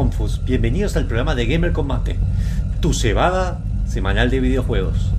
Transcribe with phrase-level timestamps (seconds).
[0.00, 0.42] soy Monfus.
[0.46, 2.16] Bienvenidos al programa de Gamer Combate,
[2.80, 5.10] tu cebada semanal de videojuegos.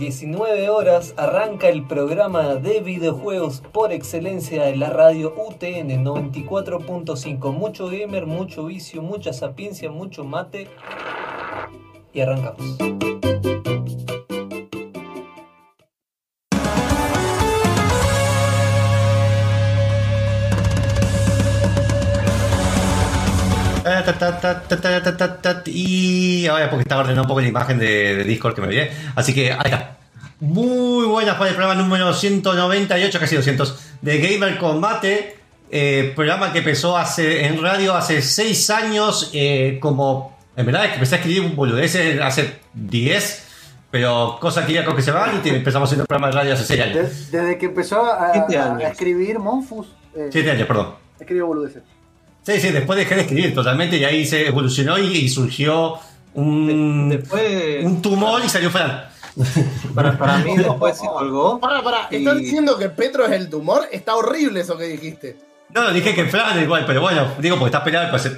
[0.00, 7.52] 19 horas arranca el programa de videojuegos por excelencia de la radio UTN 94.5.
[7.52, 10.68] Mucho gamer, mucho vicio, mucha sapiencia, mucho mate.
[12.14, 12.78] Y arrancamos.
[25.68, 28.90] Y ahora porque estaba ordenando un poco la imagen de, de Discord que me olvidé.
[29.14, 29.96] Así que ahí está.
[30.40, 35.36] Muy buenas para el programa número 198, casi 200, de Gamer Combate.
[35.70, 39.30] eh, programa que empezó hace, en radio hace 6 años.
[39.34, 43.46] eh, como, en verdad, es que empecé a escribir boludeces hace 10.
[43.90, 46.54] Pero cosas que ya creo que se van y empezamos haciendo el programa de radio
[46.54, 46.94] hace 6 años.
[46.96, 48.32] Des- Desde que empezó a,
[48.88, 50.94] escribir Monfus, eh, 7 años, perdón.
[51.18, 51.82] escribió boludeces.
[52.42, 55.94] Sí, sí, después dejé de escribir totalmente y ahí se evolucionó y, y surgió
[56.34, 59.04] un, Después, un tumor y salió Fran.
[59.94, 61.60] para, para mí, después se colgó.
[61.60, 63.86] Pará, pará, Y- ¿estás diciendo que Petro es el tumor?
[63.92, 65.36] Está horrible eso que dijiste.
[65.72, 68.30] No, no, dije que Fran igual, pero bueno, digo porque está peleado pues,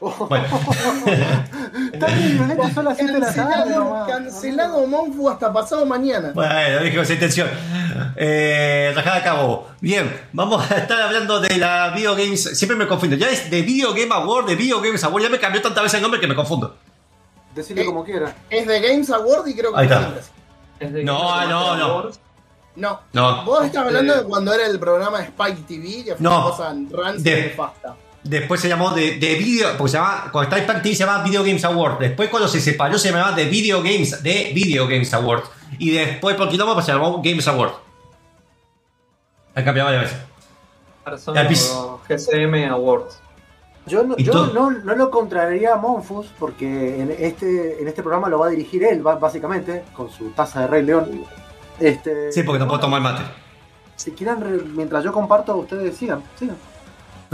[0.00, 0.46] Bueno,
[1.92, 3.50] Está bien, Violeta, son las 7 de la tarde.
[3.52, 4.08] Cancelado, nomás.
[4.08, 6.32] cancelado Monfu hasta pasado mañana.
[6.34, 7.48] bueno, dije con esa intención.
[8.16, 9.68] Eh, rajada a cabo.
[9.80, 12.42] Bien, vamos a estar hablando de la Video Games.
[12.58, 13.16] Siempre me confundo.
[13.16, 15.22] Ya es de Video Game Award, de Video Games Award.
[15.24, 16.76] Ya me cambió tantas veces el nombre que me confundo.
[17.54, 18.34] Decirlo Eh, como quiera.
[18.48, 20.14] Es de Games Award y creo que Ahí está.
[20.80, 20.92] es.
[20.92, 21.84] De No, Gamer no, no.
[21.84, 22.20] Awards.
[22.76, 23.00] No.
[23.12, 23.44] No.
[23.44, 26.36] Vos estás hablando de cuando era el programa de Spike TV, que fue No.
[26.38, 27.96] una cosa rancia De- y nefasta.
[28.22, 29.76] Después se llamó de, de Video.
[29.78, 30.28] Porque se llama.
[30.30, 31.98] Cuando se llama Video Games Award.
[31.98, 34.22] Después, cuando se separó, se llamaba de Video Games.
[34.22, 35.44] De Video Games Award.
[35.78, 37.72] Y después, por quilombo, pues se llamó Games Award.
[39.54, 40.26] Han cambiado varias veces.
[41.04, 43.20] Ahora son los GCM Awards.
[43.86, 44.14] Yo, no,
[44.52, 48.50] no, no lo contrariaría a Monfus porque en este, en este programa lo va a
[48.50, 51.24] dirigir él, básicamente, con su taza de Rey León.
[51.80, 53.22] Este, Sí, porque no puedo tomar mate.
[53.96, 56.22] Si quieren, re- mientras yo comparto, ustedes sigan.
[56.38, 56.56] sigan.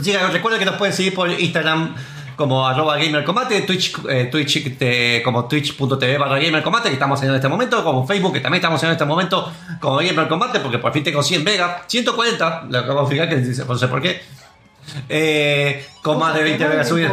[0.01, 1.95] Chicas, recuerden que nos pueden seguir por Instagram
[2.37, 7.39] como arroba gamercombate, Twitch, eh, Twitch eh, como twitch.tv barra gamercombate que estamos haciendo en
[7.39, 10.93] este momento, como Facebook que también estamos haciendo en este momento como gamercombate porque por
[10.93, 14.21] fin tengo 100 megas, 140, lo acabo de fijar que no sé por qué.
[15.09, 17.13] Eh, con más de 20 No me megas subidas.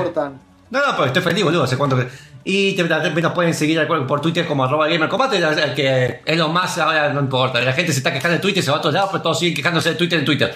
[0.70, 2.08] No, no, pero estoy feliz, boludo, hace cuánto que...
[2.46, 5.40] Y también nos pueden seguir por Twitter como arroba gamercombate,
[5.74, 7.62] que es lo más ahora no importa.
[7.62, 9.56] La gente se está quejando de Twitter, se va a otros lados, pero todos siguen
[9.56, 10.54] quejándose de Twitter en Twitter.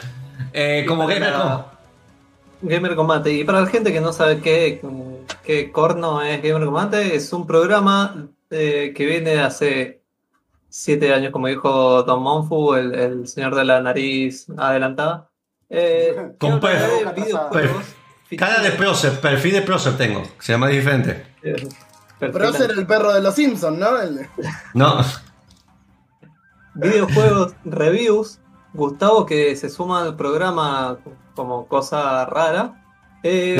[0.52, 1.77] Eh, como gamercombate.
[2.62, 3.34] Gamer Combate.
[3.34, 4.82] Y para la gente que no sabe qué,
[5.44, 10.02] qué corno es Gamer Combate, es un programa eh, que viene de hace
[10.70, 15.30] siete años, como dijo Tom Monfu, el, el señor de la nariz adelantada.
[15.70, 16.60] Eh, Con
[18.38, 21.26] Cara de prócer, perfil de prócer tengo, se llama diferente.
[22.20, 24.02] Prócer el perro de los Simpsons, ¿no?
[24.02, 24.28] El
[24.74, 25.00] No,
[26.74, 28.40] videojuegos reviews.
[28.74, 31.00] Gustavo que se suma al programa
[31.38, 32.84] como cosa rara.
[33.24, 33.54] Eh,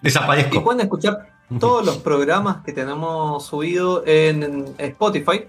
[0.00, 0.56] desaparezco.
[0.56, 1.28] y pueden escuchar
[1.60, 5.46] todos los programas que tenemos subido en Spotify,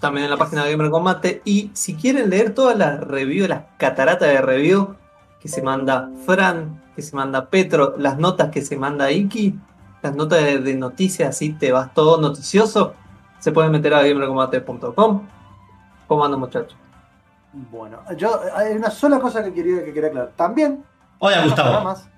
[0.00, 1.42] también en la página de Gamer Combate.
[1.44, 4.94] Y si quieren leer todas las reviews, las cataratas de review
[5.40, 9.58] que se manda Fran, que se manda Petro, las notas que se manda Iki,
[10.02, 12.94] las notas de, de noticias, así te vas todo noticioso,
[13.38, 15.26] se pueden meter a gamercombate.com.
[16.06, 16.76] ¿Cómo andan muchachos?
[17.52, 20.32] Bueno, yo hay una sola cosa que quería, que quería aclarar.
[20.36, 20.84] También
[21.18, 21.68] Hola, Gustavo.
[21.70, 22.08] programas-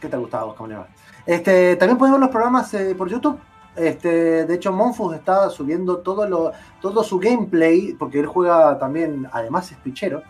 [0.00, 0.54] ¿Qué tal, Gustavo?
[0.54, 0.86] ¿Cómo le va?
[1.26, 3.38] Este, también pueden ver los programas eh, por YouTube.
[3.74, 9.28] Este, de hecho, Monfus está subiendo todo, lo, todo su gameplay, porque él juega también,
[9.32, 10.22] además es pichero,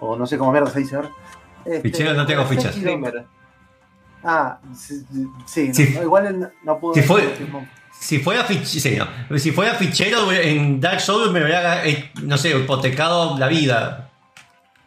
[0.00, 1.10] o no sé cómo mierda se dice ahora.
[1.64, 2.76] Este, Pichero no tengo fichas.
[4.24, 5.04] Ah, sí,
[5.46, 5.94] sí, no, Sí.
[5.94, 6.94] no, igual él no pudo.
[6.94, 7.36] Si fue-.
[7.98, 9.38] Si fuera, fich- sí, no.
[9.38, 14.10] si fuera fichero en Dark Souls me hubiera, eh, no sé, hipotecado la vida.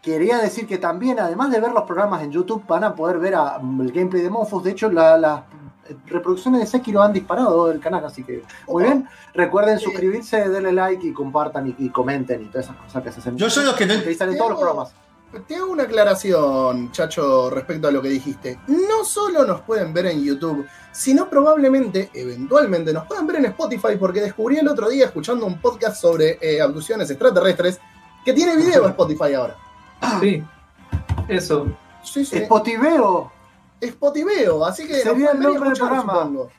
[0.02, 3.36] Quería decir que también, además de ver los programas en YouTube, van a poder ver
[3.36, 4.64] a- el gameplay de Monfus.
[4.64, 5.42] De hecho, la- las
[6.06, 9.08] reproducciones de Sekiro han disparado del canal, así que muy bien.
[9.34, 13.20] Recuerden suscribirse, denle like y compartan y, y comenten y todas esas cosas que se
[13.20, 13.38] hacen.
[13.38, 14.94] Yo soy los que no- todos los programas.
[15.48, 18.60] Te hago una aclaración, Chacho, respecto a lo que dijiste.
[18.68, 23.96] No solo nos pueden ver en YouTube, sino probablemente, eventualmente, nos puedan ver en Spotify,
[24.00, 27.80] porque descubrí el otro día escuchando un podcast sobre eh, abducciones extraterrestres
[28.26, 29.56] que tiene video en Spotify ahora.
[30.20, 30.44] Sí,
[31.28, 31.68] eso.
[32.04, 32.46] Sí, sí.
[32.46, 33.32] Spotiveo.
[33.86, 34.96] Spotiveo, así que.
[34.96, 36.14] Sería nos pueden el nombre del programa.
[36.14, 36.52] supongo.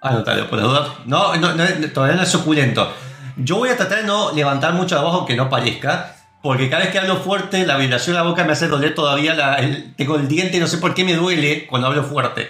[0.00, 0.94] Anótalo, por la duda.
[1.06, 2.88] No, no, no, todavía no es suculento.
[3.36, 6.16] Yo voy a tratar de no levantar mucho voz aunque no parezca.
[6.42, 9.34] Porque cada vez que hablo fuerte, la vibración de la boca me hace doler todavía.
[9.34, 12.48] La, el- tengo el diente y no sé por qué me duele cuando hablo fuerte.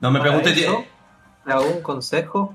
[0.00, 0.54] No me preguntes.
[0.54, 2.54] Te hago un consejo.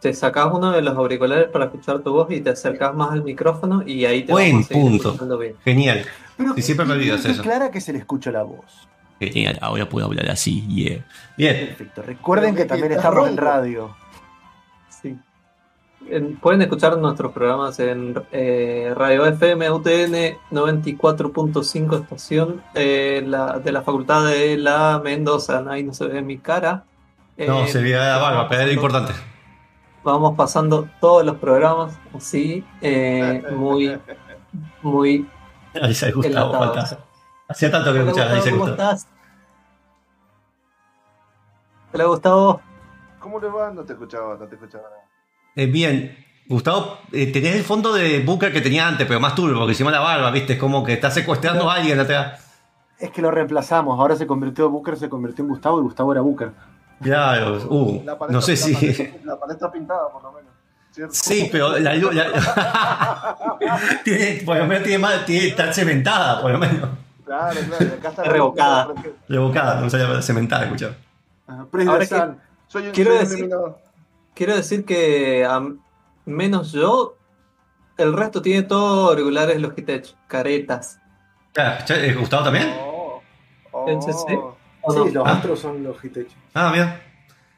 [0.00, 3.24] Te sacas uno de los auriculares para escuchar tu voz y te acercas más al
[3.24, 5.08] micrófono y ahí te Buen vamos a punto.
[5.08, 5.54] escuchando bien.
[5.64, 6.04] Genial.
[6.36, 7.42] Pero Sí, siempre me y- olvido y hacer eso.
[7.42, 8.88] clara que se le escucha la voz.
[9.18, 9.58] Genial.
[9.62, 10.64] Ahora puedo hablar así.
[10.68, 11.04] Yeah.
[11.36, 11.66] Bien.
[11.68, 12.02] Perfecto.
[12.02, 13.96] Recuerden que también está estamos en radio.
[16.08, 23.72] En- pueden escuchar nuestros programas en eh, Radio FM UTN 94.5 estación eh, la- de
[23.72, 25.64] la Facultad de la Mendoza.
[25.68, 26.84] Ahí no se ve mi cara.
[27.38, 29.12] No, Eh, se veía la barba, pero pasando- importante.
[30.04, 33.98] Vamos pasando todos los programas así, eh, muy,
[34.82, 35.28] muy
[35.82, 36.72] Ahí se Gustavo.
[37.48, 38.32] Hacía tanto que escuchaba.
[38.32, 39.08] Ahí se ¿cómo estás?
[41.92, 42.60] Hola Gustavo.
[43.18, 43.70] ¿Cómo le va?
[43.72, 45.05] No te escuchaba, no te escuchaba nada.
[45.56, 46.24] Eh, bien.
[46.48, 49.92] Gustavo, eh, tenés el fondo de Booker que tenía antes, pero más turbio, porque hicimos
[49.92, 50.52] la barba, ¿viste?
[50.52, 52.40] Es como que está secuestrando a alguien atrás.
[53.00, 53.98] Es que lo reemplazamos.
[53.98, 56.52] Ahora se convirtió Booker, se convirtió en Gustavo y Gustavo era Booker.
[57.02, 58.74] Claro, uh, paleta- no sé la si.
[58.74, 60.52] paleta- La paleta pintada, por lo menos.
[60.92, 61.12] ¿cierto?
[61.14, 62.14] Sí, pero la luz.
[62.14, 63.36] la-
[64.04, 66.88] tiene, por lo menos tiene más, tiene, está cementada, por lo menos.
[67.24, 67.94] Claro, claro.
[67.98, 68.88] Acá está la- Revocada.
[69.28, 70.94] Revocada, no sabía cementada, escuchaba.
[71.48, 72.40] Ajá, Praise Ahora que-.
[72.68, 73.50] Soy un, Quiero decir-.
[74.36, 75.62] Quiero decir que a
[76.26, 77.16] menos yo,
[77.96, 81.00] el resto tiene todo auriculares Logitech, caretas.
[81.56, 82.70] Ah, ¿ya- eh, ¿Gustavo también?
[82.78, 83.22] Oh,
[83.72, 84.56] Sí, oh.
[84.82, 85.04] ¿O Sí, no?
[85.06, 85.38] los Ah.
[85.38, 86.36] otros son los Hitachi.
[86.54, 87.02] Ah, mira.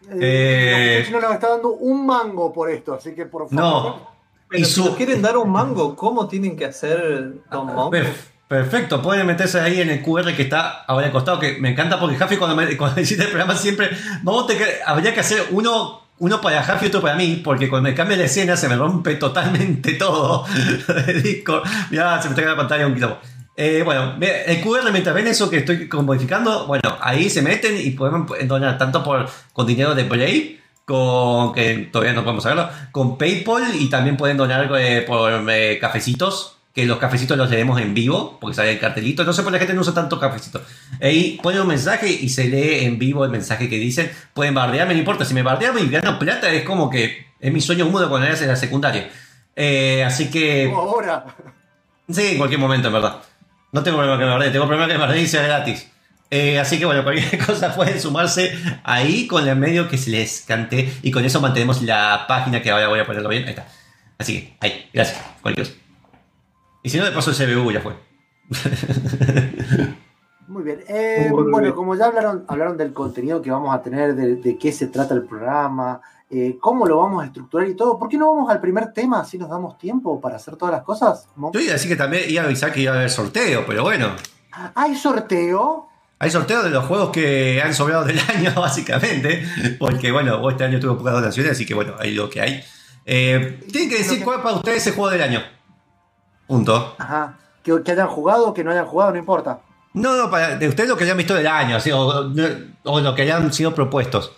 [0.08, 0.94] Eh, Eh.
[1.00, 3.54] Logitech no nos está dando un mango por esto, así que por favor.
[3.56, 4.08] No.
[4.48, 7.92] Pero Y si su- nos quieren dar un mango, ¿cómo tienen que hacer Don Monk?
[7.92, 11.68] Perf- Perfecto, pueden meterse ahí en el QR que está ahora al costado, que me
[11.72, 13.90] encanta porque Jaffi cuando, me, cuando hiciste el programa siempre,
[14.22, 17.68] vamos a tener- habría que hacer uno, uno para Jaffi y otro para mí, porque
[17.68, 20.44] cuando me cambia la escena se me rompe totalmente todo
[21.06, 21.62] de Discord.
[21.90, 23.18] Mirá, se me está la pantalla un quilombo.
[23.60, 27.90] Eh, bueno, el QR mientras ven eso que estoy modificando, bueno, ahí se meten y
[27.90, 33.18] pueden donar tanto por con dinero de Brave, con que todavía no podemos saberlo, con
[33.18, 37.94] PayPal y también pueden donar eh, por eh, cafecitos, que los cafecitos los leemos en
[37.94, 39.24] vivo, porque sale el cartelito.
[39.24, 40.62] No sé por qué la gente no usa tanto cafecito.
[41.00, 44.10] Ahí ponen un mensaje y se lee en vivo el mensaje que dicen.
[44.34, 45.24] Pueden bardearme, no importa.
[45.24, 48.42] Si me bardean y gano plata, es como que es mi sueño húmedo cuando eras
[48.42, 49.10] en la secundaria.
[49.56, 50.70] Eh, así que.
[50.72, 51.24] Ahora.
[52.08, 53.22] Sí, en cualquier momento, en verdad.
[53.72, 55.90] No tengo problema que me bardeen, tengo problema que me bardeen y sea gratis.
[56.30, 60.42] Eh, así que bueno, cualquier cosa pueden sumarse ahí con el medio que se les
[60.42, 63.44] cante y con eso mantenemos la página que ahora voy a ponerlo bien.
[63.44, 63.66] Ahí está.
[64.18, 65.20] Así que, ahí, gracias.
[65.42, 65.87] Cualquier cosa.
[66.88, 67.92] Y si no, de paso el CBU ya fue.
[70.48, 70.80] Muy bien.
[70.88, 71.74] Eh, Muy bueno, bien.
[71.74, 75.12] como ya hablaron, hablaron del contenido que vamos a tener, de, de qué se trata
[75.12, 78.62] el programa, eh, cómo lo vamos a estructurar y todo, ¿por qué no vamos al
[78.62, 81.28] primer tema así nos damos tiempo para hacer todas las cosas?
[81.52, 83.82] Yo iba a decir que también iba a avisar que iba a haber sorteo, pero
[83.82, 84.08] bueno.
[84.74, 85.90] ¿Hay sorteo?
[86.18, 89.46] Hay sorteo de los juegos que han sobrado del año, básicamente.
[89.78, 92.64] Porque, bueno, vos este año tuve pocas donaciones, así que, bueno, ahí lo que hay.
[93.04, 95.42] Eh, tienen que decir cuál para ustedes es el juego del año.
[96.48, 96.94] Punto.
[96.98, 97.38] Ajá.
[97.62, 99.60] Que, que hayan jugado, que no hayan jugado, no importa.
[99.94, 102.32] No, no, para, de ustedes lo que hayan visto del año, así, o,
[102.84, 104.32] o lo que hayan sido propuestos.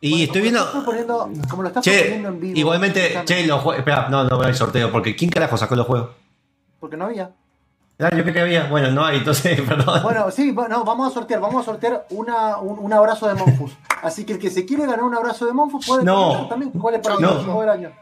[0.00, 0.58] Y Bueno, estoy viendo.
[0.60, 2.58] lo estás proponiendo- como lo estás Che, proponiendo en vivo.
[2.58, 3.78] igualmente, che, los juegos.
[3.78, 6.10] Espera, no, no hay sorteo, porque ¿quién carajo sacó los juegos?
[6.80, 7.30] Porque no había.
[8.00, 8.66] Ah, yo creo que había.
[8.68, 10.02] Bueno, no hay, entonces, perdón.
[10.02, 13.34] Bueno, sí, va- no, vamos a sortear, vamos a sortear una, un, un abrazo de
[13.34, 13.76] Monfus.
[14.02, 16.48] Así que el que se quiere ganar un abrazo de Monfus puede No.
[16.48, 17.30] también cuál es para No.
[17.38, 17.92] el juego del año.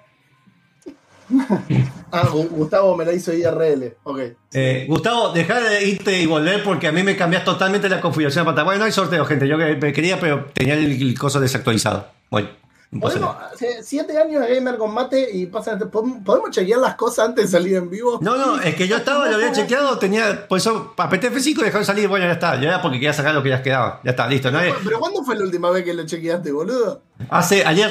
[2.12, 3.94] Ah, Gu- Gustavo me la hizo IRL.
[4.02, 4.18] Ok.
[4.52, 8.42] Eh, Gustavo, deja de irte y volver porque a mí me cambias totalmente la configuración
[8.44, 8.64] de pantalla.
[8.64, 9.46] Bueno, no hay sorteo, gente.
[9.46, 12.08] Yo me quería, pero tenía el, el coso desactualizado.
[12.28, 12.48] Bueno,
[12.90, 13.36] no Podemos,
[13.82, 15.78] siete años de Gamer Combate y pasan.
[15.88, 18.18] ¿podemos, podemos chequear las cosas antes de salir en vivo?
[18.20, 21.62] No, no, es que yo estaba, lo había chequeado, tenía, por eso apreté F5 y
[21.62, 22.08] dejaron salir.
[22.08, 22.56] Bueno, ya está.
[22.60, 24.00] Ya era porque quería sacar lo que ya quedaba.
[24.02, 24.50] Ya está, listo.
[24.50, 27.02] Nadie, Pero ¿cuándo fue la última vez que lo chequeaste, boludo?
[27.28, 27.90] hace ayer,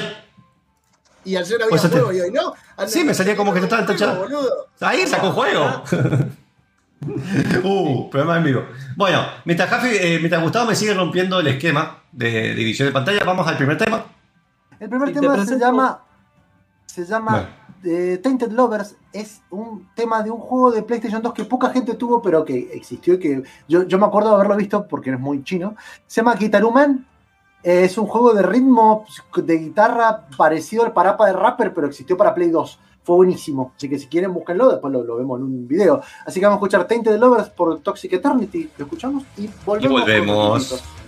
[1.24, 2.54] Y ayer había Pues, juego y hoy no.
[2.86, 4.68] Sí, me salía como que no estaba Juego, tachado.
[4.80, 5.82] Ahí sacó juego.
[7.64, 8.62] uh, programa en vivo.
[8.96, 13.22] Bueno, mientras, Jaffi- eh, mientras Gustavo me sigue rompiendo el esquema de división de pantalla,
[13.24, 14.04] vamos al primer tema.
[14.78, 16.00] El primer tema se llama.
[16.86, 17.48] Se llama Bueno.
[17.84, 18.96] eh, Tainted Lovers.
[19.12, 22.70] Es un tema de un juego de PlayStation 2 que poca gente tuvo, pero que
[22.74, 25.76] existió y que yo, yo me acuerdo de haberlo visto porque es muy chino.
[26.06, 27.06] Se llama Guitaruman.
[27.62, 29.04] Eh, es un juego de ritmo
[29.36, 32.78] de guitarra parecido al Parapa de Rapper, pero existió para Play 2.
[33.02, 33.72] Fue buenísimo.
[33.76, 36.00] Así que si quieren, búsquenlo, después lo, lo vemos en un video.
[36.24, 40.00] Así que vamos a escuchar Tainted Lovers por Toxic Eternity, lo escuchamos y volvemos.
[40.00, 40.99] Y volvemos.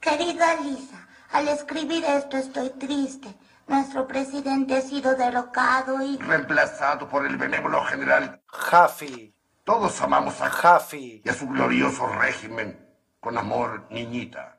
[0.00, 3.28] Querida Lisa, al escribir esto estoy triste.
[3.68, 6.16] Nuestro presidente ha sido derrocado y...
[6.18, 8.40] reemplazado por el benévolo general.
[8.46, 9.34] Jaffy.
[9.64, 11.22] Todos amamos a Jaffy.
[11.24, 12.88] y a su glorioso régimen.
[13.20, 14.58] Con amor, niñita.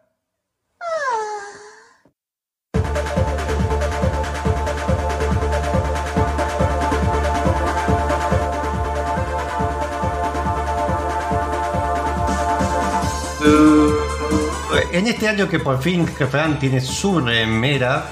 [14.94, 18.06] En este año que por fin Fran tiene su remera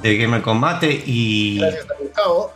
[0.00, 2.52] de Gamer Combate y Gracias a Gustavo.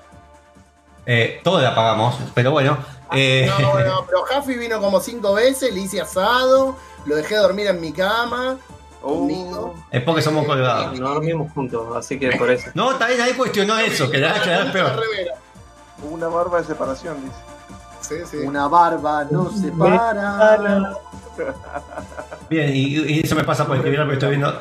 [1.06, 2.76] eh, todo la pagamos, pero bueno.
[3.12, 7.68] eh, No, no, pero Jaffi vino como cinco veces, le hice asado, lo dejé dormir
[7.68, 8.58] en mi cama.
[9.00, 9.74] conmigo.
[9.92, 10.98] Es porque somos colgados.
[10.98, 12.70] No dormimos juntos, así que por eso.
[12.74, 15.00] No, también nadie cuestionó eso, que le va a quedar peor.
[16.02, 17.36] Una barba de separación, dice.
[18.08, 18.36] Sí, sí.
[18.38, 20.94] Una barba no se para.
[22.48, 24.60] Bien, y, y eso me pasa por escribir lo que estoy viendo.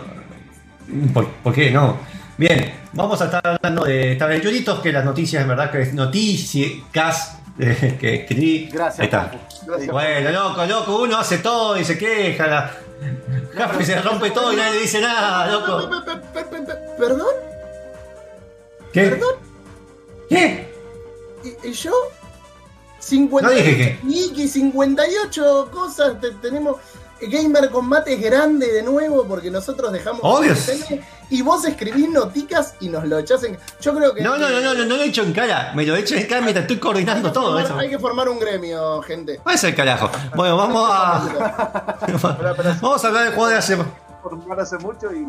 [1.14, 1.98] ¿Por, por qué no?
[2.38, 5.82] Bien, vamos a estar hablando de esta vez Yuritos, que las noticias, en verdad, que
[5.84, 8.70] es noticias eh, que escribí.
[8.72, 9.32] Gracias, Ahí está.
[9.66, 9.92] Gracias.
[9.92, 12.48] Bueno, loco, loco, uno hace todo y se queja.
[12.48, 12.72] La...
[13.56, 15.90] Jaffe se rompe todo y nadie le dice nada, loco.
[15.90, 17.28] Pe- pe- pe- pe- pe- ¿Perdón?
[18.92, 19.02] ¿Qué?
[19.10, 19.34] ¿Perdón?
[20.30, 20.74] ¿Qué?
[21.44, 21.92] ¿Y, y yo?
[23.06, 24.00] 50 No dije que.
[24.04, 26.20] Niki, 58 cosas.
[26.20, 26.78] te- tenemos.
[27.22, 30.20] Gamer Combate es grande de nuevo porque nosotros dejamos.
[30.24, 30.54] Obvio.
[31.30, 33.58] Y vos escribís noticas y nos lo echás en.
[33.80, 34.22] Yo creo que.
[34.22, 35.72] No, no, no, no, no, no lo he hecho en cara.
[35.76, 37.78] Me lo he hecho en cara mientras estoy coordinando todo eso.
[37.78, 39.40] Hay que formar un gremio, gente.
[39.48, 40.10] Va a ser carajo.
[40.36, 41.98] Bueno, vamos a.
[42.82, 43.78] Vamos a hablar del juego de hace.
[44.22, 45.26] formar hace mucho y.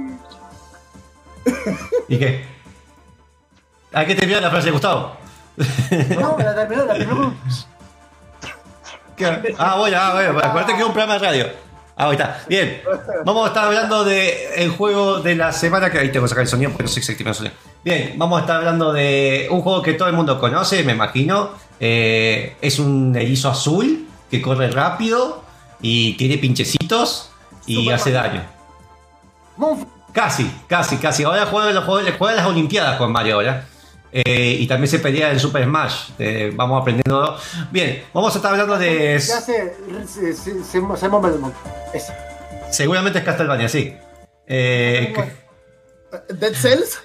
[2.09, 2.45] ¿Y qué?
[3.93, 5.17] ¿A qué terminó la frase de Gustavo?
[6.21, 7.35] No, la terminó, la terminó.
[9.17, 9.55] ¿Qué?
[9.59, 11.47] Ah, bueno, ah, bueno, acuérdate que es un programa de radio.
[11.97, 12.43] Ah, ahí está.
[12.47, 12.83] Bien,
[13.25, 16.49] vamos a estar hablando del juego de la semana, que ahí tengo que sacar el
[16.49, 17.55] sonido porque no sé exactamente el sonido.
[17.83, 21.51] Bien, vamos a estar hablando de un juego que todo el mundo conoce, me imagino.
[21.81, 25.43] Eh, es un erizo azul que corre rápido
[25.81, 27.31] y tiene pinchecitos
[27.67, 28.43] y hace daño.
[30.13, 31.25] Casi, casi, casi.
[31.25, 33.67] Ahora juega, juega las Olimpiadas con Mario ahora.
[34.19, 36.13] Eh, y también se pelea en Super Smash.
[36.19, 37.37] Eh, vamos aprendiendo.
[37.71, 39.19] Bien, vamos a estar hablando de.
[39.19, 39.75] Ya se,
[40.07, 40.53] se, se.
[41.93, 42.15] Ese.
[42.71, 43.95] Seguramente es Castlevania, sí.
[44.47, 45.15] Eh,
[46.31, 46.99] ¿Dead Cells?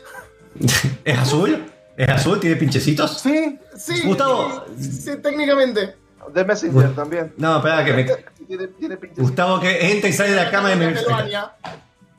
[1.03, 1.65] ¿Es azul?
[1.97, 2.39] ¿Es azul?
[2.39, 3.19] ¿Tiene pinchecitos?
[3.19, 4.03] Sí, Sí.
[4.05, 4.63] Gustavo.
[4.79, 5.97] Sí, técnicamente.
[6.33, 7.33] De Messenger también.
[7.35, 8.03] No, espera que me.
[8.47, 9.19] Tiene, tiene pinches.
[9.19, 10.93] Gustavo que entra y sale de la cama me.
[10.93, 11.51] Castlevania.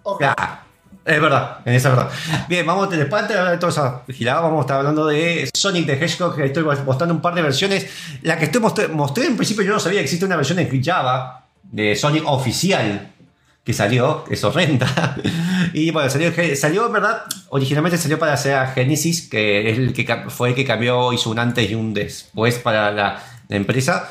[0.03, 0.21] Ojo.
[0.21, 0.67] Ya,
[1.05, 2.09] Es verdad, en es verdad.
[2.49, 5.87] Bien, vamos después de hablar de toda esa gilada, vamos a estar hablando de Sonic
[5.87, 7.87] the Hedgehog, que estoy mostrando un par de versiones.
[8.23, 10.83] La que estoy mostré, mostré en principio yo no sabía que existe una versión en
[10.83, 13.09] Java de Sonic oficial
[13.65, 14.87] que salió, es horrenda.
[15.75, 20.25] Y bueno, salió, salió, verdad, originalmente salió para hacer a Genesis, que es el que
[20.29, 24.09] fue el que cambió, hizo un antes y un después para la, la empresa.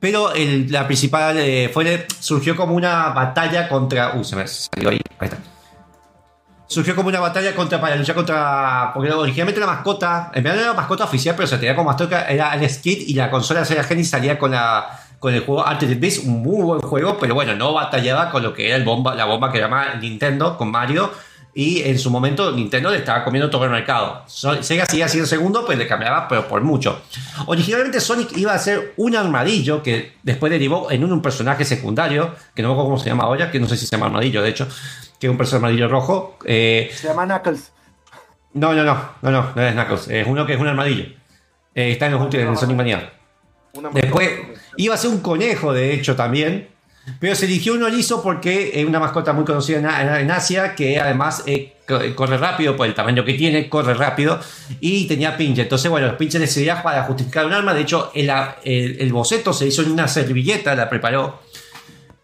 [0.00, 4.14] Pero el- la principal eh, fue, surgió como una batalla contra.
[4.16, 5.00] Uy, se me salió ahí.
[5.18, 5.38] Ahí está.
[6.68, 8.90] Surgió como una batalla contra para luchar contra.
[8.94, 10.30] Porque originalmente la mascota.
[10.34, 12.28] En verdad era la mascota oficial, pero se tenía como mascota.
[12.28, 15.00] Era Alex Kidd y la consola Sega Genesis salía con la.
[15.18, 18.52] Con el juego Altered Beast, un muy buen juego, pero bueno, no batallaba con lo
[18.52, 21.10] que era el bomba, la bomba que llamaba Nintendo con Mario.
[21.54, 24.24] Y en su momento Nintendo le estaba comiendo todo el mercado.
[24.26, 27.00] Sega seguía siendo segundo, pues le cambiaba, pero por mucho.
[27.46, 32.60] Originalmente Sonic iba a ser un armadillo que después derivó en un personaje secundario, que
[32.60, 34.50] no me acuerdo cómo se llama ahora, que no sé si se llama armadillo, de
[34.50, 34.68] hecho,
[35.20, 36.38] que es un personaje armadillo rojo.
[36.44, 37.72] Eh, se llama Knuckles.
[38.54, 41.04] no, no, no, no, no, no es Knuckles, es uno que es un armadillo.
[41.74, 43.12] Eh, está en los últimos en Sonic Mania.
[43.92, 44.30] Después
[44.78, 46.68] iba a ser un conejo, de hecho, también.
[47.20, 49.78] Pero se eligió un erizo porque es una mascota muy conocida
[50.20, 54.40] en, Asia, que además eh, co- corre rápido por el tamaño que tiene, corre rápido
[54.80, 55.62] y tenía pinche.
[55.62, 57.74] Entonces, bueno, los pinches servían para justificar un arma.
[57.74, 58.28] De hecho, el,
[58.64, 61.42] el- el boceto se hizo en una servilleta, la preparó.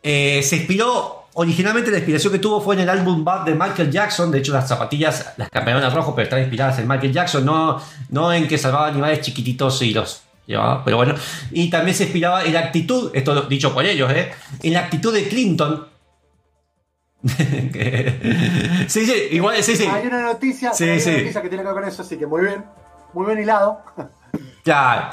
[0.02, 3.90] Eh, se inspiró, originalmente la inspiración que tuvo fue en el álbum Bad de Michael
[3.90, 4.30] Jackson.
[4.30, 7.80] De hecho, las zapatillas las cambiaron a rojo, pero están inspiradas en Michael Jackson, no,
[8.10, 11.14] no en que salvaba animales chiquititos y los llevaba, pero bueno.
[11.50, 14.32] Y también se inspiraba en la actitud, esto dicho por ellos, ¿eh?
[14.62, 15.86] en la actitud de Clinton.
[18.88, 19.84] Sí, sí, igual, sí, sí.
[19.86, 21.10] Hay una noticia, Sí, hay una sí.
[21.12, 22.64] noticia que tiene que ver con eso, así que muy bien.
[23.14, 23.80] Muy bien hilado.
[24.64, 25.08] Claro.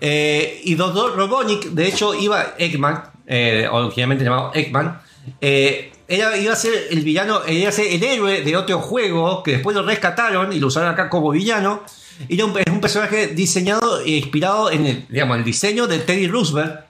[0.00, 1.16] Eh, y Dr.
[1.16, 5.00] Robotnik, de hecho, iba Eggman, eh, originalmente llamado Eggman.
[5.40, 9.42] Eh, era- iba a ser el villano, iba a ser el héroe de otro juego
[9.42, 11.82] que después lo rescataron y lo usaron acá como villano.
[12.28, 16.26] Era un, es un personaje diseñado e inspirado en el, digamos, el diseño de Teddy
[16.28, 16.80] Roosevelt.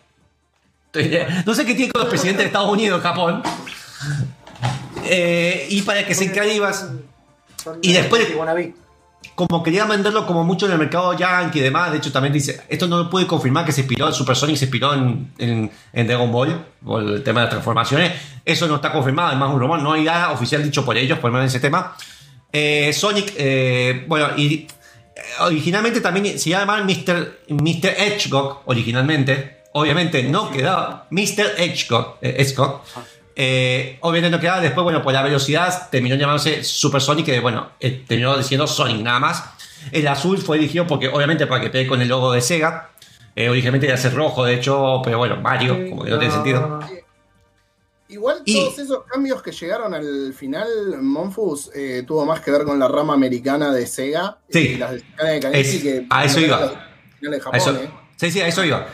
[1.46, 3.42] No sé qué tiene con los presidentes de Estados Unidos, Japón.
[5.04, 6.24] Eh, y para que se
[7.62, 8.28] Son Y después-.
[9.34, 12.62] Como quería venderlo como mucho en el mercado yankee y demás, de hecho también dice,
[12.68, 16.30] esto no lo puede confirmar que se inspiró, Super Sonic se inspiró en, en, Dragon
[16.30, 18.12] Ball, por el tema de las transformaciones,
[18.44, 21.18] eso no está confirmado, es más un rumor, no hay nada oficial dicho por ellos,
[21.18, 21.96] por lo menos en ese tema.
[22.52, 24.68] Eh, Sonic, eh, bueno, y eh,
[25.40, 27.40] originalmente también se llama Mr.
[27.48, 27.94] Mr.
[27.96, 31.54] Edgehog, originalmente, obviamente no quedaba Mr.
[31.58, 32.36] Edgehog, eh.
[33.34, 37.70] Eh, obviamente no quedaba después, bueno, por la velocidad terminó llamándose Super Sonic, que bueno,
[37.80, 39.44] eh, terminó diciendo Sonic nada más.
[39.90, 42.90] El azul fue elegido porque, obviamente, para que pegue con el logo de Sega.
[43.34, 46.34] Eh, originalmente iba a ser rojo, de hecho, pero bueno, Mario, como que no tiene
[46.34, 46.80] sentido.
[48.08, 50.68] Igual Y- todos esos cambios que llegaron al final,
[51.00, 54.58] Monfus eh, tuvo más que ver con la rama americana de Sega Sí.
[54.58, 56.56] y las de de Kaneki, Es- que a eso iba.
[56.58, 57.78] A Japón, eso,
[58.16, 58.86] sí, sí, a eso iba.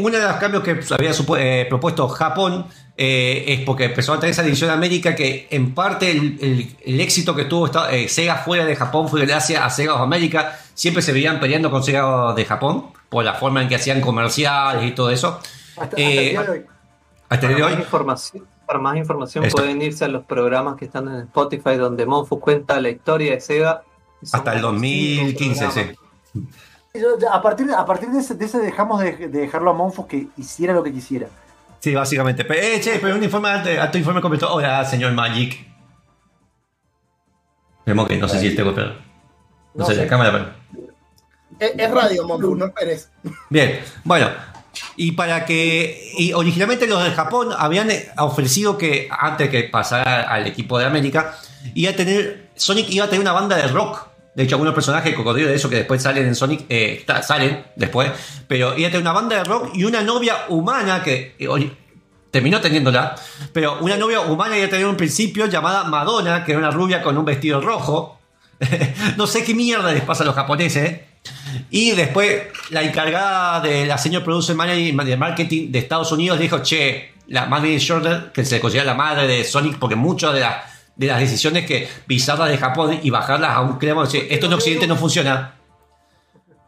[0.00, 4.30] Uno de los cambios que había eh, propuesto Japón eh, es porque empezó a tener
[4.30, 8.08] esa división de América que en parte el, el- el éxito que tuvo esta- eh,
[8.08, 10.58] Sega fuera de Japón fue gracias a Sega of América.
[10.74, 14.84] Siempre se veían peleando con Sega de Japón por la forma en que hacían comerciales
[14.84, 15.40] y todo eso.
[15.76, 16.64] Hasta, hasta Eh, el día de hoy.
[17.28, 17.82] Hasta el Para día de más hoy.
[17.84, 19.56] información, para más información Esto.
[19.58, 23.40] pueden irse a los programas que están en Spotify donde Monfus cuenta la historia de
[23.40, 23.82] Sega.
[24.32, 25.80] Hasta el como cinco 2015, sí.
[27.30, 30.06] a partir, de- a partir de, ese, de ese dejamos de, de dejarlo a Monfus
[30.06, 31.26] que hiciera lo que quisiera.
[31.84, 32.46] Sí, básicamente.
[32.46, 34.50] Pero, eh, che, pero un informe, alto, alto informe completo.
[34.50, 35.66] Hola, señor Magic.
[37.84, 38.80] Vemos que no sé si este golpe.
[38.80, 38.94] No,
[39.74, 40.88] No sé, la cámara, pero.
[41.58, 43.10] Es, es radio, Monfus, no esperes.
[43.50, 44.30] Bien, bueno.
[44.96, 46.10] Y para que.
[46.16, 50.86] Y originalmente los de Japón habían eh, ofrecido que antes que pasara al equipo de
[50.86, 51.36] América,
[51.74, 52.50] iba a tener.
[52.54, 54.08] Sonic iba a tener una banda de rock.
[54.34, 57.66] De hecho, algunos personajes de cocodrilo de eso que después salen en Sonic, eh, salen
[57.76, 58.10] después.
[58.48, 61.70] Pero iba a tener una banda de rock y una novia humana que eh,
[62.30, 63.14] terminó teniéndola.
[63.52, 67.00] Pero una novia humana iba a tener un principio llamada Madonna, que era una rubia
[67.00, 68.18] con un vestido rojo.
[69.16, 70.84] no sé qué mierda les pasa a los japoneses.
[70.84, 71.06] ¿eh?
[71.70, 76.58] Y después la encargada de la señor producer manager de marketing de Estados Unidos dijo,
[76.58, 80.73] che, la Madeline Shorter, que se considera la madre de Sonic, porque muchas de, las
[80.96, 84.52] de las decisiones que bizarras de Japón y bajarlas a un crema, che, esto en
[84.52, 85.54] Occidente no funciona.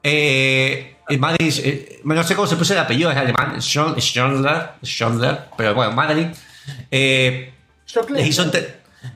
[0.03, 5.75] Eh, eh, Madeline, eh, no sé cómo se puso el apellido, es alemán, Schorler, pero
[5.75, 6.33] bueno, Madeline.
[6.91, 7.53] Eh,
[7.87, 8.03] hizo,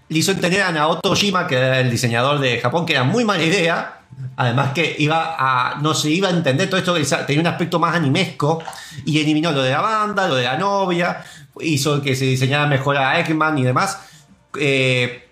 [0.09, 3.25] le hizo entender a Naoto Shima, que era el diseñador de Japón, que era muy
[3.25, 3.97] mala idea.
[4.37, 7.95] Además que iba a, no se iba a entender todo esto, tenía un aspecto más
[7.95, 8.63] animesco
[9.05, 11.25] y eliminó lo de la banda, lo de la novia,
[11.61, 13.99] hizo que se diseñara mejor a Eggman y demás.
[14.59, 15.27] Eh,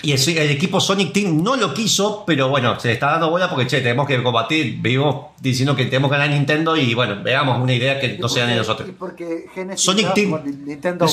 [0.00, 3.30] y el, el equipo Sonic Team no lo quiso, pero bueno, se le está dando
[3.30, 7.20] bola porque, che, tenemos que combatir, vivimos diciendo que tenemos que ganar Nintendo y bueno,
[7.22, 8.88] veamos una idea que no sea de nosotros.
[8.88, 10.40] y Porque Genesis Sonic Team.
[10.64, 11.06] Nintendo.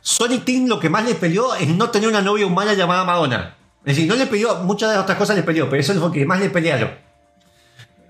[0.00, 3.54] Sonic Team lo que más le peleó es no tener una novia humana llamada Madonna.
[3.84, 5.98] Es decir, no le peleó, muchas de las otras cosas le peleó, pero eso es
[5.98, 6.90] lo que más le pelearon.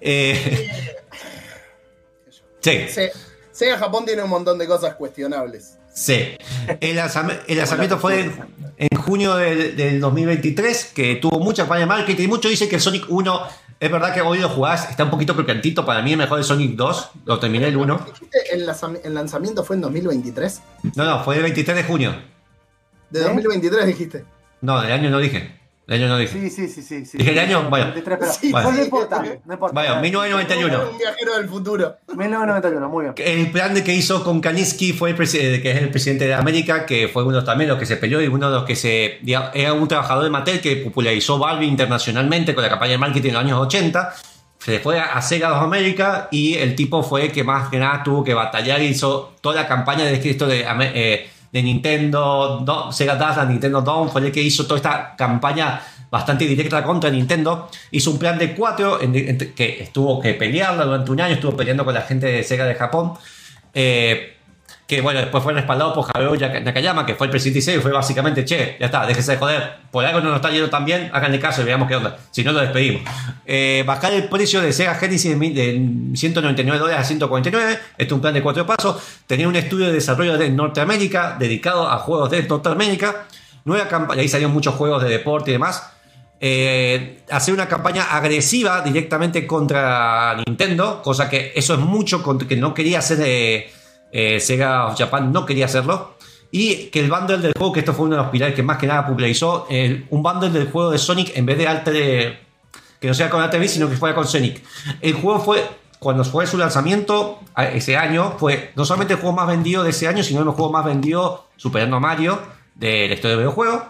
[0.00, 0.70] Eh,
[2.60, 3.12] sí, Se-
[3.52, 5.76] Sega Japón tiene un montón de cosas cuestionables.
[5.98, 6.36] Sí.
[6.80, 8.32] El, lanzam- el lanzamiento fue en,
[8.76, 12.24] en junio del, del 2023, que tuvo mucha campaña de marketing.
[12.24, 13.40] Y muchos dicen que el Sonic 1,
[13.80, 15.84] es verdad que hoy lo jugás, está un poquito crocantito.
[15.84, 18.06] Para mí es mejor el Sonic 2, lo terminé el 1.
[18.06, 18.68] ¿Dijiste ¿El,
[19.04, 20.62] el lanzamiento fue en 2023?
[20.94, 22.14] No, no, fue el 23 de junio.
[23.10, 23.24] De ¿Eh?
[23.24, 24.24] 2023 dijiste.
[24.60, 25.57] No, del año no dije.
[25.88, 26.38] Del año no dije.
[26.38, 27.06] Sí, sí, sí, sí.
[27.06, 27.16] sí.
[27.16, 27.70] ¿Dije el año?
[27.70, 27.86] Bueno.
[27.86, 29.72] 23, pero, Sí, bueno, no importa, no importa.
[29.72, 30.90] Bueno, 1991.
[30.90, 31.96] Un viajero del futuro.
[32.08, 33.14] 1991, muy bien.
[33.16, 36.34] El plan de que hizo con Kaninsky fue el eh, que es el presidente de
[36.34, 38.76] América, que fue uno también de los que se peleó y uno de los que
[38.76, 39.20] se
[39.54, 43.34] era un trabajador de Mattel que popularizó Barbie internacionalmente con la campaña de marketing en
[43.34, 44.14] los años 80.
[44.58, 48.02] Se fue a Sega of America y el tipo fue el que más que nada
[48.02, 52.92] tuvo que batallar y hizo toda la campaña de esto de, eh, de Nintendo, Do-
[52.92, 55.80] Sega Dash, la Nintendo Dawn, fue el que hizo toda esta campaña
[56.10, 57.68] bastante directa contra Nintendo.
[57.90, 59.12] Hizo un plan de cuatro en-
[59.54, 62.74] que estuvo que pelearla durante un año, estuvo peleando con la gente de Sega de
[62.74, 63.12] Japón.
[63.74, 64.37] Eh,
[64.88, 68.42] que bueno, después fue respaldado por Haruo Nakayama, que fue el presidente y fue básicamente,
[68.46, 71.38] che, ya está, déjese de joder, por algo no nos está yendo tan bien, háganle
[71.38, 73.02] caso y veamos qué onda, si no lo despedimos.
[73.44, 78.04] Eh, bajar el precio de Sega Genesis de, mil- de 199 dólares a 149, este
[78.04, 78.96] es un plan de cuatro pasos,
[79.26, 83.26] tener un estudio de desarrollo de Norteamérica dedicado a juegos de Norteamérica,
[83.66, 85.82] nueva campaña, ahí salieron muchos juegos de deporte y demás,
[86.40, 92.72] eh, hacer una campaña agresiva directamente contra Nintendo, cosa que eso es mucho que no
[92.72, 93.70] quería hacer eh,
[94.12, 96.14] eh, Sega of Japan, no quería hacerlo.
[96.50, 98.78] Y que el bundle del juego, que esto fue uno de los pilares que más
[98.78, 102.40] que nada popularizó, el- un bundle del juego de Sonic en vez de Alter,
[103.00, 104.62] que no sea con Alter Beast, sino que fuera con Sonic.
[105.02, 105.62] El juego fue,
[105.98, 107.40] cuando fue su lanzamiento
[107.74, 110.72] ese año, fue no solamente el juego más vendido de ese año, sino el juego
[110.72, 112.40] más vendido superando a Mario
[112.74, 113.86] de la historia del videojuego.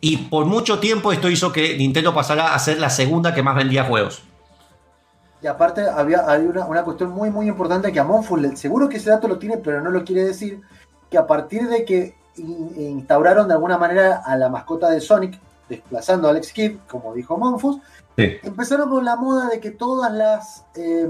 [0.00, 3.56] Y por mucho tiempo esto hizo que Nintendo pasara a ser la segunda que más
[3.56, 4.22] vendía juegos.
[5.44, 8.96] Y aparte había, una, una cuestión muy muy importante que a Monfus, le- seguro que
[8.96, 10.62] ese dato lo tiene, pero no lo quiere decir,
[11.10, 15.38] que a partir de que in- instauraron de alguna manera a la mascota de Sonic,
[15.68, 17.76] desplazando a Alex Kidd, como dijo Monfus,
[18.16, 18.36] Sí.
[18.42, 21.06] empezaron con la moda de que todas las eh,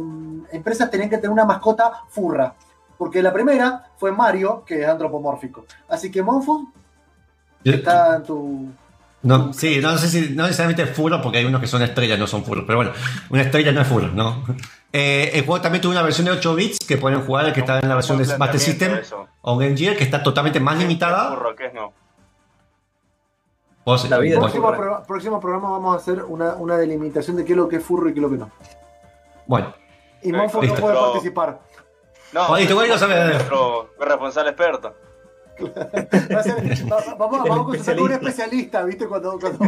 [0.51, 2.55] empresas tenían que tener una mascota furra.
[2.99, 5.64] Porque la primera fue Mario, que es antropomórfico.
[5.88, 6.66] Así que Monfus
[7.62, 8.66] está en tu...
[9.24, 12.26] No, sí, no sé si no necesariamente furro, porque hay unos que son estrellas, no
[12.26, 12.92] son furros, pero bueno,
[13.30, 14.44] una estrella no es furro, ¿no?
[14.96, 17.80] Eh, el juego también tuvo una versión de 8 bits que pueden jugar, que está
[17.80, 19.26] en la versión de Master System eso.
[19.40, 21.30] o Game Gear, que está totalmente más limitada.
[21.30, 21.92] Burro, ¿qué es no?
[23.84, 27.54] Vos- La vida Próximo, pro- próximo programa vamos a hacer una, una delimitación de qué
[27.54, 28.50] es lo que es furro y qué es lo que no.
[29.46, 29.74] bueno,
[30.22, 31.60] Y Monfo no puede participar.
[32.32, 33.32] No, Oye, güey, no sabes.
[33.34, 34.94] nuestro responsable experto.
[35.62, 36.55] Va a ser-
[36.93, 38.85] va- vamos, vamos a consultar con un especialista.
[38.85, 39.07] ¿viste?
[39.07, 39.64] Cuando, cuando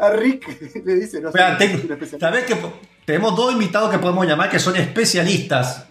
[0.00, 2.18] a, a Rick le dice, no sé, Espera, es tengo- un especialista.
[2.18, 2.56] ¿sabés que
[3.04, 5.86] tenemos dos invitados que podemos llamar que son especialistas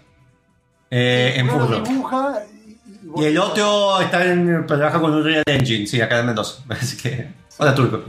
[0.90, 1.80] eh, en furro?
[1.82, 6.20] dibuja y, y- Y el otro está en, trabaja con un Real Engine, sí, acá
[6.20, 6.64] en Mendoza.
[6.70, 7.30] Así que.
[7.58, 8.04] Hola, Turco.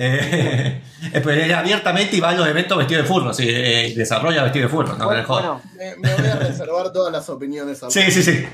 [0.00, 0.80] Eh,
[1.12, 4.66] pero él abiertamente y va a los eventos vestido de furro, sí, eh, desarrolla vestido
[4.66, 5.44] de furro, no me Bueno, jodas.
[5.44, 8.46] bueno, Me, me voy a reservar todas las opiniones al Sí, sí, sí.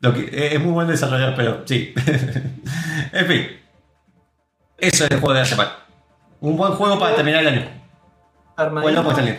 [0.00, 1.92] Lo que- eh, es muy bueno desarrollar, pero sí.
[3.12, 3.46] en fin.
[4.78, 5.72] Eso es el juego de la semana.
[6.40, 7.68] Un buen juego para terminar el año.
[8.56, 9.02] Armadillo.
[9.02, 9.36] Bueno, pues.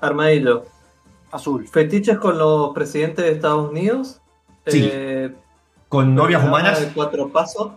[0.00, 0.64] Armadillo.
[1.32, 1.66] azul.
[1.68, 4.20] Fetiches con los presidentes de Estados Unidos.
[4.66, 4.88] Sí.
[4.92, 5.34] Eh,
[5.88, 6.80] Con novias humanas.
[6.80, 7.72] de cuatro pasos.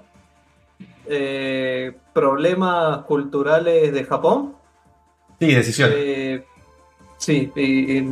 [1.08, 4.56] Eh, problemas culturales de Japón.
[5.40, 5.90] Sí, decisión.
[5.94, 6.46] Eh,
[7.18, 8.08] sí, y, y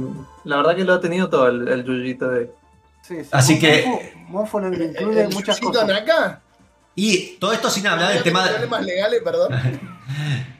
[0.45, 2.51] la verdad que lo ha tenido todo el, el Yuyito de.
[3.09, 3.29] Sí, sí.
[3.31, 3.85] Así que-
[4.85, 5.87] incluye el muchas cosas.
[5.87, 6.41] Naka.
[6.95, 8.49] Y todo esto sin hablar del ¿Tenía tema de.
[8.51, 9.49] problemas legales, perdón.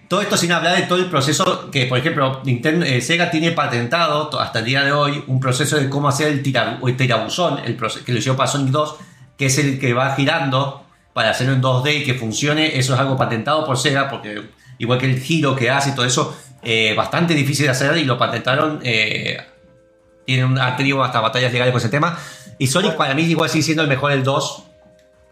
[0.10, 3.52] Todo esto sin hablar de todo el proceso que, por ejemplo, Nintendo, eh, Sega tiene
[3.52, 7.60] patentado hasta el día de hoy un proceso de cómo hacer el, tira- el tirabuzón,
[7.64, 8.96] el proce- que lo hicieron para Sonic 2,
[9.38, 10.84] que es el que va girando
[11.14, 12.80] para hacerlo en 2D y que funcione.
[12.80, 14.42] Eso es algo patentado por Sega, porque
[14.80, 18.04] igual que el giro que hace y todo eso, eh, bastante difícil de hacer y
[18.06, 18.80] lo patentaron.
[18.82, 19.38] Eh,
[20.36, 22.18] tienen un- tenido hasta batallas legales con ese tema.
[22.58, 24.64] Y Sonic para mí igual sigue siendo el mejor del 2,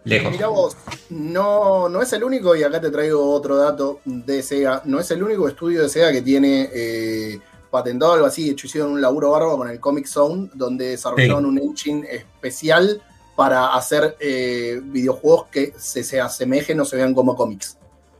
[0.05, 0.31] lejos.
[0.31, 0.75] Mirá vos,
[1.10, 5.12] no, no es el único, y acá te traigo otro dato de Sega, no es
[5.12, 9.01] el único estudio de Sega que tiene eh, patentado algo así, de hecho hicieron un
[9.01, 13.01] laburo bárbaro con el Comic Zone, donde desarrollaron un engine especial
[13.36, 17.77] para hacer eh, videojuegos que se, se asemejen o se vean como cómics.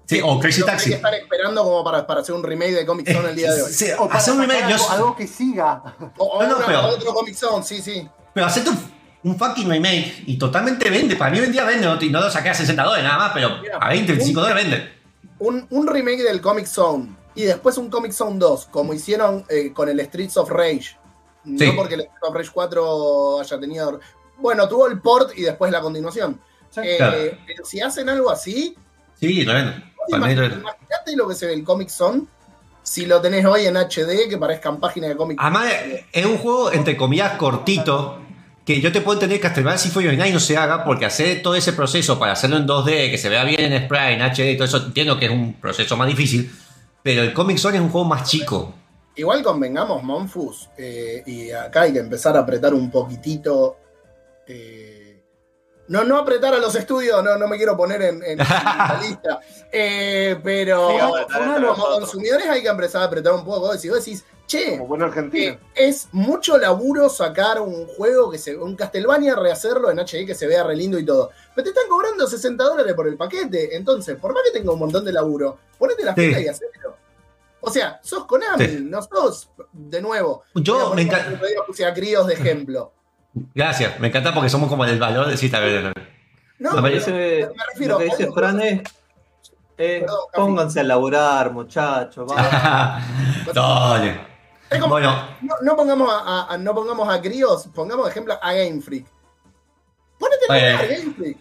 [0.08, 0.90] Sí, o Crazy Taxi.
[0.92, 3.62] que estar esperando como para, para hacer un remake de Comic Zone el día de
[3.62, 3.72] hoy.
[3.72, 5.84] Sí, O para hacer un remake, sacar yo- algo, algo que siga.
[6.18, 8.08] O, o No, no, una- pero- otro Comic Zone, sí, sí.
[8.34, 8.80] Pero hacerte un,
[9.24, 11.16] un fucking remake y totalmente vende.
[11.18, 13.18] Para mí hoy en día vende, no, y no lo saqué a 60 dólares nada
[13.18, 14.94] más, pero Mira, a 20, 25 un- dólares vende.
[15.40, 19.74] un, un remake del Comic Zone y después un Comic Zone 2, como hicieron eh,
[19.74, 20.98] con el Streets of Rage.
[21.44, 21.66] Sí.
[21.68, 24.00] No porque el Streets of Rage 4 haya tenido.
[24.38, 26.40] Bueno, tuvo el port y después la continuación.
[26.70, 26.80] Sí.
[26.84, 27.18] Eh, Claro.
[27.46, 28.74] Pero si hacen algo así,
[29.20, 29.52] Sí, lo
[30.08, 32.24] imagínate lo que se ve el Comic Zone
[32.88, 35.38] si lo tenés hoy en HD que parezcan páginas de cómic.
[35.42, 35.74] Además,
[36.12, 38.22] es un juego, entre comillas, cortito.
[38.64, 41.42] Que yo te puedo entender que Castlevania Symphony of Night no se haga porque hacer
[41.42, 44.52] todo ese proceso para hacerlo en 2D, que se vea bien en Sprite, en HD
[44.52, 46.50] y todo eso, entiendo que es un proceso más difícil.
[47.04, 48.74] Pero el Comic Zone es un juego más chico.
[49.16, 53.78] Igual convengamos, Monfus, eh, y acá hay que empezar a apretar un poquitito.
[54.48, 54.97] eh,
[55.88, 59.40] no, no apretar a los estudios, no, no me quiero poner en, en la lista.
[59.72, 60.88] Eh, pero
[61.76, 63.74] como consumidores hay que empezar a apretar un poco.
[63.78, 64.96] Si vos decís, che, Como
[65.34, 68.56] eh, es mucho laburo sacar un juego que se.
[68.56, 71.32] un Castlevania, rehacerlo en HD que se vea re lindo y todo.
[71.56, 73.76] Pero te están cobrando 60 dólares por el paquete.
[73.76, 76.22] Entonces, por más que tenga un montón de laburo, ponete la Sí.
[76.28, 76.98] fila y hacelo.
[77.60, 78.78] O sea, sos Konami, Sí.
[78.82, 80.44] no sos, de nuevo.
[80.56, 81.40] Yo me encanta.
[81.66, 82.94] puse a críos de ejemplo.
[83.54, 85.94] Gracias, me encanta porque somos como del valor de cita verde.
[86.60, 88.82] No, Me Lo que parece- dice, me refiero lo que dice Fran es.
[89.78, 90.46] eh, Perdón, Cami.
[90.48, 92.32] pónganse a laburar, muchachos.
[93.54, 94.20] Dale.
[94.70, 98.54] Es como- Bueno, no, no pongamos a, a- no pongamos a críos, pongamos ejemplo a
[98.54, 99.06] Game Freak.
[100.20, 101.38] Ponete a Game Freak.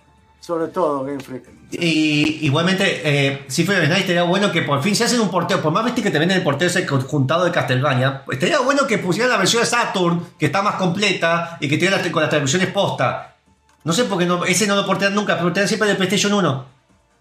[0.47, 1.43] Sobre todo, Game Freak.
[1.73, 5.61] Y igualmente, eh, si fuera Night estaría bueno que por fin se hacen un porteo,
[5.61, 8.99] por más viste que te venden el porteo ese juntado de Castlevania, estaría bueno que
[8.99, 12.31] pusieran la versión de Saturn, que está más completa y que tiene las- con las
[12.31, 13.35] traducciones posta.
[13.83, 16.33] No sé por qué no, ese no lo portean nunca, pero portean siempre de PlayStation
[16.33, 16.65] 1.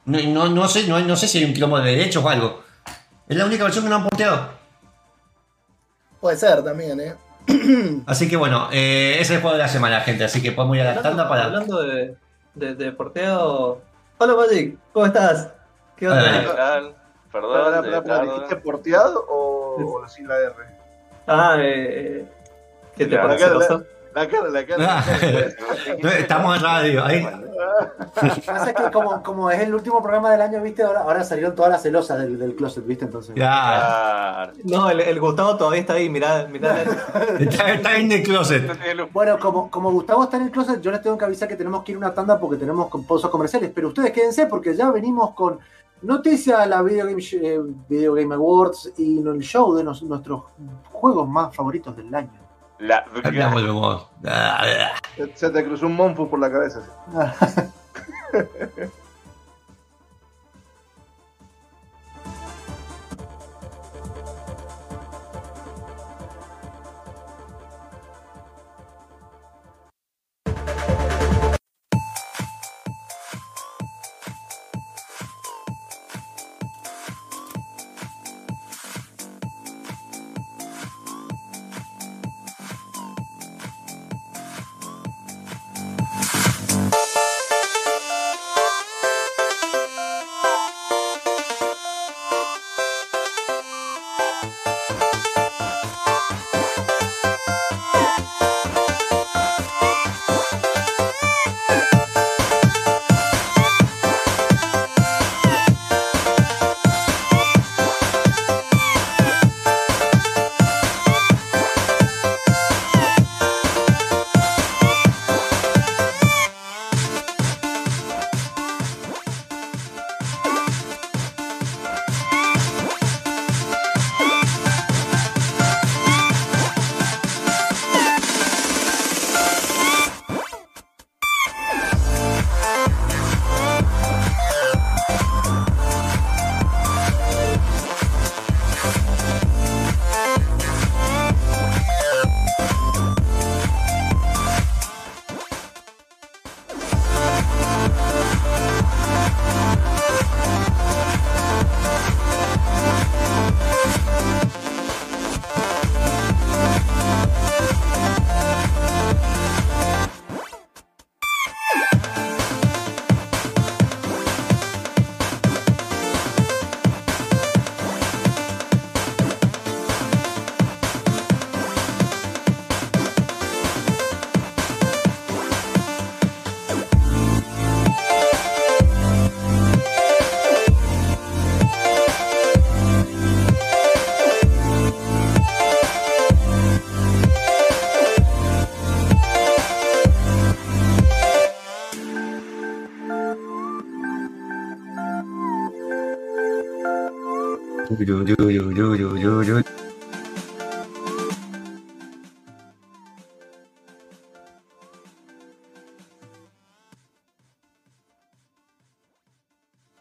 [0.05, 2.63] No, no, no sé, no, no sé si hay un quilombo de derechos o algo.
[3.27, 4.49] Es la única versión que no han porteado.
[6.21, 7.15] Puede ser también, ¿eh?
[8.05, 10.23] Así que bueno, eh, ese es el juego de la semana, gente.
[10.23, 11.45] Así que podemos ir a la Hablando, tanda para.
[11.45, 12.15] hablando de,
[12.55, 13.81] de, de porteo.
[14.17, 15.51] Hola Magic, ¿cómo estás?
[15.97, 16.41] ¿Qué onda?
[16.41, 16.95] ¿Qué tal?
[17.31, 18.23] Perdón.
[18.23, 20.53] ¿Dijiste porteado o, o sin la R?
[21.27, 22.25] Ah, eh,
[22.95, 23.45] ¿qué te parece?
[24.15, 25.05] La- cara, la cara.
[26.01, 27.05] No, Estamos en radio.
[27.05, 27.27] Ahí.
[28.45, 31.71] Pasa que como, como es el último programa del año, viste, ahora, ahora salieron todas
[31.71, 33.35] las celosas del, del closet, viste, entonces.
[33.35, 33.45] Ya.
[33.45, 34.51] Claro.
[34.63, 36.77] No, el, el Gustavo todavía está ahí, mirá, mirá.
[37.39, 38.63] Está, está en el closet.
[39.11, 41.83] Bueno, como, como Gustavo está en el closet, yo les tengo que avisar que tenemos
[41.83, 43.71] que ir a una tanda porque tenemos pozos comerciales.
[43.73, 45.59] Pero ustedes quédense porque ya venimos con
[46.01, 50.43] Noticias de la Video Game, eh, Video Game Awards y el show de nos- nuestros
[50.91, 52.29] juegos más favoritos del año.
[52.79, 53.05] La...
[53.31, 54.07] Ya volvemos.
[55.35, 56.81] Se te cruzó un Monfu por la cabeza.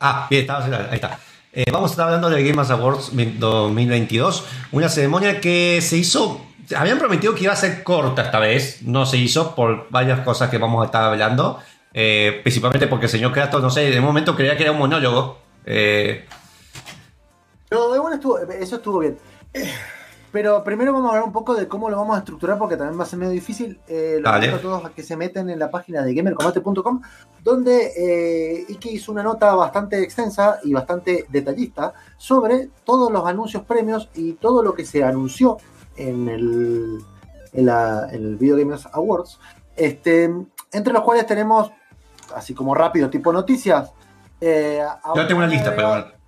[0.06, 1.18] Ah, bien, estamos ahí está.
[1.52, 6.44] Eh, vamos a estar hablando del Game Awards 2022, una ceremonia que se hizo,
[6.76, 10.50] habían prometido que iba a ser corta esta vez, no se hizo por varias cosas
[10.50, 11.60] que vamos a estar hablando,
[11.94, 15.38] eh, principalmente porque el señor Kratos, no sé, de momento creía que era un monólogo.
[15.64, 16.26] eh,
[17.74, 19.18] Pero igual estuvo, eso estuvo bien.
[20.32, 22.98] Pero primero vamos a hablar un poco de cómo lo vamos a estructurar porque también
[22.98, 23.78] va a ser medio difícil.
[23.86, 27.00] Eh, lo invito a todos a que se meten en la página de gamercombate.com
[27.44, 33.62] donde eh, Iki hizo una nota bastante extensa y bastante detallista sobre todos los anuncios
[33.64, 35.58] premios y todo lo que se anunció
[35.96, 36.98] en el,
[37.52, 39.38] en la- en el Video Gamers Awards.
[39.76, 40.24] Este,
[40.72, 41.70] entre los cuales tenemos,
[42.34, 43.92] así como rápido, tipo noticias.
[44.40, 44.82] eh,
[45.14, 46.23] yo tengo una lista, pero bueno.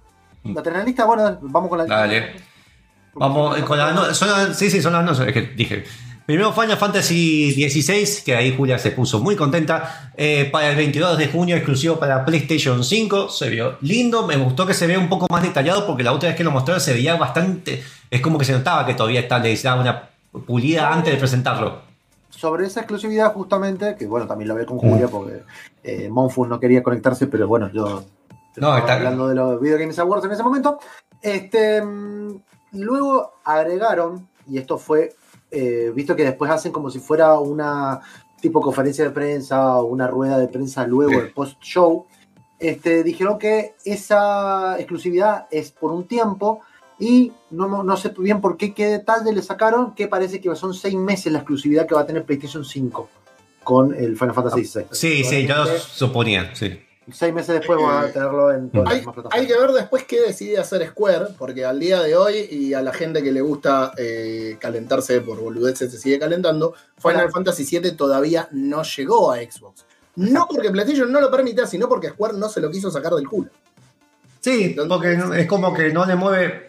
[0.55, 1.05] ¿Lo tenés en lista?
[1.05, 1.99] Bueno, vamos con la lista.
[1.99, 2.33] Dale.
[3.15, 5.85] Vamos eh, con las no- son- sí, sí, son las no, es que dije.
[6.27, 10.11] Primero Final Fantasy XVI, que ahí Julia se puso muy contenta.
[10.17, 13.29] eh, para el 22 de junio, exclusivo para PlayStation 5.
[13.29, 14.27] Se vio lindo.
[14.27, 16.51] Me gustó que se vea un poco más detallado porque la otra vez que lo
[16.51, 17.83] mostraron se veía bastante.
[18.11, 20.11] Es como que se notaba que todavía está, le daba una
[20.47, 21.81] pulida antes de presentarlo.
[22.29, 25.43] sobre esa exclusividad justamente, que bueno, también lo veo con Julia porque
[25.85, 28.05] eh, Monfus no quería conectarse, pero bueno, yo
[28.61, 30.79] No, estaba está- hablando de los Video Games Awards en ese momento.
[31.23, 32.41] Este, mm,
[32.73, 35.15] luego agregaron, y esto fue,
[35.51, 38.01] eh, visto que después hacen como si fuera una
[38.41, 41.17] tipo conferencia de prensa o una rueda de prensa luego Sí.
[41.19, 42.07] el post-show,
[42.59, 46.61] este, dijeron que esa exclusividad es por un tiempo
[46.99, 50.73] y no, no sé bien por qué, qué detalle le sacaron, que parece que son
[50.75, 53.09] seis meses la exclusividad que va a tener PlayStation 5
[53.65, 54.85] con el Final Fantasy VI.
[54.85, 56.79] Ah, Sí, sí, yo Probablemente suponía, sí.
[57.13, 59.41] Seis meses después van a tenerlo en todas las Hay, demás plataformas.
[59.41, 62.83] hay que ver después qué decide hacer Square, porque al día de hoy y a
[62.83, 67.31] la gente que le gusta eh, calentarse por boludeces se sigue calentando, Final.
[67.31, 69.85] Fantasy VII todavía no llegó a Xbox.
[70.17, 73.29] No porque PlayStation no lo permita, sino porque Square no se lo quiso sacar del
[73.29, 73.51] culo.
[74.41, 76.67] Sí, porque no- es como que no le mueve.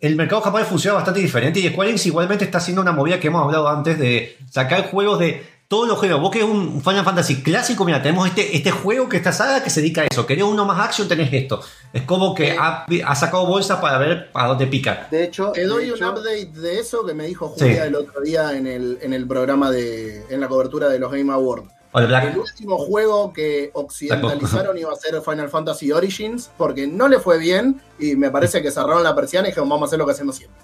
[0.00, 3.26] El mercado japonés funciona bastante diferente y Square Enix igualmente está haciendo una movida que
[3.26, 7.04] hemos hablado antes de sacar juegos de todos los juegos, vos que es un Final
[7.04, 10.26] Fantasy clásico, mira, tenemos este, este juego que esta saga que se dedica a eso.
[10.26, 11.60] Querés uno más action, tenés esto.
[11.92, 15.06] Es como que ha, ha sacado bolsas para ver para dónde pica.
[15.12, 17.86] De hecho, Te doy un update de eso que me dijo Julia Sí.
[17.86, 20.24] el otro día en el, en el programa de.
[20.28, 21.70] en la cobertura de los Game Awards.
[21.94, 22.36] El Black.
[22.36, 27.80] último juego que occidentalizaron iba a ser Final Fantasy Origins, porque no le fue bien
[27.96, 30.34] y me parece que cerraron la persiana y dijeron vamos a hacer lo que hacemos
[30.34, 30.60] siempre.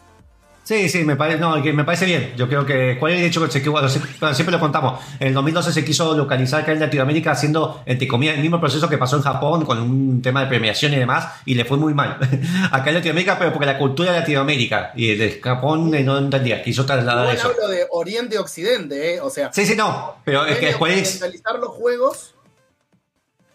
[0.66, 2.32] Sí, sí, me parece, no, me parece bien.
[2.36, 5.00] Yo creo que cuál es el hecho que se bueno, siempre lo contamos.
[5.20, 8.88] En el 2012 se quiso localizar acá en Latinoamérica haciendo, entre comillas, el mismo proceso
[8.88, 11.94] que pasó en Japón con un tema de premiación y demás, y le fue muy
[11.94, 12.18] mal.
[12.72, 16.18] acá en Latinoamérica, pero porque la cultura de Latinoamérica y el de Japón eh, no
[16.18, 17.46] entendía, quiso trasladar Igual eso.
[17.46, 19.20] hablo de Oriente Occidente, ¿eh?
[19.20, 22.34] O sea, Sí, sí, no, pero es que Enix occidentalizar los juegos.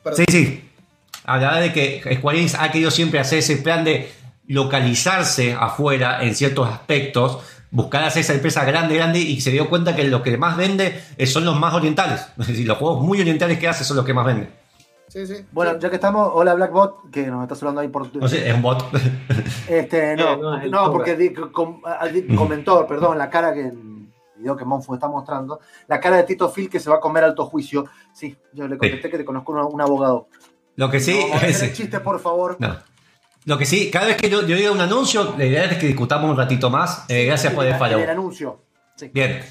[0.02, 0.26] Perdón.
[0.30, 0.70] Sí, sí.
[1.26, 4.10] Hablaba de que Square Enix ha querido siempre hacer ese plan de
[4.52, 7.40] localizarse afuera en ciertos aspectos,
[7.72, 11.02] buscar hacer esa empresa grande, grande, y se dio cuenta que lo que más vende
[11.18, 12.26] eh, son los más orientales.
[12.40, 14.50] Es decir, los juegos muy orientales que hace son los que más venden.
[15.08, 15.46] Sí, sí.
[15.52, 18.56] bueno, ya que estamos, hola Blackbot, que nos está saludando ahí por No sé, es
[18.56, 18.82] un bot.
[19.68, 23.68] Este, no, Eh, no, no, porque di- com- ah, di- comentó, perdón, la cara que
[23.68, 27.00] el video que Monfu está mostrando, la cara de Tito Phil que se va a
[27.02, 27.86] comer alto juicio.
[28.14, 30.28] Sí, yo le comenté que te conozco un, un abogado.
[30.78, 32.56] Lo que sí, no, es- chiste, por favor.
[32.60, 32.78] no.
[33.46, 35.88] Lo que sí, cada vez que yo, yo diga un anuncio, la idea es que
[35.88, 37.06] discutamos un ratito más.
[37.10, 38.00] Eh, gracias por el En follow.
[38.00, 38.62] el anuncio.
[38.96, 39.10] Sí.
[39.14, 39.42] Bien.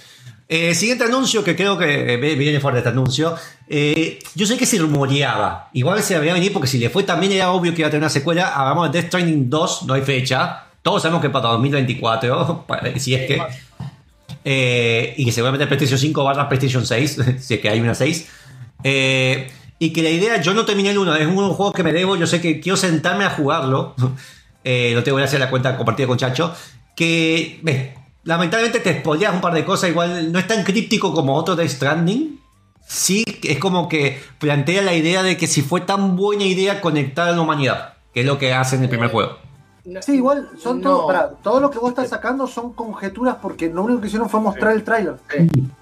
[0.49, 3.37] Eh, siguiente anuncio que creo que eh, viene fuerte este anuncio.
[3.69, 5.71] Eh, yo sé que se rumoreaba.
[5.73, 8.03] Igual se había venido porque si le fue también era obvio que iba a tener
[8.03, 8.55] una secuela.
[8.55, 10.65] Hablamos de Death Stranding 2, no hay fecha.
[10.83, 13.43] Todos sabemos que para 2024, para- si es que.
[14.45, 18.29] Eh, y que seguramente PlayStation 5 barra PlayStation 6, si es que hay una 6.
[18.83, 19.51] Eh,
[19.81, 22.15] y que la idea, yo no terminé el 1, es un juego que me debo,
[22.15, 23.95] yo sé que quiero sentarme a jugarlo.
[24.63, 26.55] Eh, lo tengo que hacer la cuenta compartida con Chacho.
[26.95, 31.35] Que, ve, lamentablemente te spoileas un par de cosas, igual no es tan críptico como
[31.35, 32.39] otro de Stranding.
[32.87, 37.27] Sí, es como que plantea la idea de que si fue tan buena idea conectar
[37.29, 39.39] a la humanidad, que es lo que hace en el primer juego.
[39.87, 40.91] No- Sí, igual, son no.
[40.91, 44.29] todo, pará, todo lo que vos estás sacando son conjeturas porque lo único que hicieron
[44.29, 45.15] fue mostrar el tráiler.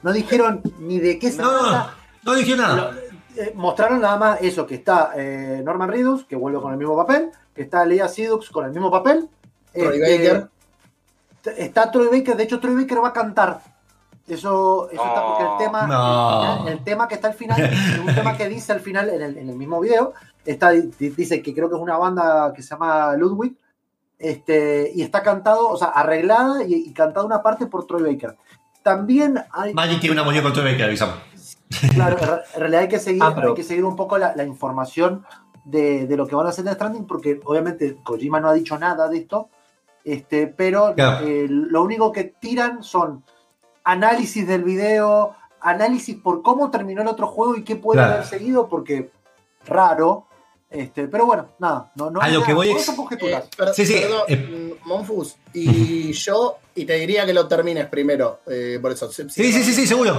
[0.05, 1.95] No dijeron ni de qué se No, no, no, trata.
[2.23, 2.77] no dije nada.
[2.77, 3.08] Lo-
[3.39, 6.97] eh, mostraron nada más eso, que está eh, Norman Reedus, que vuelve con el mismo
[6.97, 9.29] papel, que está Leia Sidux con el mismo papel.
[9.73, 10.49] Troy este, Baker.
[11.57, 13.61] Está Troy Baker, de hecho Troy Baker va a cantar.
[14.27, 16.69] Eso, eso está porque el tema, No.
[16.69, 19.39] el tema que está al final, es un tema que dice al final en el,
[19.39, 20.13] en el mismo video,
[20.45, 23.57] está, di- dice que creo que es una banda que se llama Ludwig,
[24.19, 28.37] este, y está cantado, o sea, arreglada y, y cantada una parte por Troy Baker.
[28.83, 31.17] También hay, Magic tiene una muñeca con todo que avisamos.
[31.95, 34.17] Claro, en re- en realidad hay que seguir, Ah, pero- hay que seguir un poco
[34.19, 35.25] la, la información
[35.65, 38.79] de, de lo que van a hacer en Stranding, porque obviamente Kojima no ha dicho
[38.79, 39.49] nada de esto,
[40.05, 41.27] este, pero Claro.
[41.27, 43.23] eh, lo único que tiran son
[43.85, 48.15] análisis del video, análisis por cómo terminó el otro juego y qué puede Claro.
[48.15, 49.11] haber seguido, porque
[49.67, 50.27] raro,
[50.71, 52.89] este, pero bueno, nada, no, no A hay lo nada, que voy es-.
[52.89, 53.43] Eh,
[53.75, 54.77] Sí, sí, Perdón, eh.
[54.85, 55.37] mm, Monfus.
[55.53, 59.11] Y yo, y te diría que lo termines primero, eh, por eso.
[59.11, 60.15] Sí, sí, sí, sí, seguro.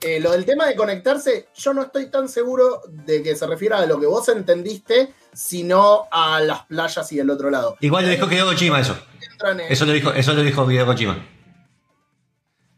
[0.00, 3.78] Eh, lo del tema de conectarse, yo no estoy tan seguro de que se refiera
[3.78, 7.76] a lo que vos entendiste, sino a las playas y el otro lado.
[7.80, 8.96] Igual lo dijo Hideo Kojima eso.
[9.50, 11.26] En- Eso lo dijo, eso lo dijo Hideo Kojima.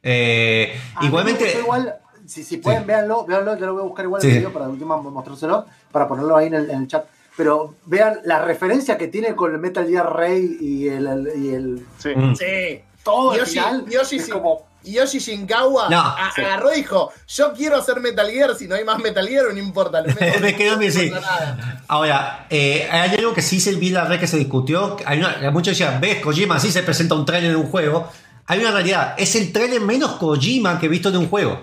[0.02, 1.58] Eh, A mí me igualmente.
[1.58, 1.94] igual,
[2.26, 2.86] si, si pueden, Sí.
[2.86, 4.28] véanlo, véanlo, yo lo voy a buscar igual Sí.
[4.28, 7.04] el video para última mostrárselo, para ponerlo ahí en el, en el chat.
[7.36, 11.48] Pero vean la referencia que tiene con el Metal Gear Rey y el, el- y
[11.54, 12.10] el Sí.
[12.14, 12.34] Mm.
[12.36, 12.80] Sí.
[13.04, 13.84] todo el Yoshi- final.
[13.88, 14.30] Yoshi es sí.
[14.30, 16.40] como Yoshi Shinkawa No, a- sí.
[16.40, 19.58] agarró y dijo: Yo quiero hacer Metal Gear, si no hay más Metal Gear, no
[19.58, 20.02] importa.
[20.40, 21.10] Me quedo sí.
[21.10, 21.82] nada.
[21.88, 24.96] Ahora, eh, hay algo que sí se vi la red que se discutió.
[25.06, 28.10] Hay una, muchos decían, ves, Kojima sí se presenta un trailer de un juego.
[28.46, 31.60] Hay una realidad, es el trailer menos Kojima que he visto de un juego.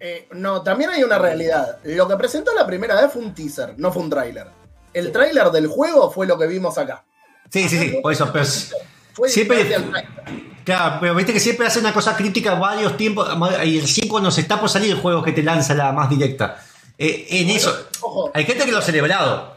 [0.00, 1.78] Eh, no, también hay una realidad.
[1.84, 4.46] Lo que presentó la primera vez fue un teaser, no fue un tráiler.
[4.92, 7.04] El tráiler del juego fue lo que vimos acá.
[7.50, 8.30] Sí, sí, sí, por eso.
[8.32, 8.44] Pero,
[9.14, 9.64] Fue Siempre-
[10.64, 13.28] claro, pero viste que siempre hace una cosa crítica varios tiempos.
[13.64, 16.58] Y recién cuando se está por salir el juego que te lanza la más directa.
[16.98, 19.56] Eh, en eso, Ojo, hay gente que lo ha celebrado.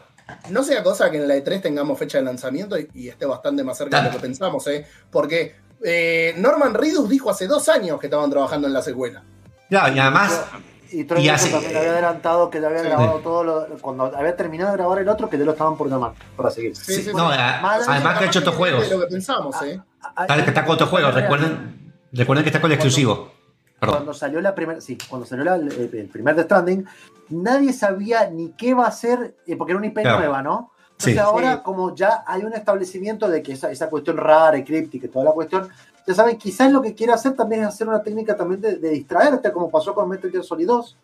[0.50, 3.62] no sea cosa que en la E3 tengamos fecha de lanzamiento y, y esté bastante
[3.64, 4.86] más cerca de lo que pensamos, ¿eh?
[5.10, 5.54] Porque
[5.84, 9.22] eh, Norman Reedus dijo hace dos años que estaban trabajando en la secuela.
[9.68, 10.42] Claro, y además,
[10.90, 12.88] y Troy Y así- también había adelantado que le habían Sí.
[12.88, 15.88] grabado todo lo, cuando había terminado de grabar el otro que ya lo estaban por
[15.88, 16.74] llamar para seguir.
[16.76, 17.10] Sí, sí, sí.
[17.14, 18.90] no, a- Más- además que ha hecho otros juegos.
[18.90, 19.80] Lo que pensamos, ¿eh?
[20.02, 21.14] Ah, Tal que está con otros juegos.
[21.14, 23.32] Recuerden, recuerden que está con el exclusivo.
[23.80, 23.98] Perdón.
[23.98, 26.84] cuando salió la primera, sí, cuando salió la- el, el primer The Stranding,
[27.28, 30.18] nadie sabía ni qué va a ser, eh, porque era una IP Claro.
[30.18, 30.72] nueva, ¿no?
[30.90, 31.18] Entonces Sí.
[31.20, 31.60] ahora, Sí.
[31.62, 35.26] como ya hay un establecimiento de que esa, esa cuestión rara y críptica y toda
[35.26, 35.68] la cuestión,
[36.08, 38.88] ya saben, quizás lo que quiere hacer también es hacer una técnica también de, de
[38.90, 40.96] distraerte, como pasó con Metal Gear Solid 2,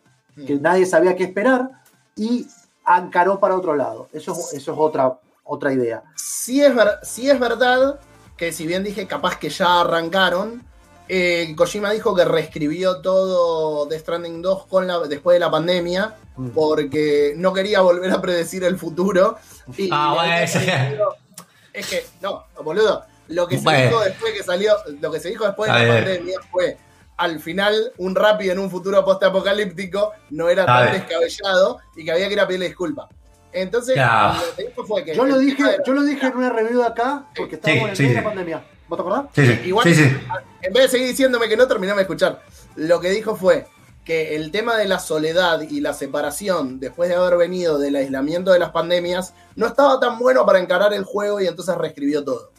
[0.46, 1.70] que nadie sabía qué esperar
[2.16, 2.46] y
[2.86, 4.08] encaró para otro lado.
[4.12, 6.02] Eso, es- eso es otra, otra idea.
[6.16, 8.00] Sí es, ver- sí es verdad
[8.36, 10.62] que si bien dije capaz que ya arrancaron,
[11.08, 16.14] eh, Kojima dijo que reescribió todo The Stranding 2 con la, después de la pandemia
[16.36, 16.48] Mm.
[16.48, 19.36] porque no quería volver a predecir el futuro.
[19.76, 21.04] Y Ah, bueno,
[21.72, 23.86] Es que, no, boludo, lo que se Bueno.
[23.88, 26.04] dijo después que salió, lo que se dijo después de A la ver.
[26.04, 26.76] pandemia fue
[27.16, 30.92] al final un rápido en un futuro post-apocalíptico no era A tan ver.
[30.94, 33.06] descabellado y que había que ir a pedirle disculpas.
[33.52, 34.34] Entonces, Claro.
[34.44, 36.80] lo que dijo fue que Yo lo dije, era- yo lo dije en una review
[36.80, 38.24] de acá, porque estábamos en el sí, medio de sí.
[38.24, 38.64] la pandemia.
[38.88, 39.24] ¿Vos te acordás?
[39.34, 39.60] Sí, sí.
[39.68, 40.02] Igual- sí, sí.
[40.62, 42.42] en vez de seguir diciéndome que no, terminame de escuchar.
[42.74, 43.66] Lo que dijo fue
[44.04, 48.52] que el tema de la soledad y la separación después de haber venido del aislamiento
[48.52, 52.50] de las pandemias no estaba tan bueno para encarar el juego y entonces reescribió todo.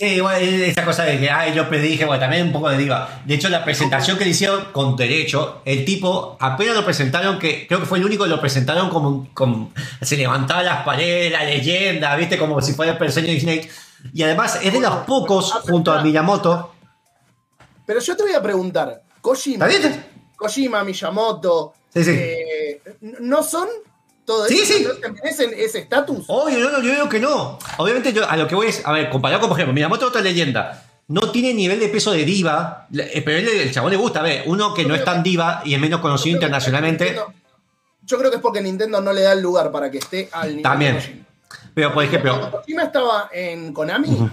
[0.00, 3.20] Sí, igual esa cosa de que, ay, yo predije, bueno, también un poco de diva.
[3.26, 7.66] De hecho, la presentación que le hicieron con derecho, el tipo, apenas lo presentaron, que
[7.66, 9.70] creo que fue el único que lo presentaron como, como
[10.00, 13.68] se levantaba las paredes, la leyenda, viste, como si fuera el personaje de Disney.
[14.14, 16.72] Y además es de los pocos, junto a Miyamoto.
[17.84, 19.68] Pero yo te voy a preguntar, Kojima.
[20.34, 22.10] Kojima, Miyamoto, Sí, sí.
[22.14, 22.80] eh,
[23.20, 23.68] ¿no son
[24.24, 24.84] todo Sí, sí.
[24.86, 26.24] ¿No te merecen ese estatus?
[26.28, 27.58] Obvio, no, no, yo digo que no.
[27.78, 30.20] Obviamente, yo a lo que voy es, a ver, comparado con, por ejemplo, Miyamoto otra
[30.20, 30.86] leyenda.
[31.08, 34.22] No tiene nivel de peso de diva, eh, pero él, el chabón le gusta, a
[34.22, 37.16] ver, uno que no es tan diva y es menos conocido Yo internacionalmente.
[38.02, 40.48] Yo creo que es porque Nintendo no le da el lugar para que esté al
[40.50, 40.94] nivel También.
[40.96, 41.24] de.
[41.74, 44.30] Pero, por ejemplo, Cuando Kojima estaba en Konami,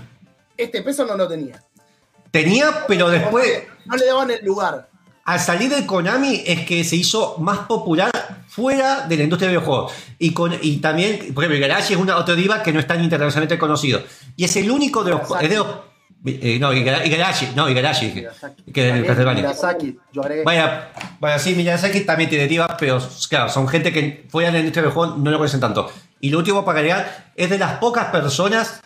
[0.56, 1.64] este peso no lo tenía.
[2.32, 4.88] tenía, pero después, No le daban el lugar.
[5.26, 8.12] al salir del Konami, es que se hizo más popular
[8.62, 9.94] fuera de la industria de videojuegos.
[10.18, 13.04] Y, con, y también, por ejemplo, Igarashi es una otra diva que no es tan
[13.04, 14.02] internacionalmente conocido.
[14.36, 15.22] Y es el único de los.
[15.40, 15.68] es de los-
[16.26, 18.12] eh, no, Igara- Igarashi, no, Igarashi.
[18.12, 18.28] que-
[18.74, 19.44] que de También Castlevania.
[19.44, 20.44] Miyazaki, yo agregué.
[20.44, 20.90] Vaya,
[21.20, 22.98] vaya, sí, Miyazaki también tiene divas, pero
[23.30, 25.92] claro, son gente que fuera de la industria del juego no lo conocen tanto.
[26.20, 28.82] Y lo último para agregar, es de las pocas personas,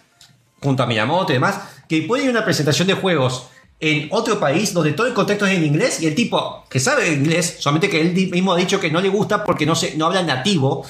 [0.62, 1.56] junto a Miyamoto y demás,
[1.88, 3.48] que puede ir a una presentación de juegos
[3.82, 7.12] en otro país donde todo el contexto es en inglés y el tipo que sabe
[7.12, 10.06] inglés, solamente que él mismo ha dicho que no le gusta porque no, se, no
[10.06, 10.86] habla nativo,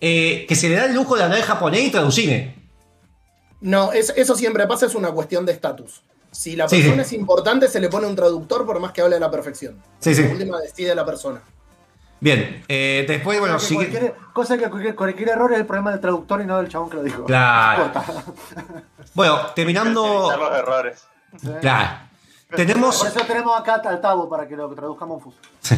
[0.00, 2.54] eh, que se le da el lujo de hablar en japonés y traducirme.
[3.62, 6.02] No, es- eso siempre pasa, es una cuestión de estatus.
[6.30, 7.14] Si la Sí, persona sí.
[7.14, 9.80] es importante, se le pone un traductor por más que hable a la perfección.
[10.00, 10.22] Sí, sí.
[10.24, 11.40] La última decide la persona.
[12.20, 13.88] Bien, eh, después, bueno, Cosa que sigue.
[13.90, 16.90] cualquier, cosa que cualquier, cualquier error es el problema del traductor y no del chabón
[16.90, 17.24] que lo dijo.
[17.24, 17.90] Claro.
[19.14, 20.32] Bueno, terminando.
[20.36, 21.04] Los errores.
[21.60, 22.03] Claro.
[22.56, 22.98] Tenemos.
[22.98, 25.34] Por eso tenemos acá al Tabo para que lo traduzca Monfus.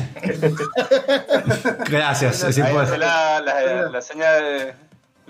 [1.89, 2.43] Gracias.
[2.45, 4.75] es Ahí hace la, la, la seña de.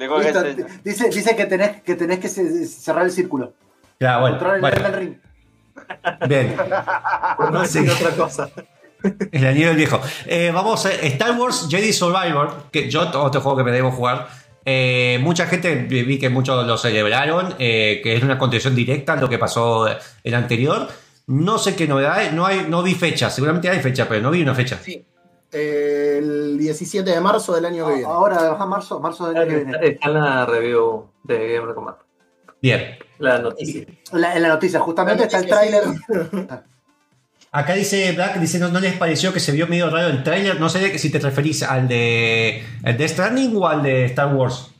[0.08, 0.42] Coge Listo,
[0.84, 3.54] Dice, dice que tenés que, tenés que ce- cerrar el círculo.
[3.98, 5.14] Claro, bueno, Controlar el bueno, ring.
[6.28, 6.56] bien.
[7.52, 7.80] No Sí.
[7.80, 8.50] decir otra cosa.
[9.32, 10.00] El anillo del viejo.
[10.26, 14.28] Eh, vamos a Star Wars Jedi Survivor, que yo otro juego que me debo jugar.
[14.64, 19.16] Eh, mucha gente vi que muchos lo celebraron, eh, que es una continuación directa a
[19.16, 19.86] lo que pasó
[20.24, 20.88] el anterior.
[21.26, 24.30] No sé qué novedad hay, no, hay, no vi fecha, seguramente hay fecha, pero no
[24.30, 24.78] vi una fecha.
[24.82, 25.04] Sí.
[25.52, 28.08] Eh, el 17 de marzo del año que viene.
[28.08, 29.78] Ahora, ajá, marzo, marzo del año que viene.
[29.82, 31.96] Está en la review de Gamer Combat.
[32.62, 32.96] Bien.
[33.18, 33.86] La noticia.
[34.12, 35.84] En la, en la noticia, justamente La está el tráiler.
[37.52, 40.60] Acá dice Black, dice, ¿no, no les pareció que se vio medio raro el tráiler?
[40.60, 44.70] No sé si te referís al de, el de Stranding o al de Star Wars.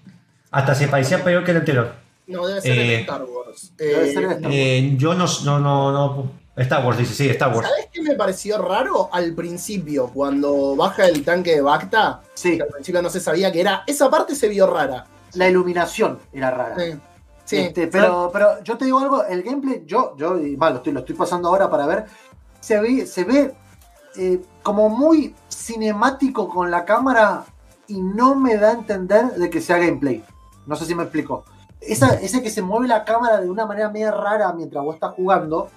[0.51, 1.95] Hasta se parecía peor que el anterior.
[2.27, 3.36] No, debe ser el Eh, de Star Wars.
[3.79, 4.15] Eh.
[4.51, 6.31] Eh, yo no, no, no, no.
[6.57, 7.69] Star Wars, dice, sí, Star Wars.
[7.69, 10.09] ¿Sabes qué me pareció raro al principio?
[10.09, 13.85] Cuando baja el tanque de Bacta, Sí, que al principio no se sabía que era.
[13.87, 15.07] Esa parte se vio rara.
[15.35, 16.77] la iluminación era rara.
[16.79, 16.99] Sí.
[17.45, 17.57] Sí.
[17.59, 21.01] Este, pero, pero yo te digo algo, el gameplay, yo, yo y, lo, estoy, lo
[21.01, 22.07] estoy pasando ahora para ver,
[22.59, 23.55] se ve, se ve
[24.17, 27.45] eh, como muy cinemático con la cámara
[27.87, 30.25] y no me da a entender de que sea gameplay.
[30.67, 31.45] No sé si me explico.
[31.81, 35.13] Esa, ese que se mueve la cámara de una manera media rara mientras vos estás
[35.15, 35.69] jugando,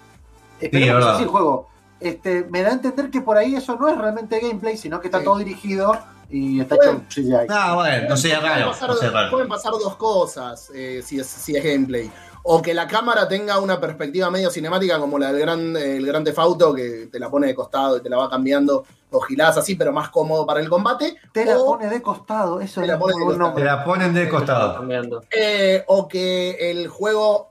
[0.60, 1.08] esperemos que verdad.
[1.08, 1.68] sea así el juego.
[2.00, 5.08] Este, me da a entender que por ahí eso no es realmente gameplay, sino que
[5.08, 5.26] está Sí.
[5.26, 5.98] todo dirigido
[6.30, 6.92] y está Bueno.
[7.06, 7.48] hecho CGI.
[7.50, 8.72] Ah, bueno, no sea Pueden raro.
[8.72, 9.32] pasar, No sea raro.
[9.32, 12.10] pueden pasar dos cosas eh, si, es, si es gameplay.
[12.44, 16.24] O que la cámara tenga una perspectiva medio cinemática como la del gran, el gran
[16.24, 19.58] Theft Auto, que te la pone de costado y te la va cambiando, o gilás
[19.58, 21.18] así, pero más cómodo para el combate.
[21.34, 23.54] Te la pone de costado, eso Te es la pone de costado.
[23.54, 24.76] Te la ponen de costado.
[24.76, 25.24] Cambiando.
[25.32, 27.50] eh, o que el juego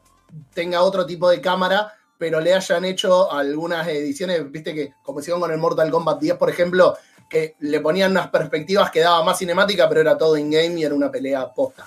[0.54, 5.40] tenga otro tipo de cámara, pero le hayan hecho algunas ediciones, viste que, como hicieron
[5.40, 6.96] con el Mortal Kombat 10, por ejemplo,
[7.28, 10.94] que le ponían unas perspectivas que daba más cinemática, pero era todo in-game y era
[10.94, 11.86] una pelea posta.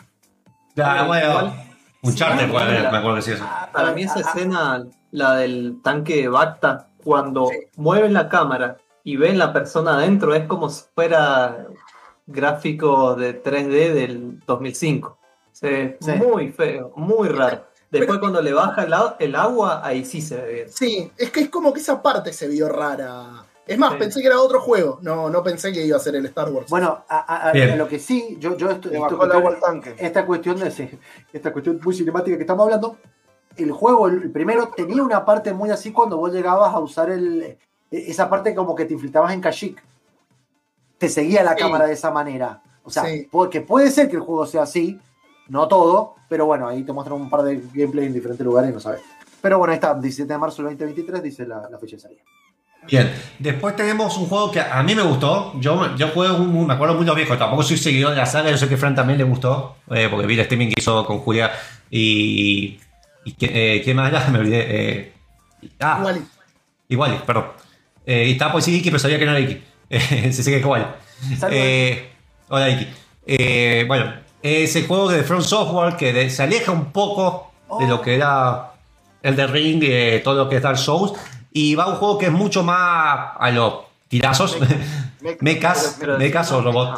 [0.77, 1.70] Ah, bueno, Igual,
[2.03, 3.45] un charter, Sí, me la- acuerdo que sí eso.
[3.73, 9.37] Para mí esa escena, la del tanque de Bacta, cuando mueven la cámara y ven
[9.37, 11.65] la persona adentro, es como si fuera
[12.27, 15.17] gráfico de 3D del 2005.
[15.51, 16.11] Se ve Sí.
[16.13, 17.65] muy feo, muy raro.
[17.91, 20.69] Después Pero- cuando le baja el, el agua, ahí sí se ve bien.
[20.71, 23.43] Sí, es que es como que esa parte se vio rara.
[23.71, 23.97] Es más, Sí.
[23.99, 24.99] pensé que era otro juego.
[25.01, 26.69] No, no pensé que iba a ser el Star Wars.
[26.69, 27.77] Bueno, a, a- a- Bien.
[27.77, 29.19] lo que sí, yo, yo esto, esto
[29.97, 30.99] esta cuestión de
[31.33, 32.97] esta cuestión muy cinemática que estamos hablando,
[33.57, 37.09] el juego, el, el primero, tenía una parte muy así cuando vos llegabas a usar
[37.09, 37.57] el, e-
[37.91, 39.83] esa parte como que te infiltrabas en Kashyyyk.
[40.97, 41.59] Te seguía la Sí.
[41.59, 42.61] cámara de esa manera.
[42.83, 43.27] O sea, Sí.
[43.31, 44.99] porque puede ser que el juego sea así,
[45.49, 48.73] no todo, pero bueno, ahí te muestran un par de gameplay en diferentes lugares y
[48.73, 49.01] no sabes.
[49.41, 52.21] Pero bueno, ahí está, 17 de marzo del 2023, dice la, la fecha de salida.
[52.87, 55.53] Bien, después tenemos un juego que a mí me gustó.
[55.59, 58.49] Yo, yo juego, un- me acuerdo muy los viejos, tampoco soy seguidor de la saga.
[58.49, 61.19] Yo sé que Fran también le gustó, eh, porque vi el streaming que hizo con
[61.19, 61.51] Julia.
[61.89, 62.79] Y.
[63.25, 64.27] y eh, ¿Quién más era?
[64.31, 64.65] Me olvidé.
[64.69, 65.13] eh,
[65.79, 66.25] ah, Igual,
[66.89, 67.45] igual, perdón.
[68.05, 69.61] Eh, y estaba por decir Iki, pero sabía que no era Iki.
[70.31, 70.95] Se sigue igual.
[72.49, 72.87] Hola Iki.
[73.27, 74.11] Eh, bueno,
[74.41, 78.15] es el juego de Front Software que de- se aleja un poco de lo que
[78.15, 78.71] era
[79.21, 81.13] el de Ring, eh, todo lo que es Dark Souls.
[81.53, 83.73] Y va a un juego que es mucho más a los
[84.07, 84.57] tirazos.
[85.39, 86.91] Mechas, mechas o robots.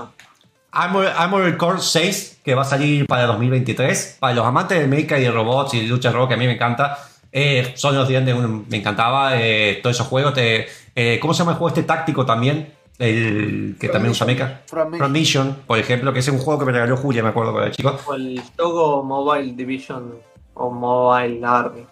[0.71, 4.17] Ah, Armor, Armored Core 6, que va a salir para 2023.
[4.19, 6.47] Para los amantes de mecha y de robots y lucha de robots, que a mí
[6.47, 6.97] me encanta.
[7.31, 10.33] Eh, son los días de un- me encantaba eh, todos esos juegos.
[10.33, 12.73] Te- eh, ¿Cómo se llama el juego este táctico también?
[12.99, 14.61] El que también usa mecha.
[14.67, 14.99] From Mission.
[14.99, 17.67] From Mission, por ejemplo, que es un juego que me regaló Julia, me acuerdo cuando
[17.67, 17.99] era chico.
[18.05, 20.13] O el Togo Mobile Division
[20.53, 21.85] o Mobile Army.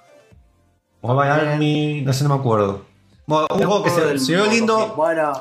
[1.01, 2.85] Mobile Army, no sé, no me acuerdo.
[3.27, 4.93] Mo- Un juego que se, se vio lindo.
[4.95, 5.31] Bueno,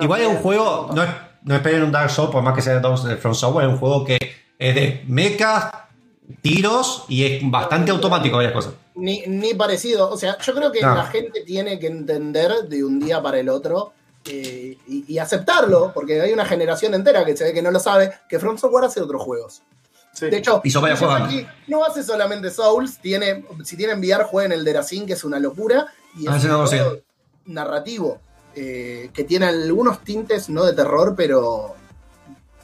[0.00, 1.10] Igual es un juego, no, es-
[1.42, 4.04] no esperen un Dark Souls, por más que sea de From Software, es un juego
[4.04, 4.18] que
[4.58, 5.70] es de mechas,
[6.42, 8.74] tiros y es bastante automático varias cosas.
[8.94, 10.10] ni, ni parecido.
[10.10, 10.94] O sea, yo creo que No.
[10.94, 13.92] la gente tiene que entender de un día para el otro
[14.26, 17.80] eh, y, y aceptarlo, porque hay una generación entera que se ve que no lo
[17.80, 19.62] sabe, que From Software hace otros juegos.
[20.28, 21.00] De hecho, juegos.
[21.00, 25.38] Miyazaki no hace solamente Souls, tiene, si tienen VR, jueguen el Deracin, que es una
[25.38, 25.86] locura,
[26.18, 26.98] y Ah, es un juego
[27.46, 28.20] narrativo,
[28.54, 31.74] eh, que tiene algunos tintes, no de terror, pero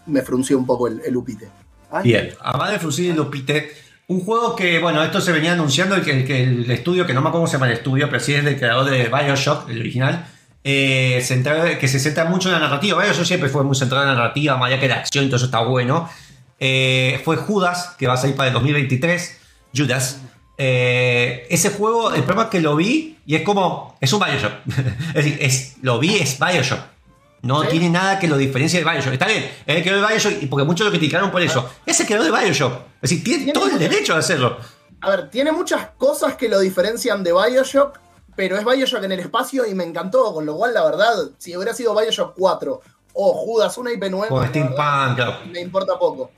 [0.06, 1.48] me frunció un poco el, el upite.
[1.90, 3.70] Ay, Bien, además de Fusil y Lupite,
[4.08, 7.14] un juego que, bueno, esto se venía anunciando, el que, el que el estudio, que
[7.14, 9.68] no me acuerdo cómo se llama el estudio, pero sí es del creador de Bioshock,
[9.68, 10.26] el original,
[10.62, 11.24] eh,
[11.80, 13.02] que se centra mucho en la narrativa.
[13.02, 15.36] Bioshock siempre fue muy centrado en la narrativa, más allá que la acción, y todo
[15.36, 16.08] eso está bueno.
[16.58, 19.38] Eh, fue Judas, que va a salir para el 2023,
[19.74, 20.20] Judas.
[20.58, 24.52] Eh, ese juego, el problema es que lo vi y es como, es un Bioshock.
[25.08, 26.80] es decir, es, lo vi, es Bioshock.
[27.42, 27.68] No ¿Sí?
[27.72, 29.12] tiene nada que lo diferencie de Bioshock.
[29.12, 31.68] Está bien, es el creador de Bioshock, y porque muchos lo criticaron por eso.
[31.84, 32.72] Es el creador de Bioshock.
[33.02, 34.56] Es decir, tiene Tiene todo el derecho de hacerlo.
[35.02, 38.00] A ver, tiene muchas cosas que lo diferencian de Bioshock,
[38.34, 41.54] pero es Bioshock en el espacio y me encantó, con lo cual, la verdad, si
[41.54, 42.80] hubiera sido Bioshock 4
[43.14, 45.38] o Judas, una IP nueva, Con la Steampunk, claro.
[45.50, 46.30] me importa poco.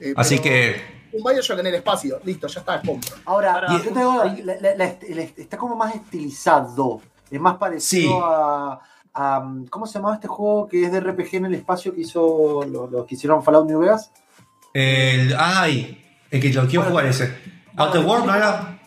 [0.00, 3.16] Eh, Así pero que, Un Bioshock en el espacio, listo, ya está, compro.
[3.24, 7.00] Ahora, Ahora, yo te digo, la- la- la está como más estilizado.
[7.30, 8.18] Es más parecido Sí.
[8.22, 8.80] a,
[9.14, 12.62] a- ¿Cómo se llamaba este juego que es de RPG en el espacio que hizo
[12.64, 14.10] los lo que hicieron Fallout New Vegas?
[14.74, 17.34] el, ay, el que lo quiero Bueno, jugar ese.
[17.76, 18.78] Outer World, ¿no era?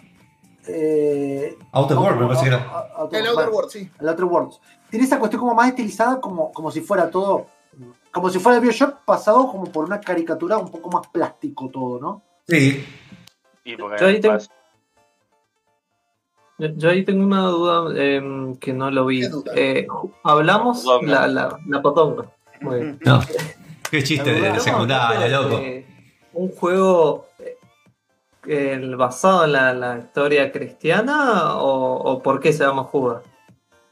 [0.68, 2.88] Eh, Outer World, me parece que era.
[2.98, 3.90] Outer- El Outer Worlds, sí.
[4.00, 4.60] el Outer Worlds.
[4.90, 7.48] Tiene esa cuestión como más estilizada, como, como si fuera todo.
[8.12, 12.00] Como si fuera el Bioshock pasado como por una caricatura un poco más plástico todo,
[12.00, 12.22] ¿no?
[12.48, 12.84] Sí.
[13.64, 14.52] Y porque Yo ahí tengo- pasa-
[16.58, 19.24] Yo, yo ahí tengo una duda em, que no lo vi.
[19.56, 19.88] Eh,
[20.24, 22.26] hablamos la, la, la potonga.
[22.62, 23.00] Muy bien.
[23.04, 23.20] No.
[23.90, 25.58] Qué chiste de secundaria, loco.
[25.58, 25.86] de
[26.34, 27.28] Un juego
[28.46, 33.24] eh, basado en la, la historia cristiana o, o por qué se llama Judas?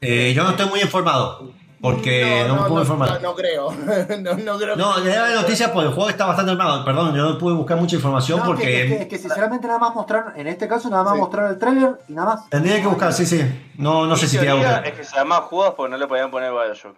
[0.00, 1.52] Eh, yo no estoy muy informado.
[1.82, 3.22] Porque no, me puedo no, informar.
[3.22, 3.72] no creo.
[4.20, 4.76] no, no creo.
[4.76, 6.84] No, le daba la noticia porque el juego está bastante armado.
[6.84, 8.64] Perdón, yo no pude buscar mucha información No, porque.
[8.64, 11.20] que, que- que sinceramente nada más mostraron, en este caso nada más Sí.
[11.20, 12.50] mostraron el trailer y nada más.
[12.50, 13.40] Tendría que buscar, sí, sí.
[13.78, 14.86] No, no sé si buscar.
[14.86, 16.96] es que se llama Judas porque no le podían poner Bioshock.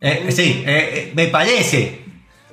[0.00, 2.04] Eh, sí, eh, eh, me parece.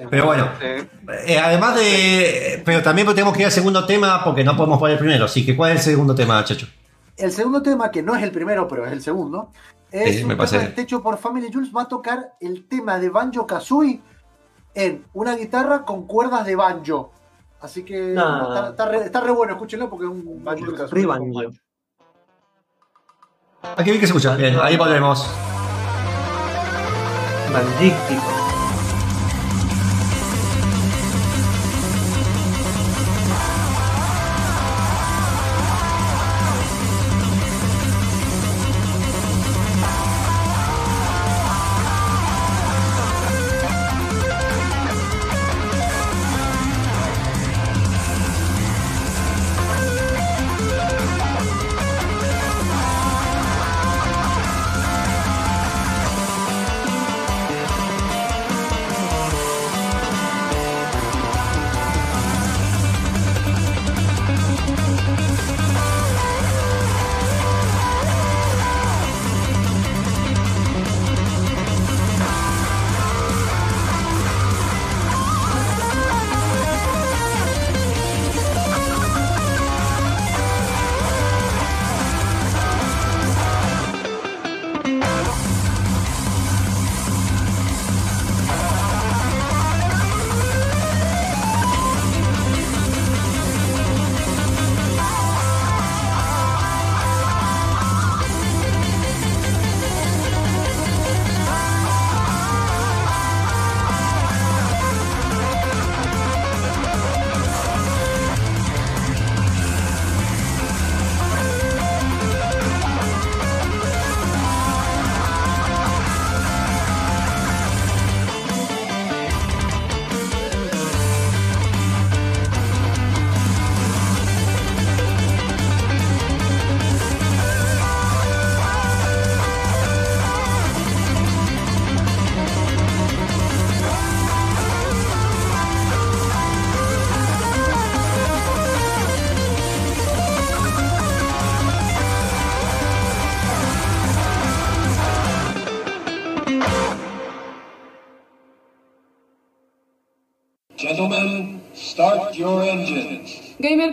[0.10, 2.62] Pero bueno, eh, además de.
[2.66, 5.26] Pero también tenemos que ir al segundo tema porque no podemos poner el primero.
[5.26, 6.68] Así que, ¿cuál es el segundo tema, chacho?
[7.18, 9.52] El segundo tema, que no es el primero, pero es el segundo,
[10.04, 10.82] es Sí, un me tema parece.
[10.82, 11.72] hecho por Family Jules.
[11.76, 14.02] Va a tocar el tema de Banjo Kazooie
[14.74, 17.12] en una guitarra con cuerdas de banjo.
[17.62, 18.44] Así que Ah.
[18.50, 20.90] está, está re, está re bueno, escúchenlo porque es un Banjo Kazooie.
[20.90, 21.42] Free Banjo.
[23.78, 24.36] Aquí vi que se escucha.
[24.36, 25.28] Bien, ahí volvemos.
[27.52, 28.45] Banjístico.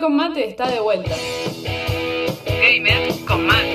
[0.03, 1.15] Con mate está de vuelta.
[2.45, 3.73] Gamer con mate.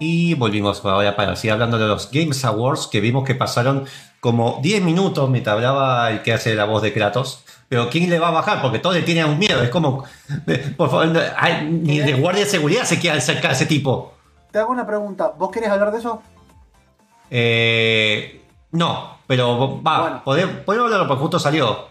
[0.00, 3.84] Y volvimos ahora para seguir hablando de los Games Awards que vimos que pasaron
[4.18, 7.44] como 10 minutos mientras hablaba el que hace la voz de Kratos.
[7.68, 8.60] Pero ¿quién le va a bajar?
[8.62, 9.62] Porque todos le tienen un miedo.
[9.62, 10.04] Es como,
[10.46, 11.20] eh, por favor, no,
[11.70, 14.14] ni de guardia de seguridad se quiere acercar a ese tipo.
[14.50, 15.32] Te hago una pregunta.
[15.38, 16.22] ¿Vos querés hablar de eso?
[17.30, 18.42] Eh,
[18.72, 20.22] no, pero va, Bueno.
[20.24, 21.88] podemos, podemos hablarlo porque justo salió.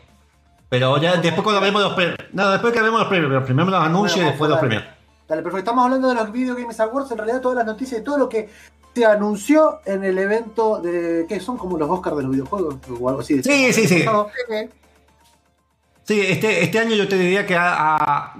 [0.67, 2.17] Pero ya después cuando vemos los premios.
[2.33, 3.29] No, después que vemos los premios.
[3.29, 4.83] pero Primero los anuncios y después los premios.
[5.29, 5.59] Dale, perfecto.
[5.59, 7.11] Estamos hablando de los Video Games Awards.
[7.11, 8.49] En realidad, todas las noticias y todo lo que
[8.95, 11.25] se anunció en el evento de.
[11.29, 11.57] ¿Qué son?
[11.57, 13.41] Como los Oscars de los videojuegos o algo así.
[13.43, 14.03] Sí, sí, sí.
[16.03, 18.35] Sí, este, este año yo te diría que a, a-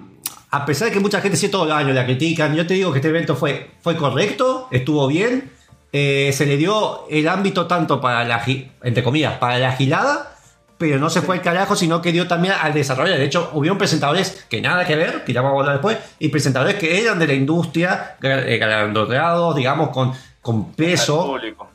[0.52, 2.92] a pesar de que mucha gente sí todo el año la critican, yo te digo
[2.92, 5.52] que este evento fue, fue correcto, estuvo bien,
[5.94, 8.44] eh, se le dio el ámbito tanto para la,
[8.82, 10.36] entre comillas, para la gilada,
[10.80, 13.14] pero no se fue al carajo, sino que dio también al desarrollo.
[13.14, 16.30] De hecho, hubieron presentadores que nada que ver, que ya vamos a hablar después, y
[16.30, 21.28] presentadores que eran de la industria, eh, galardonados, digamos, con, con Al peso.
[21.28, 21.68] público.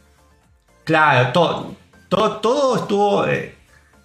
[0.85, 1.75] Claro, todo,
[2.09, 3.27] todo, todo estuvo.
[3.27, 3.55] eh,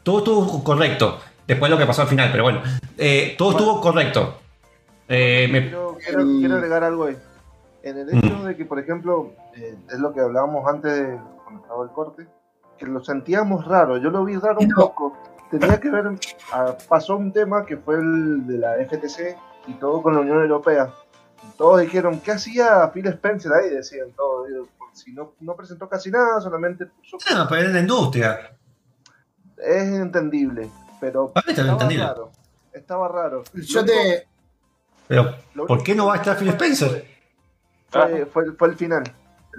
[0.04, 1.20] todo estuvo correcto.
[1.48, 2.62] Después lo que pasó al final, pero bueno.
[2.98, 4.38] eh, todo estuvo correcto.
[5.08, 7.18] Eh, me- Quiero, quiero- quiero agregar algo ahí.
[7.84, 11.62] En el hecho de que, por ejemplo, eh, es lo que hablábamos antes de cuando
[11.64, 12.28] estaba el corte,
[12.80, 13.98] que lo sentíamos raro.
[13.98, 15.16] Yo lo vi raro un poco.
[15.52, 16.06] Tenía que ver,
[16.54, 19.36] ah, pasó un tema que fue el de la FTC
[19.68, 20.92] y todo con la Unión Europea.
[21.58, 23.70] Todos dijeron, ¿qué hacía Phil Spencer ahí?
[23.70, 24.48] Decían todos.
[24.94, 28.52] Si no, no presentó casi nada, solamente puso Ah, pero es la industria.
[29.58, 30.70] es entendible,
[31.00, 32.06] pero Para mí también estaba entendible.
[32.06, 32.32] raro.
[32.74, 33.44] Estaba raro.
[33.54, 34.28] Yo te.
[35.08, 35.36] Pero,
[35.68, 37.06] ¿por qué no va a estar Phil Spencer?
[37.90, 39.04] Fue, fue, fue el final.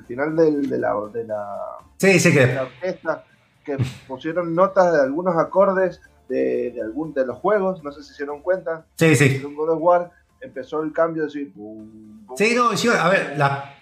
[0.01, 1.47] El final del- de, la, de, la,
[1.99, 2.55] Sí, sí de que.
[2.55, 3.25] la orquesta.
[3.65, 3.77] Que
[4.09, 7.83] pusieron notas de algunos acordes de, de, algún, de los juegos.
[7.85, 8.87] No sé si se dieron cuenta.
[8.97, 9.37] Sí, sí.
[9.37, 11.53] En un God of War empezó el cambio de decir.
[11.55, 12.37] bum, bum.
[12.37, 13.75] Sí, no, sí, a ver, la,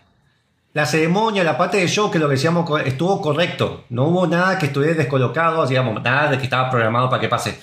[0.72, 3.84] la ceremonia, la parte del show, que lo que decíamos estuvo correcto.
[3.90, 7.58] No hubo nada que estuviera descolocado, digamos, nada de que estaba programado para que pase.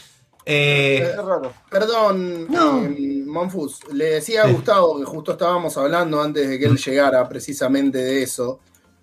[0.46, 1.52] Eh, Es raro.
[1.70, 2.84] Perdón, No.
[2.86, 3.82] eh, Monfus.
[3.92, 4.52] Le decía a.
[4.52, 8.60] Gustavo que justo estábamos hablando antes de que él llegara precisamente de eso.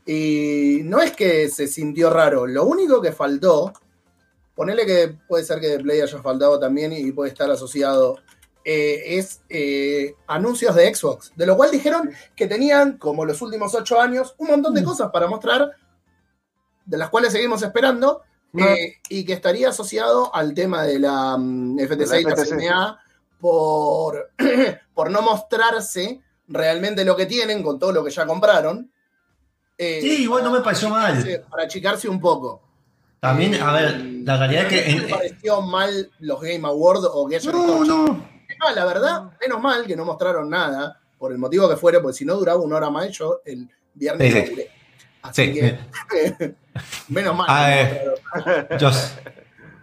[0.07, 3.73] Y no es que se sintió raro, lo único que faltó,
[4.57, 8.17] ponele que puede ser que de Play haya faltado también y puede estar asociado,
[8.65, 11.33] eh, es eh, anuncios de Xbox.
[11.37, 15.11] De lo cual dijeron que tenían, como los últimos ocho años, un montón de cosas
[15.13, 15.71] para mostrar,
[16.85, 18.23] de las cuales seguimos esperando,
[18.57, 23.03] eh, y que estaría asociado al tema de la mm, FTC y la FTC, CNA
[23.43, 24.31] por,
[24.95, 28.89] por no mostrarse realmente lo que tienen con todo lo que ya compraron.
[29.77, 31.43] Eh, sí, igual no me pareció mal.
[31.51, 32.63] Para achicarse un poco.
[33.19, 34.95] También, a ver, Eh, la realidad es que.
[34.95, 38.27] ¿No te pareció mal los Game Awards o que hayan no, no.
[38.61, 42.17] Ah, la verdad, menos mal que no mostraron nada, por el motivo que fuera, porque
[42.19, 44.63] si no duraba una hora más, yo el viernes Sí, sí.
[45.23, 46.55] Así Sí, que,
[47.09, 47.47] menos mal.
[47.49, 47.69] Ah,
[48.35, 48.69] no eh.
[48.79, 48.91] Yo,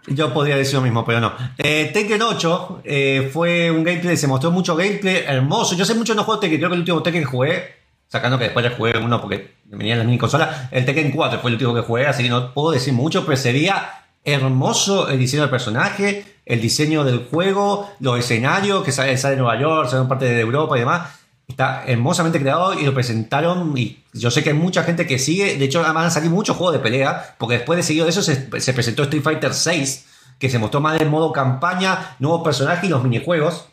[0.10, 1.34] yo podría decir lo mismo, pero no.
[1.57, 5.76] Eh, Tekken 8 eh, fue un gameplay, se mostró mucho gameplay hermoso.
[5.76, 7.76] Yo sé mucho de los juegos Tekken, creo que el último Tekken que jugué,
[8.07, 11.39] sacando que después le jugué uno porque venía en la mini consola, el Tekken 4
[11.39, 15.20] fue el último que jugué, así que no puedo decir mucho, pero sería hermoso el
[15.20, 19.89] diseño del personaje, el diseño del juego, los escenarios, que sale, sale de Nueva York,
[19.89, 21.18] sale parte de Europa y demás.
[21.50, 23.78] Está hermosamente creado y lo presentaron.
[23.78, 25.58] Y yo sé que hay mucha gente que sigue.
[25.58, 27.36] De hecho, van a salir muchos juegos de pelea.
[27.38, 30.06] Porque después de seguido de eso se, se presentó Street Fighter 6.
[30.38, 33.66] Que se mostró más en modo campaña, nuevos personajes y los minijuegos.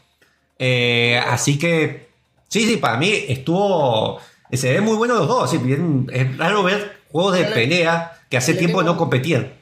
[0.58, 2.08] Eh, así que,
[2.48, 4.20] sí, sí, para mí estuvo.
[4.52, 5.50] Se ve muy bueno los dos.
[5.50, 9.52] sí, bien- es raro ver juegos de Le- pelea que hace tiempo no competían.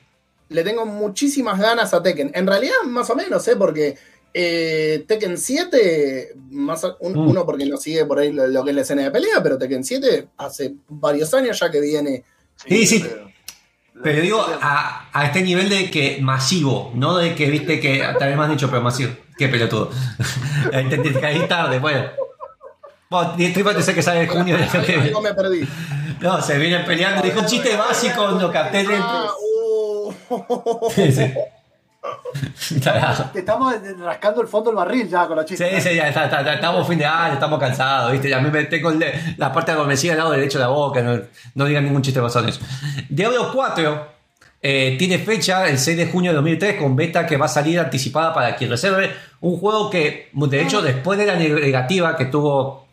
[0.51, 2.31] Le tengo muchísimas ganas a Tekken.
[2.35, 3.57] En realidad, más o menos, ¿eh?
[3.57, 3.97] Porque
[4.35, 7.29] eh, Tekken 7, más un- Mm.
[7.29, 9.57] uno porque no sigue por ahí lo, lo que es la escena de pelea, pero
[9.57, 12.25] Tekken 7 hace varios años ya que viene.
[12.57, 13.01] Sí, sí.
[13.01, 13.33] pero-
[14.03, 18.29] Pero digo, a, a este nivel de que masivo, no de que viste que tal
[18.29, 19.13] vez me han dicho, pero masivo.
[19.39, 19.91] Qué pelotudo.
[20.73, 22.05] Entendí, caí tarde, bueno.
[23.09, 24.57] Bueno, Fighter sé que sale en junio.
[24.57, 25.67] de Ahí- ahí no me perdí.
[26.21, 27.23] No, se vienen peleando.
[27.23, 29.37] Dijo un chiste básico, lo capté Ah, dentro.
[30.29, 30.91] uh.
[30.95, 31.33] Sí, sí.
[33.33, 35.83] Te estamos rascando el fondo del barril ya con los Sí, chistes.
[35.83, 38.29] sí, ya está, está- está- estamos fin de año, estamos cansados, ¿viste?
[38.29, 41.19] Ya me con le- la parte adormecida al lado derecho de la boca, no,
[41.55, 42.61] no digan ningún chiste basado en eso.
[43.09, 44.15] Diablo 4
[44.67, 47.79] Eh, tiene fecha el 6 de junio de 2003 con beta que va a salir
[47.79, 49.13] anticipada para quien reserve.
[49.43, 52.87] Un juego que, de hecho, después de la negativa que tuvo,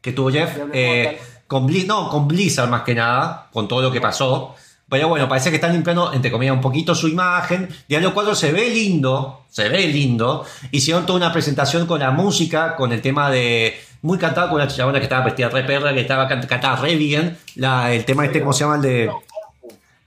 [0.00, 3.92] que tuvo Jeff, eh, con, Blizz- no, con Blizzard más que nada, con todo lo
[3.92, 4.56] que pasó.
[4.92, 7.66] Pero bueno, parece que están limpiando, entre comillas, un poquito su imagen.
[7.88, 10.44] Diablo 4 se ve lindo, se ve lindo.
[10.70, 13.74] Hicieron toda una presentación con la música, con el tema de.
[14.02, 16.96] Muy cantado con una chabona que estaba vestida re perra, que estaba can- cantaba re
[16.96, 17.38] bien.
[17.54, 18.76] La, el tema este, ¿cómo se llama?
[18.76, 19.10] El de.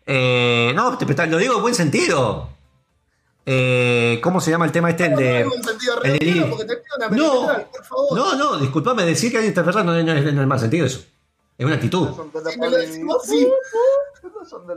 [0.06, 2.50] Eh, no, te- lo digo en buen sentido.
[3.48, 5.06] Eh, ¿Cómo se llama el tema este?
[5.06, 5.40] El de.
[5.40, 7.10] el No.
[7.10, 8.16] perimetral, por favor.
[8.18, 10.86] No, no, disculpame, decir que hay interpretar no, no, no es no es mal sentido
[10.86, 11.02] eso.
[11.58, 12.10] Es una actitud.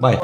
[0.01, 0.21] La la.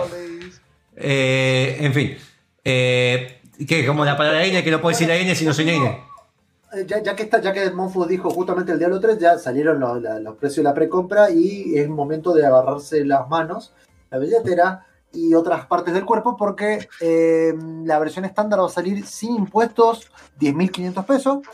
[0.96, 2.16] Eh, en fin.
[2.62, 3.86] Eh, ¿Qué?
[3.86, 5.86] Como la palabra N que no puedo decir la N si no soy N.
[5.86, 9.78] Eh, Ya, ya que está, ya que Monfus dijo justamente el Diablo 3, ya salieron
[9.78, 13.72] los, la- los precios de la precompra y es momento de agarrarse las manos,
[14.11, 19.07] la billetera y otras partes del cuerpo porque eh, la versión estándar va a salir
[19.07, 21.46] sin impuestos 10.500 pesos y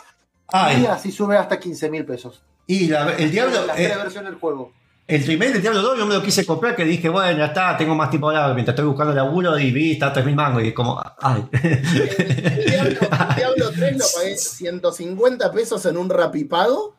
[0.53, 2.43] Ay, así sube hasta 15.000 pesos.
[2.67, 3.67] y la- el diablo.
[3.67, 4.73] Las eh, versiones del juego.
[5.17, 7.77] El primer del Diablo 2 yo me lo quise comprar que dije, bueno, ya está,
[7.77, 10.75] tengo más tiempo ahora mientras estoy buscando laburo y vi, está 3.000 mangos y es
[10.75, 11.45] como, ay.
[11.53, 11.83] el
[12.67, 16.97] Diablo, el Diablo 3 lo pagué 150 pesos en un rapipago.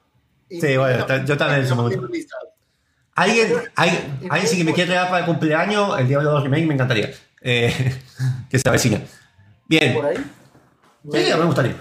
[0.50, 2.08] y Sí, bueno, ta- yo también en su momento.
[3.16, 6.66] ¿Alguien, hay, alguien sí que me quiere regalar para el cumpleaños el Diablo 2 Remake,
[6.66, 7.12] me encantaría.
[7.42, 8.00] Eh,
[8.50, 9.02] que se avecina.
[9.68, 9.94] Bien.
[9.94, 10.18] Por ahí.
[10.18, 11.76] Sí, me gustaría.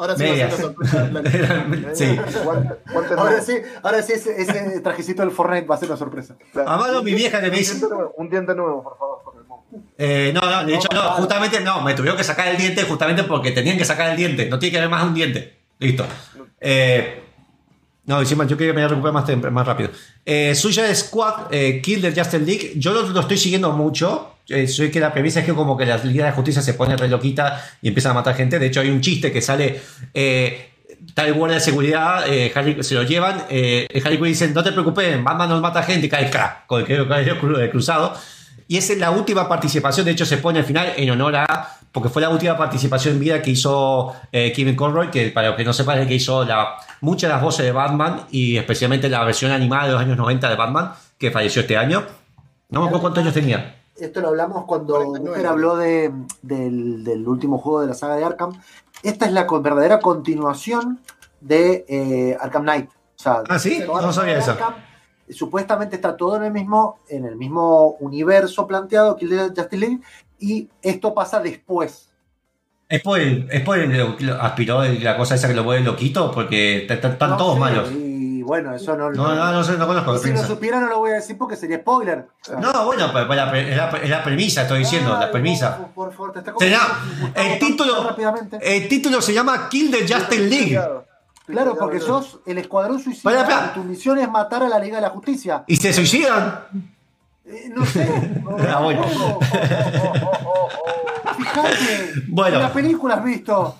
[0.00, 1.12] Ahora sí va a ser
[1.68, 1.98] Medias.
[1.98, 2.16] sí.
[3.18, 6.36] Ahora sí, ahora sí ese, ese trajecito del Fortnite va a ser una sorpresa.
[6.54, 7.74] No, mi vieja que me Un dice.
[7.74, 9.82] diente nuevo, Un diente nuevo, por favor, por el monstruo.
[9.98, 13.24] Eh, no, no, de hecho, no, justamente no, me tuvieron que sacar el diente justamente
[13.24, 15.58] porque tenían que sacar el diente, no tiene que haber más un diente.
[15.78, 16.06] Listo.
[16.60, 17.22] Eh,
[18.06, 19.12] no, encima yo quería que me recupere
[19.50, 19.90] más, rápido.
[20.24, 24.29] Eh, Suicide Squad, eh, Kill the Justice League, yo lo, lo estoy siguiendo mucho.
[24.50, 26.96] Eh, soy que la premisa es que como que la Liga de Justicia se pone
[26.96, 28.58] re loquita y empieza a matar gente.
[28.58, 29.80] De hecho, hay un chiste que sale.
[30.12, 30.66] Eh,
[31.14, 33.44] tal guardia de seguridad, eh, Harry, se lo llevan.
[33.48, 36.86] Eh, Harry Quinn dice: No te preocupes, Batman nos mata gente cae crack, con el
[36.86, 38.14] que cru- el cruzado.
[38.68, 41.76] Y esa es la última participación, de hecho se pone al final en honor a,
[41.90, 45.56] porque fue la última participación en vida que hizo eh, Kevin Conroy, que para los
[45.56, 48.56] que no sepan es el que hizo la, muchas de las voces de Batman y
[48.58, 52.04] especialmente la versión animada de los años 90 de Batman, que falleció este año.
[52.68, 53.74] No me acuerdo cuántos años tenía.
[54.00, 55.28] Esto lo hablamos cuando 49.
[55.30, 58.52] Booker habló de, del, del último juego de la saga de Arkham.
[59.02, 61.00] Esta es la verdadera continuación
[61.40, 62.88] de eh, Arkham Knight.
[62.90, 63.82] O sea, Ah, ¿sí?
[63.86, 64.52] No sabía eso.
[64.52, 64.74] Arkham,
[65.28, 69.76] supuestamente está todo en el mismo, en el mismo universo planteado que el de Justice
[69.76, 70.00] League,
[70.38, 72.08] y esto pasa después.
[72.92, 77.30] Spoiler, spoiler lo- lo aspiró de la cosa esa que lo vuelve loquito, porque están
[77.30, 77.92] No todos malos.
[77.92, 78.09] Y
[78.50, 80.18] bueno, eso no, No, no, no no conozco.
[80.18, 82.26] si lo supiera no lo voy a decir porque sería spoiler.
[82.58, 85.78] No, bueno, la, pre- es la, premisa, estoy diciendo, la premisa.
[85.94, 86.52] por- favor, te está
[87.36, 88.16] el título-.
[88.60, 90.80] El título se llama Kill the Justice League.
[91.46, 95.10] Claro, porque sos el escuadrón suicida tu misión es matar a la Liga de la
[95.10, 95.62] Justicia.
[95.68, 96.64] ¿Y se suicidan?
[97.46, 98.04] Eh, no sé.
[98.82, 99.04] Bueno.
[101.38, 102.12] Fíjate.
[102.28, 102.56] Bueno.
[102.56, 103.76] En las películas has visto.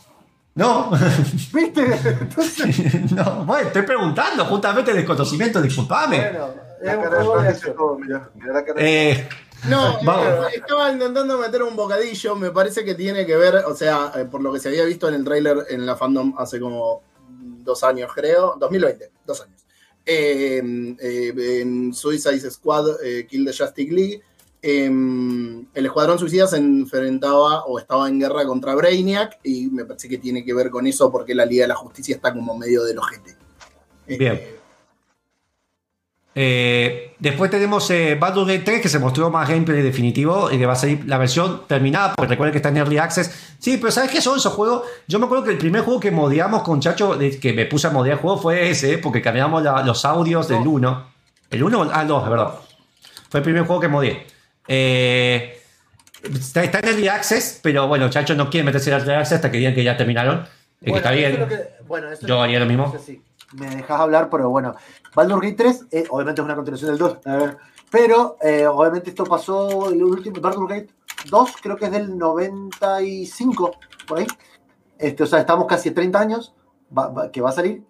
[0.54, 0.90] No,
[1.52, 1.82] ¿Viste?
[2.20, 6.18] Entonces, no, bueno, estoy preguntando justamente desconocimiento, disculpame.
[6.18, 7.76] bueno, es La un cara de juego de Juan dice acción.
[7.76, 8.30] todo, mira.
[8.34, 9.28] Mira la cara de Eh,
[9.68, 10.26] No, Vamos.
[10.52, 14.24] eh, estaba intentando meter un bocadillo, me parece que tiene que ver, o sea, eh,
[14.24, 17.02] por lo que se había visto en el tráiler en la fandom hace como
[17.62, 19.62] dos años, creo, 2020, dos años.
[20.04, 24.22] Eh, eh, en Suicide Squad, eh, Kill the Justice League,
[24.62, 30.08] eh, el Escuadrón Suicida se enfrentaba o estaba en guerra contra Brainiac y me parece
[30.08, 32.82] que tiene que ver con eso porque la Liga de la Justicia está como medio
[32.84, 33.36] del ojete.
[34.06, 34.40] Eh, Bien.
[36.34, 40.66] eh, después tenemos eh, Baldur's Gate 3 que se mostró más gameplay definitivo y que
[40.66, 43.54] va a salir la versión terminada, porque recuerden que está en Early Access.
[43.58, 44.82] Sí, pero ¿sabes qué son esos juegos?
[45.08, 47.90] Yo me acuerdo que el primer juego que modeamos con Chacho, que me puse a
[47.90, 51.06] modear el juego, fue ese, porque cambiamos la- los audios del 1.
[51.50, 51.90] ¿El 1?
[51.92, 52.54] Ah, no, verdad.
[53.28, 54.26] Fue el primer juego que modeé.
[54.72, 55.60] Eh,
[56.22, 59.50] está, está en Early Access, pero bueno, Chacho no quiere meterse en Early Access hasta
[59.50, 60.44] que digan que ya terminaron.
[60.82, 61.32] Que Bueno, está eso bien.
[61.32, 62.86] es lo que- bueno, eso Yo haría lo mismo.
[62.86, 63.22] no sé si
[63.54, 64.76] me dejas hablar, pero bueno.
[65.14, 67.18] Baldur's Gate 3, eh, obviamente es una continuación del 2.
[67.26, 67.56] a ver,
[67.90, 70.88] pero eh, obviamente esto pasó, el último, Baldur's Gate
[71.28, 73.72] 2 creo que es del 95,
[74.06, 74.26] por ahí.
[74.98, 76.54] Este, o sea, estamos casi 30 años
[76.96, 77.82] va- va- que va a salir.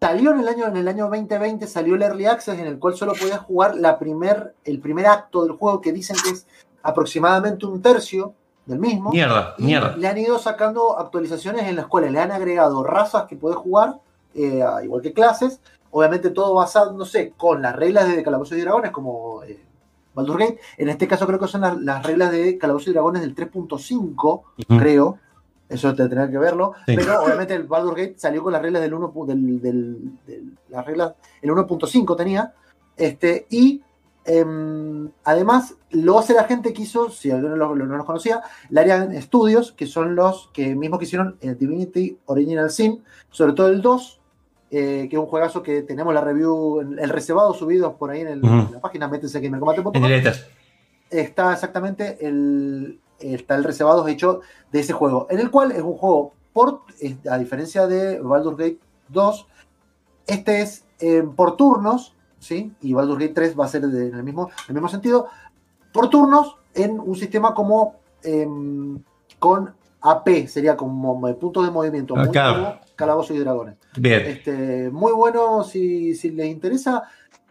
[0.00, 2.94] Salió en el año en el año 2020, salió el Early Access en el cual
[2.96, 6.46] solo podías jugar la primer, el primer acto del juego que dicen que es
[6.82, 8.34] aproximadamente un tercio
[8.66, 9.10] del mismo.
[9.10, 9.96] Mierda, Y mierda.
[9.96, 13.98] le han ido sacando actualizaciones en las cuales le han agregado razas que puedes jugar,
[14.34, 15.60] eh, igual que clases.
[15.90, 19.58] Obviamente todo basado, no sé, con las reglas de Calabozos y Dragones, como eh,
[20.14, 20.60] Baldur's Gate.
[20.76, 24.42] En este caso creo que son las, las reglas de Calabozos y Dragones del 3.5,
[24.68, 24.78] Ujú.
[24.78, 25.18] creo.
[25.68, 26.74] Eso te tendrá que verlo.
[26.86, 26.94] Sí.
[26.96, 29.12] Pero obviamente el Baldur's Gate salió con las reglas del 1.
[29.12, 32.52] pu- Del, del- del- las reglas, el 1.5 tenía.
[32.96, 33.82] Este, y
[34.24, 38.42] em, además lo hace la gente que hizo, si alguno lo- lo- no los conocía,
[38.70, 43.68] Larian Studios, que son los que mismos que hicieron el Divinity Original Sin, sobre todo
[43.68, 44.20] el 2,
[44.72, 48.28] eh, que es un juegazo que tenemos la review, el reservado subido por ahí en,
[48.28, 48.52] el- Ujú.
[48.54, 50.34] en la página, métense aquí en el Ether.
[51.10, 54.40] está exactamente el, está el reservado hecho
[54.72, 58.56] de ese juego, en el cual es un juego por, eh, a diferencia de Baldur's
[58.56, 59.46] Gate 2,
[60.26, 62.72] este es eh, por turnos, ¿sí?
[62.80, 65.26] Y Baldur's Gate 3 va a ser de- en el mismo, en el mismo sentido,
[65.92, 68.98] por turnos en un sistema como em,
[69.38, 72.54] con AP, sería como puntos de movimiento, muy claro.
[72.54, 73.76] como Calabozos y Dragones.
[73.98, 74.22] Bien.
[74.26, 77.04] Este, muy bueno si, si les interesa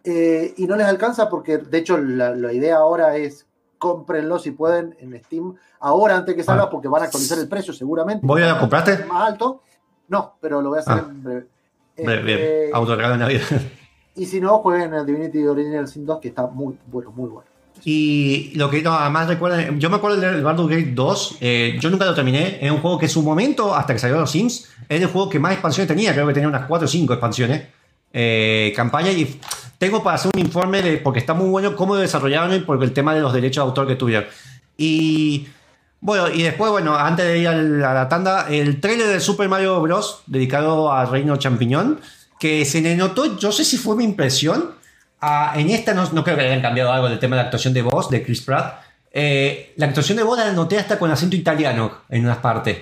[0.03, 3.45] eh, y no les alcanza porque de hecho la, la idea ahora es
[3.77, 6.69] cómprenlo si pueden en Steam ahora antes que salga Ah.
[6.69, 8.25] porque van a actualizar el precio seguramente.
[8.25, 9.05] ¿Vos ya lo compraste?
[9.05, 9.61] Más alto.
[10.07, 11.05] No, pero lo voy a hacer Ah.
[11.09, 11.45] en breve.
[11.97, 12.39] Bien, bien.
[12.39, 13.41] Este, Autorregalo de Navidad.
[14.15, 17.47] y si no, jueguen el Divinity Original Sin 2 que está muy bueno, muy bueno.
[17.83, 21.89] Y lo que no, además recuerden, yo me acuerdo del Baldur's Gate 2, eh, yo
[21.89, 24.69] nunca lo terminé, es un juego que en su momento, hasta que salieron los Sims,
[24.87, 27.63] era el juego que más expansiones tenía, creo que tenía unas 4 o 5 expansiones,
[28.13, 29.39] eh, campaña, y
[29.77, 32.93] tengo para hacer un informe de, porque está muy bueno cómo desarrollaron y por el
[32.93, 34.27] tema de los derechos de autor que tuvieron.
[34.77, 35.47] Y
[36.01, 39.49] bueno, y después, bueno, antes de ir al- a la tanda, el trailer de Super
[39.49, 40.21] Mario Bros.
[40.27, 41.99] dedicado a Reino Champiñón,
[42.39, 44.71] que se le notó, yo sé si fue mi impresión,
[45.55, 47.81] en esta no, no creo que hayan cambiado algo del tema de la actuación de
[47.81, 48.81] voz de Chris Pratt.
[49.11, 52.77] Eh, la actuación de voz la noté hasta con acento italiano en unas partes.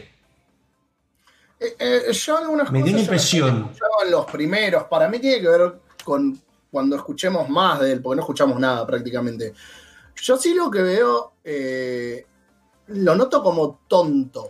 [1.60, 3.70] Eh, eh, yo algunas Me dio una impresión.
[4.04, 4.84] en los primeros.
[4.86, 5.74] Para mí tiene que ver
[6.04, 6.38] con
[6.74, 9.54] cuando escuchemos más de él, porque no escuchamos nada prácticamente.
[10.16, 12.26] Yo sí lo que veo, eh,
[12.88, 14.50] lo noto como tonto.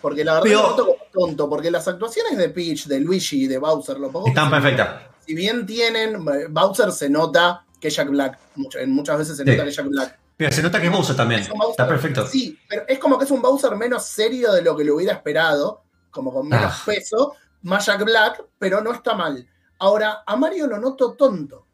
[0.00, 3.44] Porque la verdad Pero- lo noto como tonto, porque las actuaciones de Peach, de Luigi
[3.44, 5.02] y de Bowser, lo poco Están perfectas.
[5.26, 8.38] Si bien tienen, Bowser se nota que es Jack Black,
[8.86, 9.50] muchas veces se Sí.
[9.50, 10.18] nota que Jack Black.
[10.36, 11.40] Pero se nota que es Bowser también.
[11.40, 12.26] Es un Bowser- Está perfecto.
[12.28, 15.14] Sí, pero es como que es un Bowser menos serio de lo que lo hubiera
[15.14, 16.82] esperado, como con menos Ah.
[16.86, 19.44] peso, más Jack Black, pero no está mal.
[19.78, 21.66] Ahora, a Mario lo noto tonto.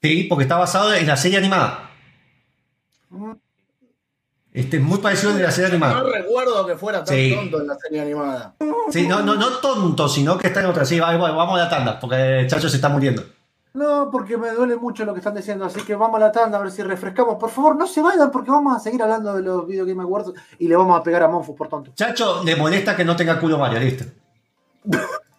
[0.00, 1.90] Sí, porque está basado en la serie animada.
[4.52, 6.08] Este es muy parecido de la serie No animada.
[6.12, 7.34] recuerdo que fuera tan Sí.
[7.34, 8.54] tonto en la serie animada.
[8.90, 10.84] Sí, no, no, no tonto, sino que está en otra.
[10.84, 13.22] Sí, va, va, vamos a la tanda, porque el chacho se está muriendo.
[13.74, 16.58] No, porque me duele mucho lo que están diciendo, así que vamos a la tanda
[16.58, 17.36] a ver si refrescamos.
[17.36, 20.32] Por favor, no se vayan porque vamos a seguir hablando de los Video Game Awards
[20.58, 21.90] y le vamos a pegar a Monfus por tonto.
[21.94, 24.04] Chacho le molesta que no tenga culo Mario, listo.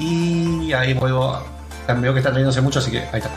[0.00, 1.38] Y ahí vuelvo.
[2.00, 3.30] Veo que está trayéndose mucho, así que ahí está.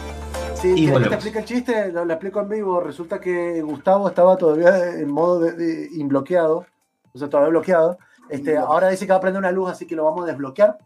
[0.55, 1.91] Sí, Y ¿querés que te explique el chiste?
[1.91, 2.81] Lo, lo explico en vivo.
[2.81, 6.65] Resulta que Gustavo estaba todavía en modo de, de inbloqueado,
[7.13, 7.97] o sea, todavía bloqueado.
[8.29, 10.77] Este, ahora dice que va a prender una luz, así que lo vamos a desbloquear.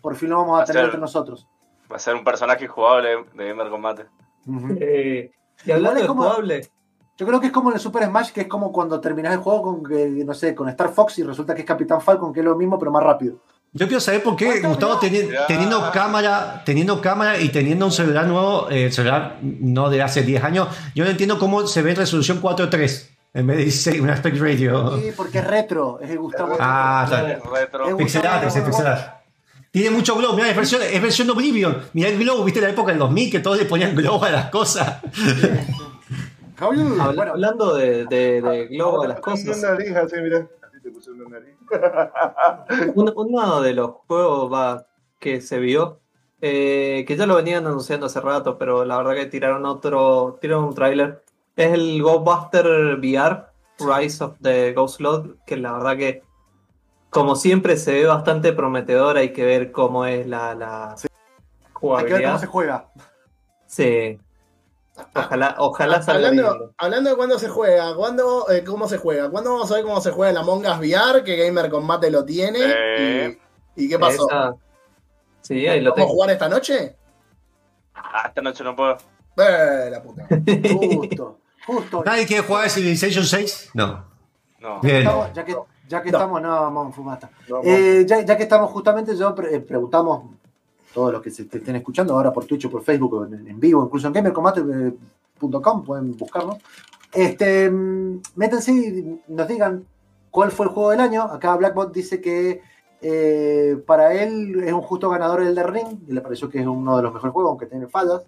[0.00, 1.46] Por fin lo vamos a Va tener ser- entre nosotros.
[1.90, 4.06] Va a ser un personaje jugable de Gamer Combate.
[4.80, 5.30] Eh,
[5.64, 6.68] y hablando de como- jugable,
[7.20, 9.40] Yo creo que es como en el Super Smash, que es como cuando terminas el
[9.40, 12.40] juego con, que, no sé, con Star Fox y resulta que es Capitán Falcon, que
[12.40, 13.34] es lo mismo, pero más rápido.
[13.74, 17.92] Yo quiero saber por qué ¿Cuánto Gustavo teni- teniendo cámara, teniendo cámara y teniendo un
[17.92, 21.90] celular nuevo, eh, celular no de hace 10 años, yo no entiendo cómo se ve
[21.90, 24.96] en resolución 4.3 en vez de 16, un aspect ratio.
[24.98, 26.56] Sí, porque es retro, es el Gustavo.
[26.58, 27.50] Ah, está.
[27.50, 27.88] Retro.
[27.90, 28.48] Es- pixelate.
[29.70, 31.76] Tiene mucho glow, mira, es versión, es versión Oblivion.
[31.92, 34.46] Mira el glow, viste la época del 2000 que todos le ponían glow a las
[34.50, 34.96] cosas.
[36.60, 40.46] Javier, habla- bueno, hablando de, de, de globo de las Una cosas, nariz así, mira.
[40.62, 41.56] Así te puse una nariz.
[42.94, 44.86] uno de los juegos va,
[45.18, 46.00] que se vio,
[46.42, 50.64] eh, que ya lo venían anunciando hace rato, pero la verdad que tiraron otro, tiraron
[50.64, 51.22] un tráiler,
[51.56, 52.66] es el Ghostbuster
[52.98, 53.44] VR,
[53.78, 56.22] Rise of the Ghost Lord, que la verdad que
[57.08, 61.08] como siempre se ve bastante prometedor, hay que ver cómo es la, la hay que
[61.08, 62.38] ver cómo jugabilidad.
[62.38, 62.90] se juega.
[63.66, 64.18] Sí.
[65.14, 66.70] Ojalá, ojalá salga Hablando, bien.
[66.78, 70.00] hablando de cuándo se juega, ¿cuándo, eh, cómo se juega, ¿cuándo vamos a ver cómo
[70.00, 71.22] se juega el Among Us VR?
[71.24, 72.58] Que Gamer Combate lo tiene.
[72.62, 73.38] Eh.
[73.76, 74.28] Y, ¿y qué pasó?
[74.28, 74.54] Esa-
[75.42, 76.08] Sí, ahí lo ¿Vamos a tengo.
[76.14, 76.96] jugar esta noche?
[77.94, 78.96] Ah, esta noche no puedo.
[79.36, 80.26] Eh, la puta.
[80.98, 82.02] Justo, justo.
[82.04, 83.70] ¿Nadie quiere jugar Civilization 6?
[83.74, 84.04] No.
[84.60, 84.80] No.
[84.80, 84.98] Bien.
[84.98, 85.56] Estamos- ya que,
[85.88, 86.18] ya que No.
[86.18, 87.30] estamos, no, vamos fumata.
[87.48, 90.24] No, Eh, ya, ya que estamos justamente, yo pre- eh, preguntamos
[90.94, 93.60] todos los que se te estén escuchando ahora por Twitch o por Facebook en, en
[93.60, 96.56] vivo, incluso en gamercombate.com, pueden buscarnos.
[97.12, 99.84] Este, mm, métanse y nos digan
[100.30, 101.22] cuál fue el juego del año.
[101.22, 102.60] Acá Blackbot dice que
[103.02, 106.66] eh, para él es un justo ganador el de Ring, y le pareció que es
[106.66, 108.22] uno de los mejores juegos, aunque tiene fallas.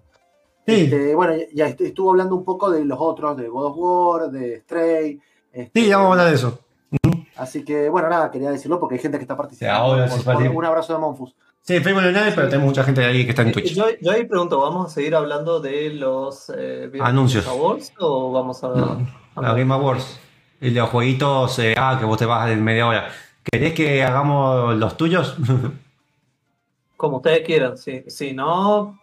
[0.67, 3.75] Sí, Este, bueno, ya est- estuvo hablando un poco de los otros, de God of
[3.77, 5.21] War, de Stray.
[5.53, 6.59] este, sí, ya vamos a hablar de eso.
[7.37, 9.77] Así que, bueno, nada, quería decirlo porque hay gente que está participando.
[9.77, 11.35] Ahora Por- por- un abrazo de Monfus.
[11.65, 13.75] Sí, Facebook no hay, pero tenemos mucha gente ahí que está en Eh, Twitch.
[13.75, 17.47] Yo, yo ahí pregunto, ¿vamos a seguir hablando de los eh, Anuncios.
[17.47, 18.69] Awards o vamos a...
[18.69, 19.07] No,
[19.41, 20.19] la Game Awards.
[20.61, 23.09] Y los jueguitos, eh, ah, que vos te vas en media hora.
[23.45, 25.37] ¿Querés que hagamos los tuyos?
[26.97, 28.05] Como ustedes quieran, sí.
[28.09, 28.99] Si no,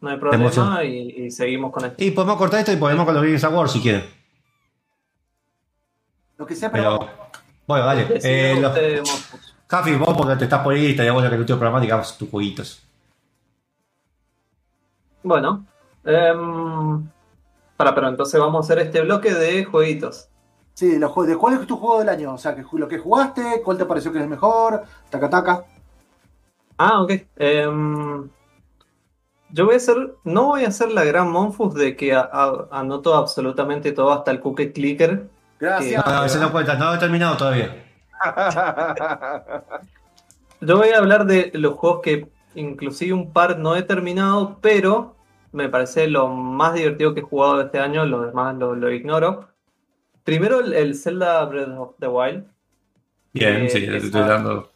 [0.00, 2.02] no hay problema y, y seguimos con esto.
[2.02, 4.04] y podemos cortar esto y podemos con los Games Awards si quieren.
[6.38, 7.10] Lo que sea, pero, Pero,
[7.66, 8.06] bueno, dale.
[8.22, 11.80] Eh, los- Jafi, vos porque te estás por ahí, estaría bueno que el último programa
[11.80, 12.82] digamos tus jueguitos.
[15.22, 15.66] Bueno,
[16.04, 17.08] em,
[17.76, 20.28] para, pero entonces vamos a hacer este bloque de jueguitos.
[20.74, 22.34] sí, los juegos, ¿de cuál es tu juego del año?
[22.34, 25.64] O sea, que, lo que jugaste, cuál te pareció que es el mejor, taca taca.
[26.78, 27.12] Ah, ok.
[27.36, 28.28] Em,
[29.50, 32.68] yo voy a hacer, no voy a hacer la gran Monfus de que a- a-
[32.70, 35.28] anoto absolutamente todo hasta el cookie clicker.
[35.58, 36.02] Gracias.
[36.06, 37.89] No, no, ese no cuenta, no he terminado todavía.
[40.60, 45.16] Yo voy a hablar de los juegos que inclusive un par no he terminado, pero
[45.52, 48.90] me parece lo más divertido que he jugado de este año, lo demás lo, lo
[48.92, 49.48] ignoro.
[50.24, 52.44] Primero el, el Zelda Breath of the Wild.
[53.32, 54.70] Bien, Eh, sí, esa- estoy dando.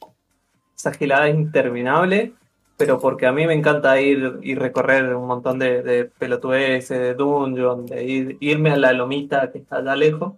[0.76, 2.32] Esa gilada es interminable,
[2.76, 7.14] pero porque a mí me encanta ir y recorrer un montón de, de pelotudeces, de
[7.14, 10.34] dungeon, de ir- irme a la lomita que está allá lejos.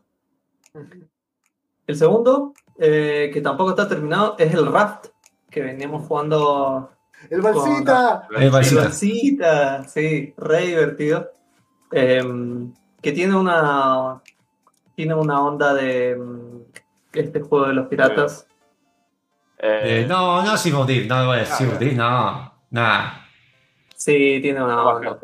[1.87, 5.07] El segundo, eh, que tampoco está terminado, es el Raft,
[5.51, 6.91] que veníamos jugando
[7.31, 8.27] El balsita.
[8.31, 8.71] Valsita.
[8.73, 11.31] Igualcita, sí, re divertido.
[11.93, 14.21] Em, que tiene una
[14.97, 16.65] tiene una onda de em,
[17.13, 18.47] este juego de los piratas.
[19.59, 23.27] Eh, Eh, no, no of Thieves, no, Sea of Thieves, no, nada.
[23.95, 25.19] Sí, tiene una onda.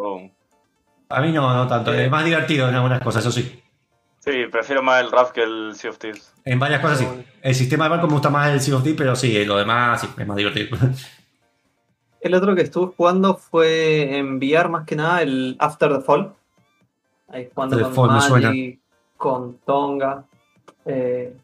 [1.08, 1.92] A mí no, no tanto.
[1.92, 2.04] Eh.
[2.04, 3.61] Es más divertido en algunas cosas, eso sí.
[4.24, 6.32] Sí, prefiero más el Raft que el Sea of Thieves.
[6.44, 7.06] En varias cosas sí.
[7.42, 10.00] El sistema de barco me gusta más el Sea of Thieves, pero sí, lo demás
[10.00, 10.76] sí, es más divertido.
[12.20, 16.32] El otro que estuve jugando fue en VR más que nada el After the Fall.
[17.26, 18.48] Ahí jugando After con Fall me suena.
[18.50, 18.80] Mali,
[19.16, 20.24] con Tonga.
[20.84, 21.36] Eh,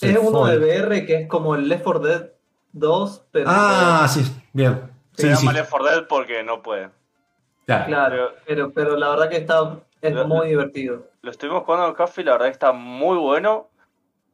[0.00, 2.30] es uno de VR que es como el Left 4 Dead
[2.74, 4.22] 2, pero Ah, sí,
[4.52, 4.82] bien.
[5.14, 5.56] Se Sí, llama sí.
[5.58, 6.90] Left 4 Dead porque no puede.
[7.66, 7.86] Claro.
[7.86, 11.08] claro, pero, pero la verdad que está es muy divertido.
[11.24, 13.70] Lo estuvimos jugando en Café y la verdad que está muy bueno.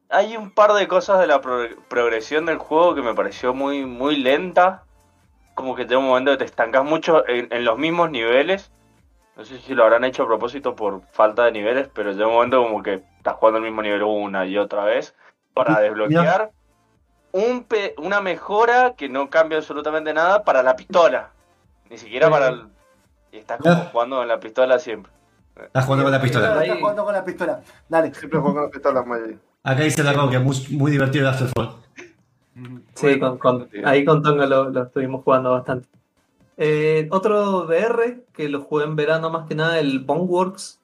[0.09, 3.87] Hay un par de cosas de la pro- progresión del juego que me pareció muy,
[3.87, 4.83] muy lenta.
[5.55, 8.73] Como que llega un momento que te estancas mucho en, en los mismos niveles.
[9.37, 12.35] No sé si lo habrán hecho a propósito por falta de niveles, pero llega un
[12.35, 15.15] momento como que estás jugando el mismo nivel una y otra vez
[15.55, 16.51] para desbloquear
[17.33, 21.31] un pe- una mejora que no cambia absolutamente nada para la pistola.
[21.89, 22.69] Ni siquiera para el...
[23.31, 25.13] Y estás como jugando con la pistola siempre.
[25.67, 26.63] Estás jugando con la pistola.
[26.65, 27.63] Estás jugando con la pistola.
[27.89, 28.15] Dale.
[28.15, 29.39] Siempre juego con las pistolas, Maggi.
[29.63, 31.71] Acá dice la que es muy, muy divertido el Afterfall.
[32.95, 35.89] Sí, con, con- ahí con Tonga lo, lo estuvimos jugando bastante.
[36.57, 40.79] Eh, otro VR que lo jugué en verano más que nada, el Boneworks,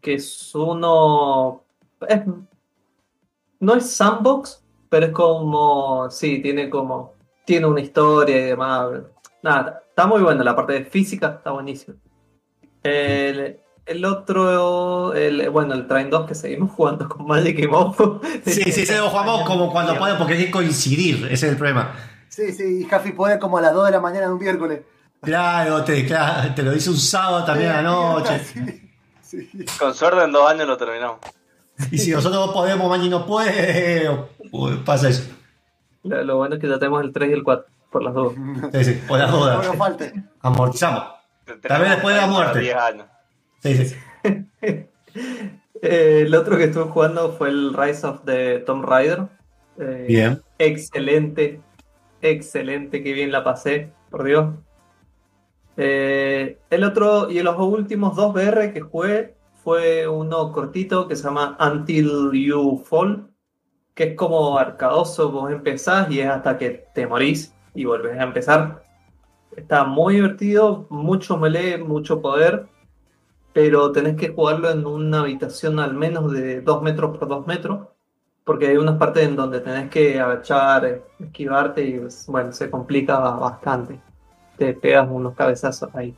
[0.00, 1.62] que es uno...
[2.08, 2.22] es-
[3.60, 6.10] no es sandbox, pero es como...
[6.10, 7.14] Sí, tiene como...
[7.44, 8.90] Tiene una historia y demás.
[9.42, 11.96] Nada, está muy bueno, la parte de física está buenísima.
[12.82, 13.58] El,
[13.88, 18.20] el otro, el, bueno, el Train 2 que seguimos jugando con Magic y Mojo.
[18.44, 21.56] Sí, sí, se lo jugamos como cuando podemos, porque hay que coincidir, ese es el
[21.56, 21.94] problema.
[22.28, 24.80] Sí, sí, y Jaffi puede como a las 2 de la mañana de un miércoles.
[25.22, 28.38] Claro, te, claro, te lo dice un sábado también a la noche.
[29.22, 29.64] Sí, sí.
[29.78, 31.18] Con suerte en dos años lo terminamos.
[31.90, 34.08] Y si nosotros podemos, Manny no puede,
[34.84, 35.24] pasa eso.
[36.04, 38.32] Lo, lo bueno es que ya tenemos el 3 y el 4, por las dos.
[38.72, 39.66] Sí, sí, por las No dudas.
[39.66, 40.12] nos falte.
[40.40, 41.04] Amortizamos.
[41.66, 42.60] También después de la muerte.
[42.60, 43.06] 10 años.
[43.68, 43.96] Sí, sí.
[45.80, 49.28] Eh, el otro que estuve jugando fue el Rise of the Tomb Raider.
[49.78, 50.42] Eh, Bien.
[50.58, 51.60] Excelente,
[52.20, 54.54] excelente, que bien la pasé, por Dios.
[55.76, 61.22] Eh, el otro y los últimos dos VR que jugué fue uno cortito que se
[61.22, 63.28] llama Until You Fall,
[63.94, 68.24] que es como arcadoso, vos empezás y es hasta que te morís y volvés a
[68.24, 68.84] empezar.
[69.56, 72.66] Está muy divertido, mucho melee, mucho poder,
[73.52, 77.88] pero tenés que jugarlo en una habitación al menos de 2 metros por 2 metros,
[78.44, 84.00] porque hay unas partes en donde tenés que agachar, esquivarte y bueno, se complica bastante.
[84.56, 86.16] te pegas unos cabezazos ahí.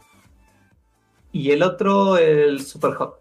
[1.32, 3.20] Y el otro, el Super Hot.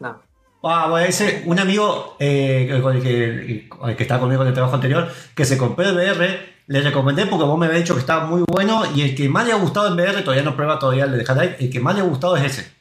[0.00, 0.20] No.
[0.62, 4.54] Ah, bueno, ese, un amigo eh, con el que, el que estaba conmigo en el
[4.54, 8.00] trabajo anterior, que se compró el VR, le recomendé porque vos me habías dicho que
[8.00, 10.78] estaba muy bueno y el que más le ha gustado en VR, todavía no prueba
[10.78, 12.73] todavía el de Half-Life, el que más le ha gustado es ese.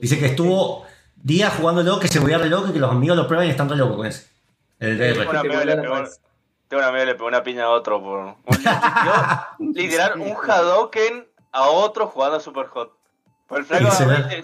[0.00, 3.26] Dice que estuvo días jugándolo, que se volvía re loco y que los amigos lo
[3.26, 4.28] prueban y están re locos con ese.
[4.78, 5.28] El Tengo VR.
[5.30, 6.08] un amigo que le pegó-
[6.68, 8.18] tengo un amigo que le pegó una piña a otro por.
[8.20, 8.36] un-
[9.74, 12.92] literal, un Hadoken a otro jugando a Super Hot.
[13.48, 13.90] Pues el flaco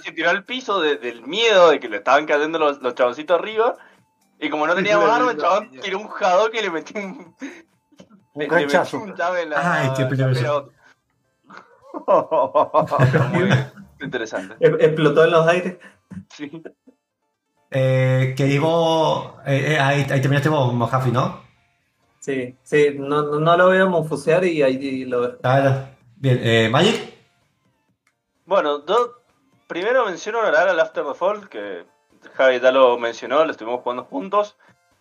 [0.02, 3.39] se tiró al piso de- del miedo de que le estaban cayendo los, los chaboncitos
[3.39, 3.76] arriba.
[4.40, 7.36] Y como no teníamos arma, el chabón tiró un Hadoken y le metió un.
[7.40, 7.47] le-
[8.35, 8.98] le metió ganchazo.
[8.98, 9.74] un llave en la.
[9.82, 10.70] Ay, qué peligroso.
[14.05, 14.56] Interesante.
[14.60, 15.76] E- Explotó en los aires.
[16.28, 16.62] Sí.
[17.70, 21.43] Eh, que digo, eh, eh, ahí, ahí terminaste vos, Mojafi, ¿no?
[22.20, 25.39] Sí, sí, no, no, no lo voy a monfusear y ahí lo veo.
[25.39, 25.89] Claro.
[26.16, 27.14] Bien, eh, Magic.
[28.47, 29.22] Bueno, yo
[29.66, 31.85] primero menciono honorar al After the Fall, que
[32.35, 34.56] Javi ya lo mencionó, lo estuvimos jugando juntos.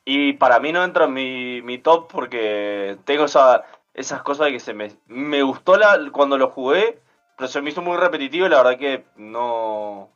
[0.06, 3.64] Y para mí no entra en mi, mi top porque tengo esa,
[3.94, 7.00] esas cosas de que se me, me gustó la, cuando lo jugué,
[7.38, 10.10] pero se me hizo muy repetitivo y la verdad que no...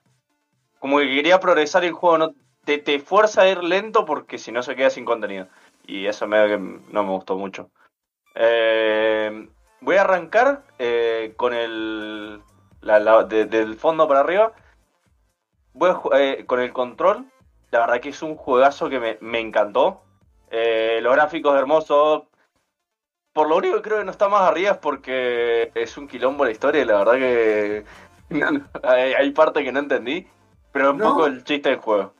[0.80, 2.36] Como que quería progresar el juego no
[2.66, 5.48] te, te fuerza a ir lento porque si no se queda sin contenido.
[5.86, 7.70] Y eso me que no me gustó mucho.
[8.36, 9.50] Eh,
[9.82, 12.42] voy a arrancar eh, con el...
[12.82, 14.54] la- la- de- del fondo para arriba.
[15.74, 17.26] Voy a eh, con el control.
[17.72, 20.02] La verdad que es un juegazo que me, me encantó.
[20.52, 22.24] Eh, los gráficos hermosos.
[23.38, 26.44] Por lo único que creo que no está más arriba es porque es un quilombo
[26.44, 27.86] la historia y la verdad que
[28.32, 30.26] no, no, hay, hay parte que no entendí.
[30.72, 31.10] Pero un No.
[31.12, 32.14] poco el chiste del juego.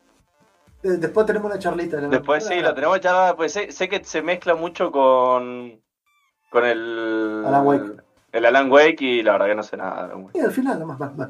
[0.84, 2.00] Después tenemos una charlita.
[2.00, 2.10] ¿no?
[2.10, 5.82] Después sí, lo tenemos charlada, pues sé, sé que se mezcla mucho con
[6.52, 8.02] con el Alan Wake.
[8.32, 10.38] el Alan Wake y la verdad que no sé nada Alan Wake.
[10.38, 11.30] Y al final, nomás, más, más.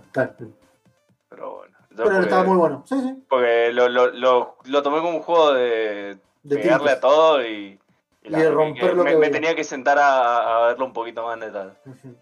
[1.30, 1.78] Pero bueno.
[1.90, 2.84] Pero porque- estaba muy bueno.
[2.86, 3.24] Sí, sí.
[3.30, 7.80] Porque lo, lo, lo, lo tomé como un juego de, De pegarle a todo y,
[8.30, 10.68] la Y de verdad romper que lo me, que me tenía que sentar a, a
[10.68, 11.72] verlo un poquito más en detalle.
[11.86, 12.16] Ujú.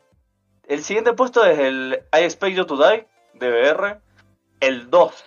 [0.67, 3.99] El siguiente puesto es el I Expect You to Die de VR.
[4.59, 5.25] El 2.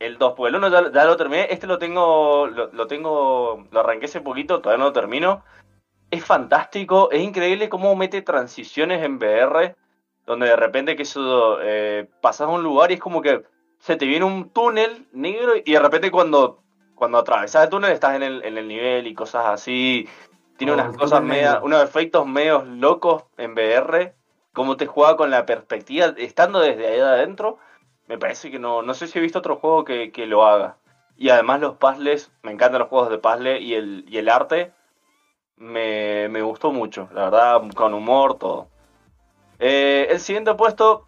[0.00, 1.46] El 2, porque el 1 ya, ya lo terminé.
[1.50, 5.44] Este lo tengo, lo, lo tengo, lo arranqué hace poquito, todavía no lo termino.
[6.10, 9.76] Es fantástico, es increíble cómo mete transiciones en VR,
[10.26, 13.44] donde de repente que eso eh, pasas a un lugar y es como que
[13.78, 16.62] se te viene un túnel negro y de repente cuando,
[17.00, 20.06] cuando atravesas el túnel estás en el, en el nivel y cosas así.
[20.58, 24.14] Tiene Oh, unas cosas media, unos efectos medios locos en VR,
[24.52, 27.56] cómo te juega con la perspectiva, estando desde ahí adentro,
[28.06, 30.76] me parece que no, no sé si he visto otro juego que, que lo haga.
[31.16, 34.72] Y además los puzzles, me encantan los juegos de puzzle y el, y el arte,
[35.56, 38.68] me, me gustó mucho, la verdad, con humor, todo.
[39.58, 41.06] Eh, el siguiente puesto,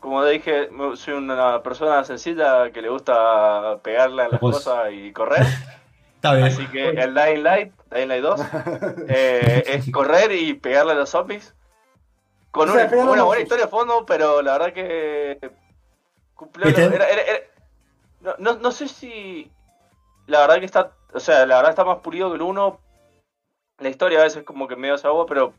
[0.00, 5.12] como dije, soy una persona sencilla que le gusta pegarle a las Pues- cosas y
[5.12, 5.42] correr.
[6.16, 6.46] Está bien.
[6.46, 8.40] Así que el Dying Light, Dying Light 2,
[9.08, 11.54] eh, es correr y pegarle a los zombies.
[12.50, 15.38] Con O sea, una, buena historia de fondo, pero la verdad que
[16.34, 16.96] cumplió lo- ¿Viste?
[16.96, 17.40] era- era- era-
[18.20, 19.50] no, no, no sé si
[20.26, 22.80] la verdad que está, o sea, la verdad está más pulido que el 1.
[23.78, 25.52] La historia a veces como que medio se agua, pero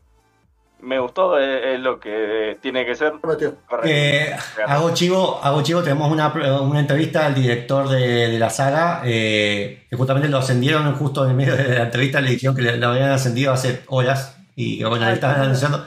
[0.82, 3.12] me gustó, es, es lo que tiene que ser.
[3.20, 3.56] Correcto.
[3.84, 4.34] Eh,
[4.66, 6.28] hago chivo, hago chivo, tenemos una,
[6.60, 11.30] una entrevista al director de, de la saga, eh, que justamente lo ascendieron justo en
[11.30, 14.82] el medio de la entrevista, le dijeron que le- lo habían ascendido hace horas y
[14.84, 15.86] bueno, le estaban anunciando.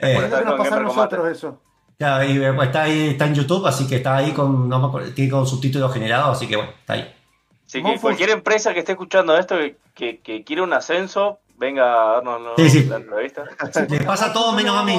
[0.00, 1.60] Eh, nos nosotros eso.
[1.98, 4.86] Claro, y, eh, está ahí, está en YouTube, así que está ahí con, no me
[4.88, 7.14] acuerdo, tiene con subtítulos generados, así que bueno, está ahí.
[7.66, 11.84] Así que cualquier empresa que esté escuchando esto que, que, que quiere un ascenso, venga
[11.84, 12.50] a darnos ¿no?
[12.56, 12.84] Sí, sí.
[12.84, 13.44] la entrevista.
[13.88, 14.98] Le pasa todo menos a mí.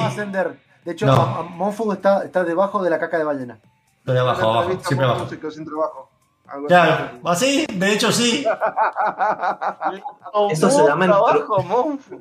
[0.84, 1.44] De hecho, No.
[1.50, 3.58] Monfug está, está debajo de la caca de ballena.
[4.04, 5.24] Lo de abajo, abajo, siempre abajo.
[5.24, 6.10] músico sin trabajo.
[6.46, 7.64] Algo Claro, así.
[7.66, 8.46] así, de hecho sí.
[10.50, 12.20] Eso se llama trabajo, Monfu.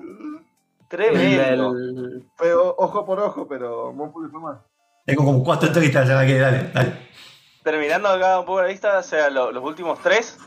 [0.87, 1.75] Tremendo.
[1.77, 2.25] el-
[2.77, 4.57] ojo por ojo, pero Monfort fue más.
[5.05, 6.93] Tengo como cuatro entrevistas, ya que dale, dale.
[7.63, 10.37] Terminando acá un poco la lista, o sea, lo- los últimos tres.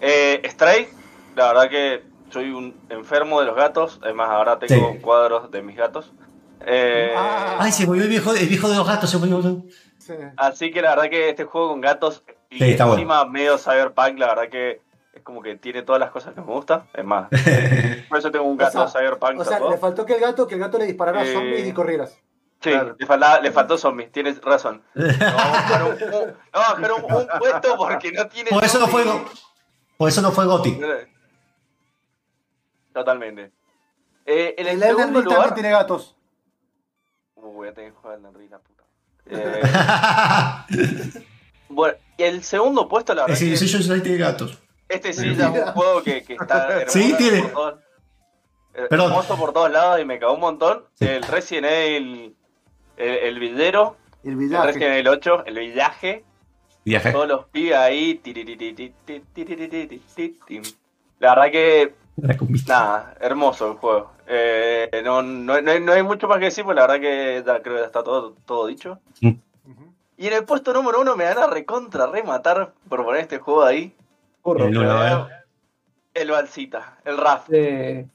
[0.00, 0.88] Eh, Stray,
[1.36, 4.00] la verdad que soy un enfermo de los gatos.
[4.02, 4.98] Además, ahora tengo Sí.
[5.00, 6.12] cuadros de mis gatos.
[6.66, 7.56] Eh, Ah.
[7.60, 9.40] Ay, se murió el viejo, el viejo de los gatos, se murió.
[9.98, 10.14] Sí.
[10.36, 14.18] Así que la verdad que este juego con gatos y Sí, está encima medio cyberpunk,
[14.18, 14.80] la verdad que
[15.12, 16.84] es como que tiene todas las cosas que me gustan.
[16.94, 17.28] Es más,
[18.08, 20.46] por eso tengo un gato O sea, cyberpunk O sea, le faltó que el gato,
[20.46, 22.18] que el gato le disparara Eh, a zombies y corrieras.
[22.62, 22.94] Sí, Claro.
[22.98, 24.82] le, faltaba- le faltó zombies, tienes razón.
[24.94, 29.04] No, bajar un, bajar puesto porque no tiene Por eso no fue,
[29.96, 30.78] por eso no fue Goti.
[32.92, 33.52] Totalmente.
[34.26, 36.16] Eh, en el, El Elden segundo Ring también lugar, tiene gatos.
[37.34, 38.84] Uh, voy a tener que jugar al Ring, la puta.
[39.26, 39.60] Eh,
[41.68, 43.36] bueno, el segundo puesto, la verdad.
[43.36, 44.58] Sí, que sí, yo soy de gatos.
[44.88, 47.42] este sí ya es un juego que, que está hermoso Sí, tiene.
[47.44, 47.80] por todos-
[48.74, 49.10] eh, Perdón.
[49.10, 50.84] hermoso por todos lados y me cagó un montón.
[51.00, 52.36] El Resident Evil,
[52.96, 54.66] el, el Villero, El el villaje.
[54.66, 56.24] Resident Evil 8, el villaje,
[56.84, 57.12] Viaje.
[57.12, 58.20] todos los pibes ahí.
[61.18, 62.36] La verdad que La.
[62.68, 64.12] Nada, hermoso el juego.
[64.26, 67.42] Eh, no, no, no hay, no hay mucho más que decir, pues la verdad que
[67.46, 68.98] ya creo que ya está todo, todo dicho.
[69.20, 73.64] Y en el puesto número uno me van a recontra rematar por poner este juego
[73.64, 73.94] ahí.
[74.44, 74.66] Burro.
[74.66, 75.26] El uno, ver.
[76.12, 77.46] El Balsita, el RAF.
[77.50, 78.06] Eh,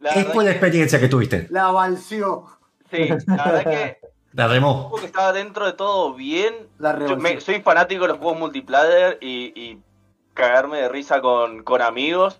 [0.00, 1.46] La ¿Qué verdad fue la que- experiencia que tuviste?
[1.50, 2.44] La valció.
[2.90, 3.98] sí, la verdad que
[4.32, 4.74] La un remó.
[4.74, 6.54] juego que estaba dentro de todo bien.
[6.78, 9.80] La Yo me- soy fanático de los juegos multiplayer y, y
[10.34, 12.38] cagarme de risa con, con amigos.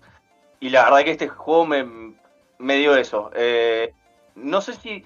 [0.59, 1.85] Y la verdad que este juego me,
[2.57, 3.29] me dio eso.
[3.35, 3.93] Eh,
[4.35, 5.03] no sé si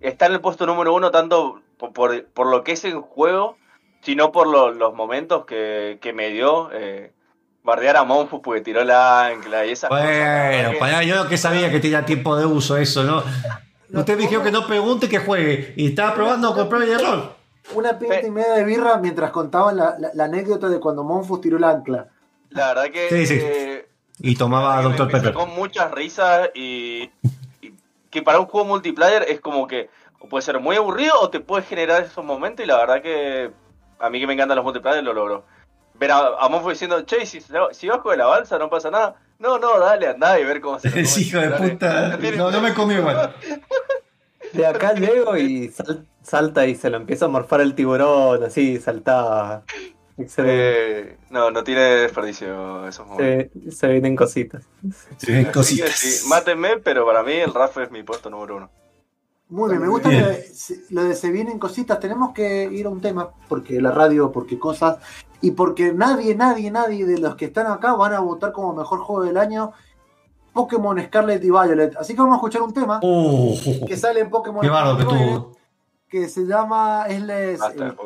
[0.00, 3.56] está en el puesto número uno tanto por, por, por lo que es el juego,
[4.02, 6.70] sino por lo- los momentos que, que me dio.
[6.72, 7.12] Eh,
[7.64, 9.88] bardear a Monfus porque tiró la ancla y cosas.
[9.90, 13.22] verdad Bueno, que- para yo que sabía que tenía tiempo de uso eso, ¿no?
[13.94, 15.72] Usted me dijo que no pregunte que juegue.
[15.76, 17.36] Y estaba probando con prueba y error.
[17.74, 21.40] Una pinta y media de birra mientras contaban la, la- la anécdota de cuando Monfus
[21.40, 22.08] tiró el ancla.
[22.50, 23.08] La verdad que...
[23.10, 23.38] Sí, sí.
[23.40, 23.88] eh,
[24.22, 25.06] Y tomaba me- Dr.
[25.06, 25.32] me Pepper.
[25.34, 27.10] sacó muchas risas y,
[27.60, 27.74] y
[28.10, 29.90] que para un juego multiplayer es como que
[30.20, 33.50] o puede ser muy aburrido o te puede generar esos momentos y la verdad que
[33.98, 35.44] a mí que me encantan los multiplayer lo logró.
[35.94, 37.40] Ver a, a Monfo diciendo, che, si,
[37.72, 39.16] si bajo de la balsa no pasa nada.
[39.38, 40.88] No, no, dale, andá y ver cómo se.
[41.00, 41.70] Es hijo de Dale.
[41.70, 42.16] puta.
[42.36, 43.34] No, no me comió igual.
[44.52, 48.78] de acá llego y sal- salta y se lo empieza a morfar el tiburón, así,
[48.78, 49.62] saltaba.
[50.18, 51.00] Excelente.
[51.12, 53.62] Eh, no, no tiene desperdicio esos momentos.
[53.64, 54.64] Se, se vienen cositas.
[55.16, 55.90] Así que cositas.
[55.90, 58.70] sí, mátenme, pero para mí el RAF es mi puesto número uno.
[59.48, 60.22] Muy bien, me gusta Bien.
[60.22, 62.00] lo de, se- lo de se vienen cositas.
[62.00, 64.96] Tenemos que ir a un tema, porque la radio, porque cosas,
[65.42, 69.00] y porque nadie, nadie, nadie de los que están acá van a votar como mejor
[69.00, 69.72] juego del año
[70.54, 71.96] Pokémon Scarlet y Violet.
[71.96, 73.54] Así que vamos a escuchar un tema Uh,
[73.86, 75.52] que sale en Pokémon qué bardo que tuvo.
[76.12, 77.58] Que se llama, es les-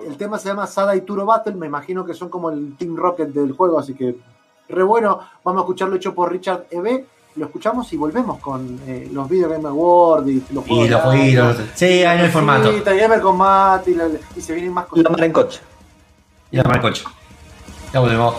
[0.06, 2.94] el, tema se llama Sada y Turo Battle, me imagino que son como el Team
[2.94, 4.14] Rocket del juego, así que
[4.68, 7.04] re bueno, vamos a escucharlo hecho por Richard E.B.,
[7.34, 11.56] lo escuchamos y volvemos con eh, los Video Game Awards y los Y los jueguitos.
[11.74, 12.72] Sí, ahí en el formato.
[12.84, 15.02] Gamer Combat y, la- y se vienen más cosas.
[15.04, 15.60] La mar en coche.
[16.52, 17.04] Y la marca coche.
[17.92, 18.34] Ya volvemos.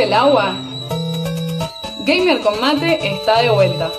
[0.00, 0.54] el agua,
[2.06, 3.90] Gamer con Mate está de vuelta.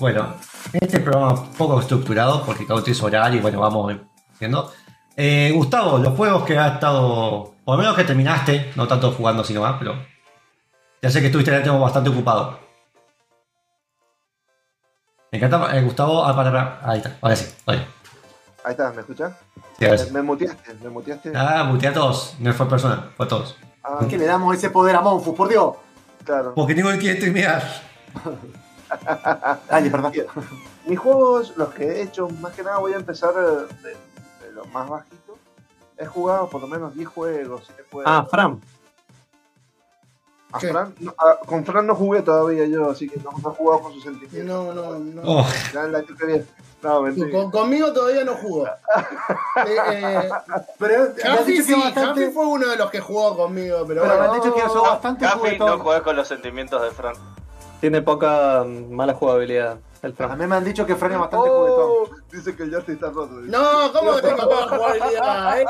[0.00, 0.34] Bueno,
[0.72, 3.94] este programa poco estructurado porque cautizo horario y bueno, vamos
[4.40, 4.72] viendo.
[5.14, 9.44] Eh, Gustavo, los juegos que has estado, por lo menos que terminaste, no tanto jugando
[9.44, 9.94] sino más, pero
[11.02, 12.65] ya sé que estuviste el tiempo bastante ocupado.
[15.38, 17.86] Me encanta, eh, Gustavo, ah, para, para, ahí está, ahora sí, vale.
[18.64, 19.32] Ahí está, ¿me escuchas?
[19.78, 20.10] Sí, ahora sí.
[20.10, 21.32] Me muteaste, me muteaste.
[21.34, 23.56] Ah, muteé a todos, no fue personal, fue a todos.
[23.84, 25.74] Ah, Es que le damos ese poder a Monfus, por Dios.
[26.24, 26.54] claro.
[26.54, 27.62] Porque tengo que streamear.
[29.68, 30.12] Dale, perdón.
[30.86, 33.90] Mis juegos, los que he hecho, más que nada voy a empezar eh, de,
[34.46, 35.36] de los más bajitos.
[35.98, 38.10] He jugado por lo menos 10 juegos, 7 juegos.
[38.12, 38.60] Ah, Fran.
[40.52, 40.68] A ¿qué?
[40.72, 43.82] Fran- no, a- con Fran no jugué todavía yo, así que no, no he jugado
[43.82, 44.44] con sus sentimientos.
[44.44, 45.22] No, no, no.
[45.24, 46.44] Oh, Ya el año que viene.
[46.82, 47.02] No.
[47.32, 48.66] Con- conmigo todavía no jugó.
[49.66, 50.28] Eh, eh,
[50.78, 52.20] Pero me han Jaffi dicho sí, que bastante.
[52.22, 54.32] Jaffi fue uno de los que jugó conmigo, pero, Pero me bueno.
[54.34, 55.80] han dicho que yo soy bastante Café, no juguetón.
[55.80, 57.14] juegues con los sentimientos de Fran.
[57.80, 60.38] Tiene poca mm, mala jugabilidad el A Fran.
[60.38, 61.84] mí me han dicho que Fran es bastante juguetón.
[61.90, 63.40] Oh, dice que el Yasti está roto.
[63.40, 63.50] dice.
[63.50, 65.60] No, ¿cómo que tengo toda jugabilidad?
[65.60, 65.66] Eh,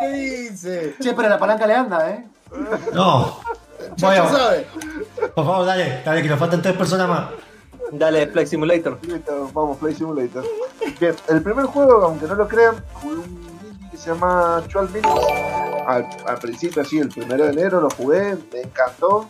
[0.00, 0.94] ¿Qué dice?
[1.00, 2.26] Che, pero la palanca le anda, ¿eh?
[2.92, 3.40] no.
[4.00, 4.66] Vaya, sabe.
[5.34, 7.28] por favor, dale, dale, que nos faltan tres personas más.
[7.92, 8.98] Dale, Flight Simulator.
[9.02, 10.44] Listo, Vamos, Play Simulator.
[11.00, 14.92] Bien, el primer juego, aunque no lo crean, jugué un indie que se llama 12
[15.00, 15.26] Minutes.
[15.86, 19.28] Al, al principio, así, el primero de enero lo jugué, me encantó.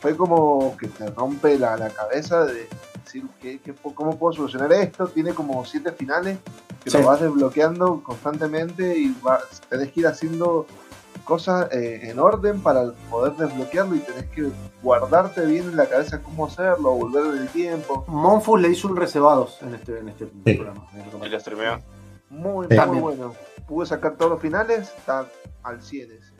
[0.00, 2.68] Fue como que te rompe la, la cabeza de
[3.04, 5.08] decir ¿qué, qué cómo puedo solucionar esto.
[5.08, 6.38] Tiene como siete finales
[6.82, 6.98] que Sí.
[6.98, 10.66] lo vas desbloqueando constantemente y vas, tenés que ir haciendo
[11.26, 14.48] cosas eh, en orden para poder desbloquearlo y tenés que
[14.82, 18.04] guardarte bien en la cabeza cómo hacerlo, volver en el tiempo.
[18.08, 20.86] Monfus le hizo un reservados en este, en este programa.
[21.28, 21.78] Lo streameó.
[22.30, 22.74] Muy, Sí.
[22.74, 23.02] muy También.
[23.02, 23.34] bueno.
[23.66, 25.26] Pude sacar todos los finales, está
[25.64, 26.32] al 100 ese.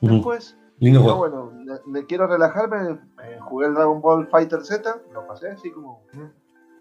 [0.00, 0.14] Ujú.
[0.14, 1.16] Después, juego.
[1.16, 2.98] bueno, me, me quiero relajarme,
[3.40, 6.02] jugué el Dragon Ball Fighter Z, lo pasé así como...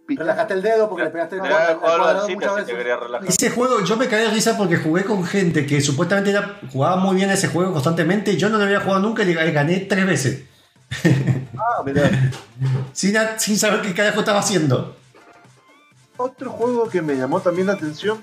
[0.08, 2.76] Relajaste el dedo porque le pegaste el cuadrado muchas veces.
[3.28, 6.98] Ese juego, yo me caí de risa porque jugué con gente que supuestamente era- jugaba
[6.98, 8.38] muy bien ese juego constantemente.
[8.38, 10.44] Yo no lo había jugado nunca y le gané tres veces.
[11.58, 12.10] Ah, mirá.
[12.94, 14.96] Sin, sin saber qué carajo estaba haciendo.
[16.18, 18.22] Otro juego que me llamó también la atención,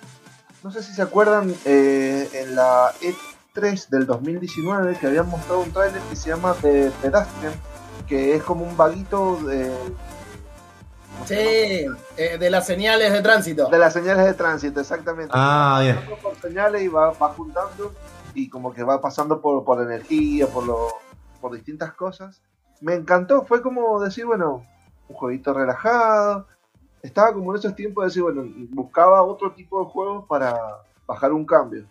[0.62, 5.72] no sé si se acuerdan, eh, en la E3 del 2019 que habían mostrado un
[5.72, 7.52] tráiler que se llama The Pedestrian,
[8.06, 9.70] que es como un vaguito de...
[11.22, 11.86] ¿cómo se Sí,
[12.16, 13.68] eh, de las señales de tránsito.
[13.68, 15.32] De las señales de tránsito, exactamente.
[15.34, 15.98] Ah, bien.
[16.22, 17.92] por señales y va, va juntando
[18.34, 20.88] y como que va pasando por, por energía, por, lo,
[21.40, 22.42] por distintas cosas.
[22.80, 24.66] Me encantó, fue como decir, bueno,
[25.08, 26.46] un jueguito relajado.
[27.02, 30.56] Estaba como en esos tiempos de decir, bueno, buscaba otro tipo de juegos para
[31.06, 31.84] bajar un cambio.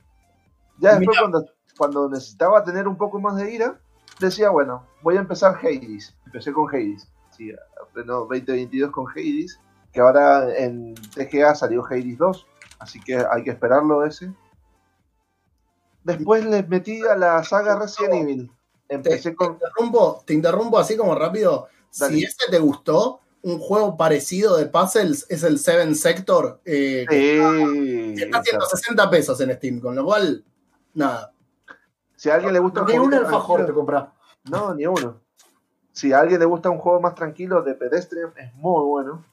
[0.80, 1.22] Ya después Mira.
[1.22, 1.45] cuando,
[1.78, 3.80] cuando necesitaba tener un poco más de ira,
[4.20, 6.16] decía, bueno, voy a empezar Hades.
[6.26, 7.08] Empecé con Hades.
[7.32, 7.52] Sí,
[7.94, 9.60] pleno 2022 con Hades,
[9.92, 12.48] que ahora en TGA salió Hades 2,
[12.80, 14.34] así que hay que esperarlo ese.
[16.04, 18.52] Después les metí a la saga Resident Evil.
[18.88, 19.54] Te, Empecé te con...
[19.54, 21.68] interrumpo, te interrumpo así como rápido.
[21.98, 22.16] Dale.
[22.16, 28.16] Si ese te gustó, un juego parecido de puzzles es el Seven Sector, eh, que
[28.16, 30.44] Sí, está a 160 pesos en Steam, con lo cual,
[30.94, 31.34] nada.
[32.16, 34.10] Si a alguien le gusta Ni un alfajor te compras.
[34.50, 35.22] No, ni uno.
[35.92, 39.26] Si a alguien le gusta un juego más tranquilo de Pedestrian, es muy bueno.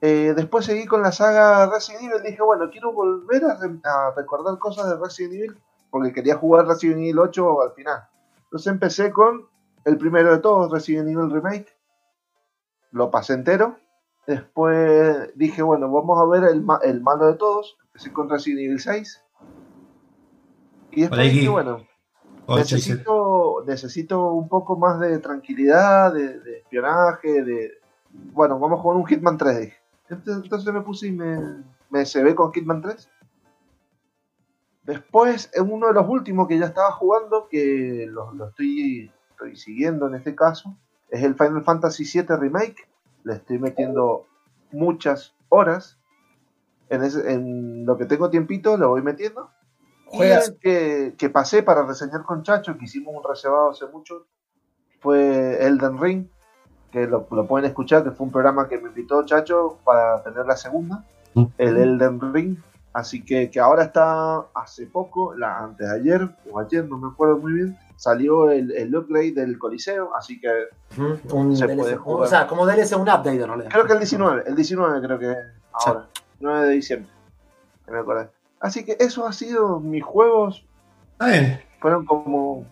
[0.00, 2.22] Eh, después seguí con la saga Resident Evil.
[2.22, 5.58] Dije, bueno, quiero volver a, re- a recordar cosas de Resident Evil
[5.90, 8.04] porque quería jugar Resident Evil 8 al final.
[8.44, 9.46] Entonces empecé con
[9.84, 11.74] el primero de todos, Resident Evil Remake.
[12.92, 13.76] Lo pasé entero.
[14.26, 17.76] Después dije, bueno, vamos a ver el, ma- el malo de todos.
[17.86, 19.22] Empecé con Resident Evil 6.
[20.92, 21.86] Y después dije, bueno.
[22.56, 27.72] Necesito, necesito un poco más de tranquilidad, de, espionaje, de...
[28.32, 29.76] Bueno, vamos con un Hitman 3, dije.
[30.08, 33.08] Entonces, me puse y me, me cebé con Hitman 3.
[34.84, 39.56] Después, en uno de los últimos que ya estaba jugando, que lo, lo estoy, estoy
[39.56, 40.76] siguiendo en este caso,
[41.10, 42.88] es el Final Fantasy VII Remake.
[43.24, 44.26] Le estoy metiendo
[44.70, 45.98] muchas horas.
[46.88, 49.50] En, ese- en lo que tengo tiempito, lo voy metiendo.
[50.60, 54.26] Que, que pasé para reseñar con Chacho, que hicimos un reservado hace mucho,
[55.00, 56.26] fue Elden Ring,
[56.90, 60.46] que lo, lo pueden escuchar, que fue un programa que me invitó Chacho para tener
[60.46, 61.04] la segunda,
[61.58, 62.56] el Elden Ring.
[62.92, 67.08] Así que, que ahora está hace poco, la, antes de ayer o ayer, no me
[67.08, 70.48] acuerdo muy bien, salió el, el upgrade del Coliseo, así que
[71.30, 72.24] Un Se DLC, puede jugar.
[72.24, 73.68] O sea, como DLC, un update realidad.
[73.70, 75.34] creo que el 19, el 19 creo que
[75.72, 76.06] ahora,
[76.40, 77.10] 9 de diciembre,
[77.86, 78.30] me acordé.
[78.60, 80.64] Así que eso ha sido mis juegos,
[81.12, 81.60] Está bien.
[81.80, 82.64] fueron como...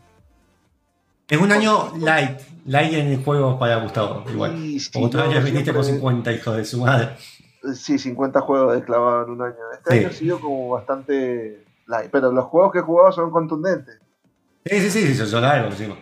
[1.29, 2.39] Es un año light.
[2.67, 4.25] Light en el juego para Gustavo.
[4.31, 4.57] Igual.
[4.63, 7.11] y sí, Como tú yo años viniste siempre- 50, hijo de su madre.
[7.75, 9.55] Sí, 50 juegos de clavado en un año.
[9.73, 9.99] Este Sí.
[10.01, 13.99] año ha sido como bastante light, pero los juegos que he jugado son contundentes.
[14.67, 15.97] Sí, sí, sí, sí, son largos encima.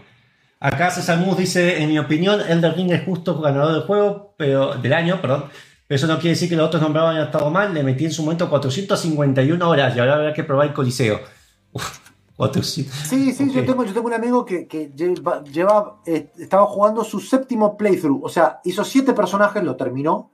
[0.60, 4.74] Acá César Mus dice, en mi opinión, Elder Ring es justo ganador del juego, pero
[4.76, 5.44] del año, perdón.
[5.92, 7.74] Eso no quiere decir que los otros nombrados hayan estado mal.
[7.74, 11.20] Le metí en su momento 451 horas y ahora habrá que probar el Coliseo.
[11.72, 11.98] Uf,
[12.36, 12.94] 400.
[12.94, 17.04] Sí, sí, yo, tengo, yo tengo un amigo que, que lleva, lleva, eh, estaba jugando
[17.04, 18.24] su séptimo playthrough.
[18.24, 20.30] O sea, hizo siete personajes, lo terminó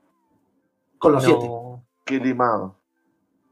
[0.98, 1.44] con los siete.
[1.44, 2.76] No, qué limado.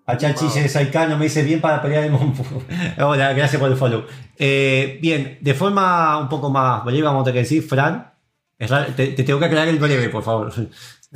[0.06, 2.44] A Chachi dice, Saikano me dice bien para pelear el Monfu.
[3.04, 4.04] Hola, gracias por el follow.
[4.38, 8.12] Eh, bien, de forma un poco más breve, vamos a tener que decir, Fran,
[8.56, 10.52] te, te tengo que aclarar el breve, por favor.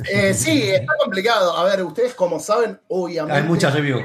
[0.09, 1.55] Eh, sí, está complicado.
[1.55, 3.39] A ver, ustedes como saben, obviamente.
[3.41, 4.03] Hay muchas reviews.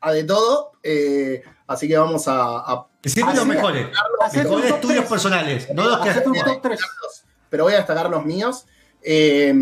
[0.00, 0.72] A de todo.
[0.82, 3.86] eh, así que vamos a, a- Siempre los mejores.
[3.86, 5.08] Un Mejores estudios tres.
[5.10, 6.80] personales, no los que Hacete un top 3.
[7.50, 8.66] pero voy a destacar los míos.
[9.02, 9.54] Eh,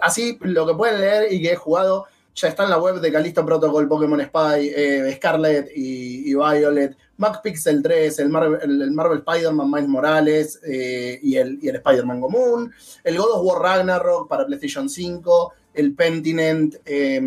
[0.00, 3.12] así, lo que pueden leer y que he jugado, ya está en la web de
[3.12, 8.90] Callisto Protocol, Pokémon Spy, eh, Scarlet y, y Violet, MacPixel 3, el Marvel, el, el
[8.90, 12.72] Marvel Spider-Man Miles Morales eh, y el, Spider-Man común,
[13.04, 17.20] el God of War Ragnarok para PlayStation 5, el Pentinent, eh,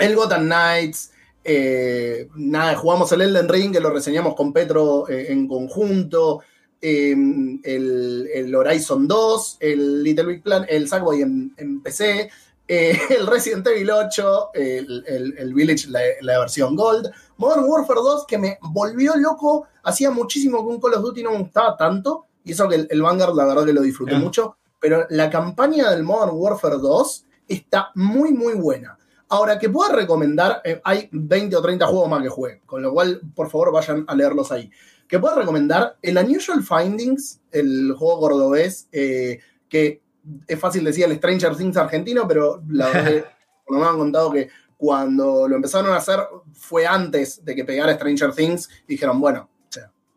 [0.00, 1.12] el Gotham Knights.
[1.44, 6.40] eh, nada, jugamos el Elden Ring, que lo reseñamos con Petro eh, en conjunto
[6.80, 7.14] eh,
[7.62, 12.30] el, Horizon 2, el Little Big Plan, el Sackboy en, PC,
[12.68, 17.10] el Resident Evil 8, el, Village, la, la versión Gold,
[17.40, 21.32] Modern Warfare 2, que me volvió loco, hacía muchísimo que un Call of Duty no
[21.32, 24.18] me gustaba tanto, y eso que el, el Vanguard la verdad que lo disfruté Ah.
[24.18, 28.96] mucho, pero la campaña del Modern Warfare 2 está muy muy buena.
[29.30, 32.92] Ahora, que puedo recomendar, eh, hay 20 o 30 juegos más que juegue, con lo
[32.92, 34.70] cual, por favor, vayan a leerlos ahí
[35.10, 40.02] que puedo recomendar el Unusual Findings, el juego cordobés, eh, que
[40.46, 43.24] es fácil decir el Stranger Things argentino, pero la verdad que
[43.70, 44.48] me han contado que
[44.80, 46.20] cuando lo empezaron a hacer
[46.54, 49.50] fue antes de que pegara Stranger Things, y dijeron, bueno,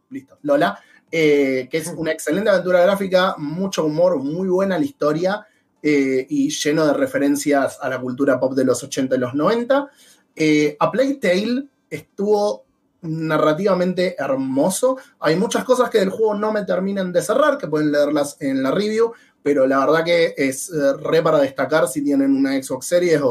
[0.10, 0.80] listo, Lola,
[1.11, 5.45] eh, que es una excelente aventura gráfica, mucho humor, muy buena la historia
[5.81, 9.90] eh, y lleno de referencias a la cultura pop de los 80 y los 90.
[10.34, 12.64] Eh, a Plague Tale estuvo
[13.02, 14.98] narrativamente hermoso.
[15.19, 18.64] Hay muchas cosas que del juego no me terminan de cerrar, que pueden leerlas en
[18.64, 19.11] la review,
[19.44, 23.30] pero la verdad que es eh, re para destacar si tienen una Xbox Series o,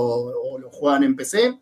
[0.52, 1.58] o lo juegan en PC.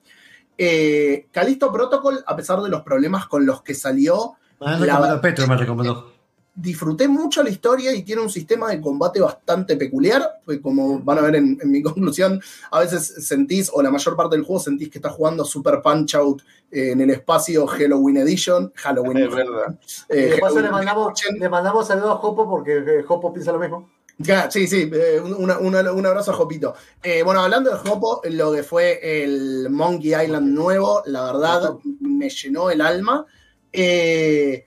[0.59, 5.21] Eh, Callisto Protocol, a pesar de los problemas con los que salió, Me La- recomendó
[5.23, 6.13] Petro, me recomendó.
[6.55, 10.23] disfruté mucho la historia y tiene un sistema de combate bastante peculiar.
[10.45, 14.17] Pues como van a ver en, en mi conclusión, a veces sentís, o la mayor
[14.17, 18.19] parte del juego sentís que estás jugando Super Punch Out eh, en el espacio Halloween
[18.19, 18.71] Edition.
[18.75, 19.17] Halloween.
[19.17, 19.79] Es verdad.
[20.11, 23.33] eh, Y de paso Halloween le mandamos, le mandamos saludos a Jopo porque eh, Jopo
[23.33, 23.89] piensa lo mismo.
[24.23, 26.75] Ya, sí, sí, eh, una- una- un abrazo a Jopito.
[27.03, 32.29] Eh, bueno, hablando de Jopo, lo que fue el Monkey Island nuevo, la verdad me
[32.29, 33.25] llenó el alma.
[33.73, 34.67] Eh,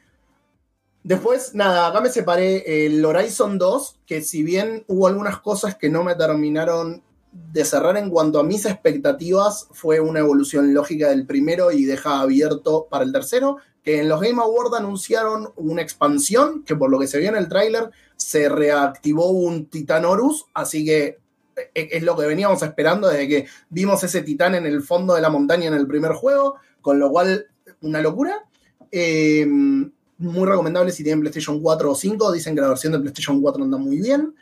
[1.03, 5.89] después, nada, acá me separé el Horizon 2, que si bien hubo algunas cosas que
[5.89, 11.25] no me terminaron de cerrar en cuanto a mis expectativas, fue una evolución lógica del
[11.25, 16.63] primero y deja abierto para el tercero, que en los Game Awards anunciaron una expansión,
[16.63, 20.85] que por lo que se vio en el tráiler, se reactivó un Titán Horus, así
[20.85, 21.19] que
[21.55, 25.21] e- es lo que veníamos esperando desde que vimos ese titán en el fondo de
[25.21, 27.47] la montaña en el primer juego, con lo cual,
[27.81, 28.43] una locura.
[28.91, 33.41] Eh, muy recomendable si tienen PlayStation 4 o 5, dicen que la versión de PlayStation
[33.41, 34.33] 4 anda muy bien.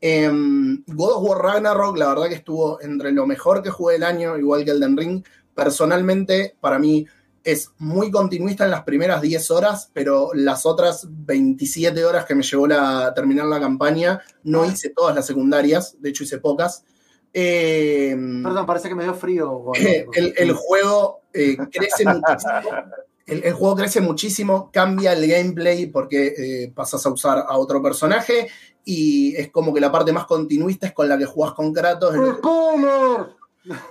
[0.00, 0.30] Eh,
[0.86, 4.38] God of War Ragnarok, la verdad que estuvo entre lo mejor que jugué el año,
[4.38, 5.24] igual que Elden Ring.
[5.54, 7.06] Personalmente, para mí,
[7.46, 12.42] es muy continuista en las primeras 10 horas, pero las otras 27 horas que me
[12.42, 16.84] llevó la, terminar la campaña, no hice todas las secundarias, de hecho hice pocas.
[17.32, 19.62] Eh, Perdón, parece que me dio frío.
[19.74, 22.62] el, el juego eh, crece muchísimo.
[23.26, 27.80] El, el juego crece muchísimo, cambia el gameplay porque eh, pasas a usar a otro
[27.80, 28.48] personaje
[28.84, 32.12] y es como que la parte más continuista es con la que jugás con Kratos.
[32.38, 33.36] ¡Spoiler!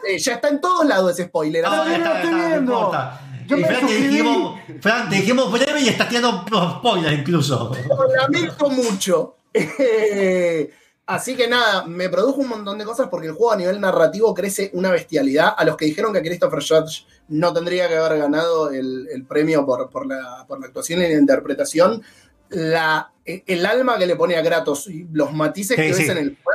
[0.09, 1.63] Eh, ya está en todos lados ese spoiler.
[1.63, 3.21] No, Todavía ya no está, está, no importa.
[3.47, 6.45] Yo Y me Fran, te dijimos, Fran, te dijimos breve y estás tirando
[6.79, 7.71] spoilers incluso.
[7.87, 9.35] Lo lamento mucho.
[9.57, 10.69] Eh,
[11.07, 14.33] Así que nada, me produjo un montón de cosas porque el juego a nivel narrativo
[14.33, 15.53] crece una bestialidad.
[15.55, 19.65] A los que dijeron que Christopher Judge no tendría que haber ganado el, el premio
[19.67, 22.01] por, por la, por la actuación y la interpretación,
[22.49, 26.01] la, el alma que le pone a Kratos y los matices Sí, que sí.
[26.01, 26.54] ves en el juego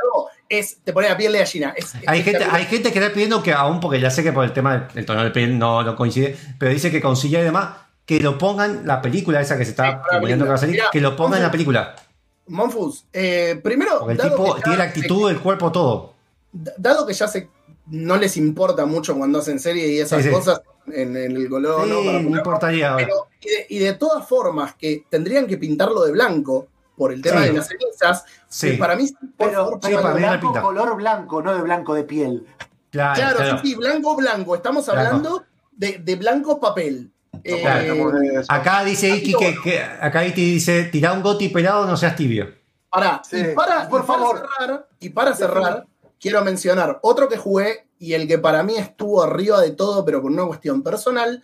[0.59, 1.73] es, te pone la piel de gallina.
[1.75, 4.43] Es Hay gente, hay gente que está pidiendo que aún, porque ya sé que por
[4.43, 7.69] el tema del tono de piel no, no coincide, pero dice que consigue y demás
[8.05, 10.99] que lo pongan la película esa que se está rumoreando que va a salir, que
[10.99, 11.95] lo pongan en la película.
[12.47, 16.13] Monfus, eh, primero, Porque el tipo tiene la se- actitud, el cuerpo, todo.
[16.51, 17.47] dado que ya se,
[17.87, 20.33] no les importa mucho cuando hacen serie y esas Sí, sí.
[20.33, 20.61] cosas
[20.91, 22.03] en, en el color, Sí, ¿no?
[22.03, 22.91] Para no importaría.
[22.91, 23.05] ahora.
[23.05, 26.67] pero, y, de, y de todas formas, que tendrían que pintarlo de blanco
[27.01, 27.47] por el tema Sí.
[27.47, 28.71] de las cenizas, Sí.
[28.71, 30.61] que para mí, por Pero, favor, pero para blanco, pinta.
[30.61, 32.45] color blanco, no de blanco de piel.
[32.91, 33.57] Claro, Claro, claro.
[33.63, 34.55] sí, sí, blanco, blanco.
[34.55, 35.01] Estamos Blanco.
[35.01, 37.11] hablando de, de blanco papel.
[37.43, 38.11] Eh, Claro.
[38.49, 42.53] Acá dice Iki que, que- acá Iki dice, tirá un goti pelado, no seas tibio.
[42.89, 44.47] Pará, Sí, y para, por y para favor.
[44.59, 45.85] cerrar, y para cerrar,
[46.19, 50.21] quiero mencionar otro que jugué y el que para mí estuvo arriba de todo, pero
[50.21, 51.41] por una cuestión personal,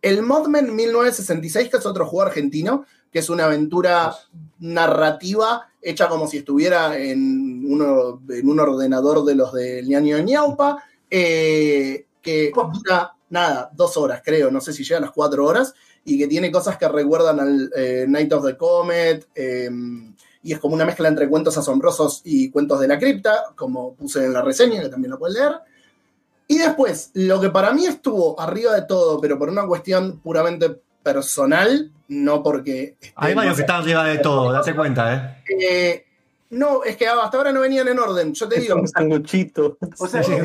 [0.00, 2.84] el Modman 1966, que es otro juego argentino,
[3.14, 4.12] que es una aventura
[4.58, 10.82] narrativa hecha como si estuviera en, uno, en un ordenador de los del ñaño ñaupa,
[11.08, 15.74] eh, que dura, nada, dos horas creo, no sé si llega a las cuatro horas,
[16.04, 19.70] y que tiene cosas que recuerdan al eh, Night of the Comet, eh,
[20.42, 24.24] y es como una mezcla entre cuentos asombrosos y cuentos de la cripta, como puse
[24.24, 25.52] en la reseña, que también lo pueden leer.
[26.48, 30.82] Y después, lo que para mí estuvo arriba de todo, pero por una cuestión puramente
[31.04, 32.96] personal, no porque...
[33.14, 35.42] Hay varios que están arriba de todo, date cuenta, ¿eh?
[35.60, 36.06] Eh,
[36.50, 38.76] no, es que hasta ahora no venían en orden, yo te Es digo.
[38.80, 39.76] un sanguchito.
[39.98, 40.40] O sea, Sí, sí,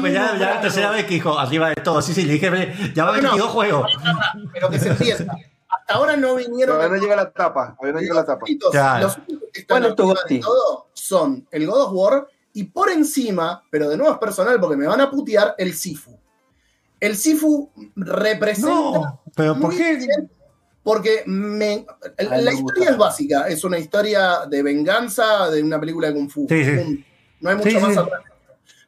[0.00, 2.02] pues ya, ya la tercera vez que dijo arriba de todo.
[2.02, 3.28] Sí, sí, le dije, ya va No, no.
[3.30, 3.92] 22 juegos.
[4.52, 5.24] pero que se empieza.
[5.68, 6.76] Hasta ahora no vinieron.
[6.76, 7.76] Todavía no llega la tapa.
[7.78, 8.46] Todavía no llega la tapa.
[8.70, 9.04] Claro.
[9.06, 12.28] Los únicos que están ¿Cuál es tu arriba de todo son el God of War
[12.52, 16.16] y por encima, pero de nuevo es personal porque me van a putear, el Sifu.
[17.00, 19.96] El Sifu representa No, pero ¿por qué?
[19.96, 20.30] bien
[20.84, 21.86] porque me,
[22.18, 26.46] la historia es básica, es una historia de venganza de una película de Kung Fu.
[26.46, 27.04] Sí, sí.
[27.40, 27.98] No hay mucho Sí, más sí.
[27.98, 28.22] atrás.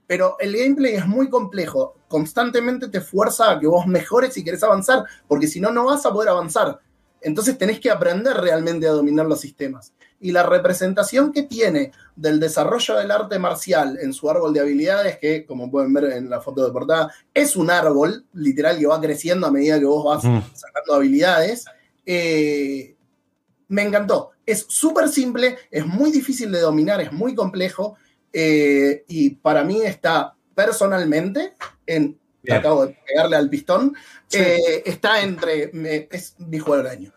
[0.07, 1.97] Pero el gameplay es muy complejo.
[2.07, 6.05] Constantemente te fuerza a que vos mejores si querés avanzar, porque si no, no vas
[6.05, 6.79] a poder avanzar.
[7.23, 9.95] Entonces tenés que aprender realmente a dominar los sistemas.
[10.21, 15.19] Y la representación que tiene del desarrollo del arte marcial en su árbol de habilidades,
[15.19, 19.01] que como pueden ver en la foto de portada, es un árbol literal que va
[19.01, 20.39] creciendo a medida que vos vas Mm.
[20.55, 21.67] sacando habilidades,
[22.07, 22.97] eh,
[23.69, 24.31] me encantó.
[24.47, 27.97] Es súper simple, es muy difícil de dominar, es muy complejo,
[28.33, 31.55] eh, y para mí está personalmente
[31.87, 32.19] en...
[32.43, 32.59] Bien.
[32.59, 33.93] Acabo de pegarle al pistón.
[34.29, 34.39] Sí.
[34.39, 35.69] eh, está entre.
[35.73, 37.13] me- es mi juego del año.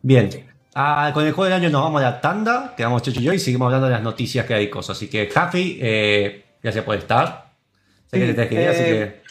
[0.00, 0.30] Bien.
[0.74, 3.32] Ah, con el juego del año nos vamos a la tanda, quedamos Checho y yo
[3.32, 4.96] y seguimos hablando de las noticias que hay cosas.
[4.96, 7.52] Así que, Jafi, eh, gracias por estar.
[8.06, 9.22] Sé que Sí, te tenés que ir, así eh,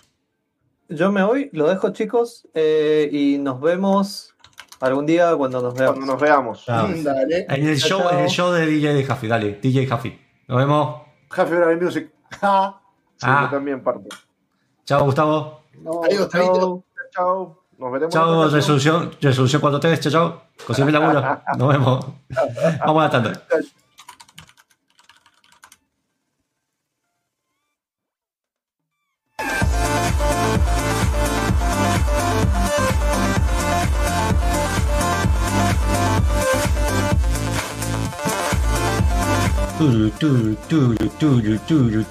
[0.88, 0.96] que.
[0.96, 4.36] Yo me voy, lo dejo chicos, eh, y nos vemos
[4.82, 5.96] algún día cuando nos veamos.
[5.96, 6.66] Cuando nos veamos.
[6.68, 7.46] Ah, Mm, Dale.
[7.50, 8.12] En el Chao, show, chao.
[8.12, 10.20] en el show de DJ de Jafi, dale, DJ Jafi.
[10.48, 11.02] Nos vemos.
[11.30, 12.12] Happy Birthday Music.
[12.42, 12.76] Ja.
[13.20, 13.42] Sí, Ah.
[13.52, 14.08] yo también parto.
[14.86, 15.64] Chao, Gustavo.
[15.82, 16.30] No, Adiós.
[16.30, 16.84] Chao.
[17.12, 17.59] Chao.
[17.80, 18.14] Nos veremos.
[18.14, 18.54] Chao, ocasión.
[18.54, 20.00] resolución, resolución 4-3.
[20.00, 20.42] Chao, chao.
[20.68, 21.42] Consigue la laburo.
[21.58, 22.06] Nos vemos.
[22.86, 23.10] Vamos a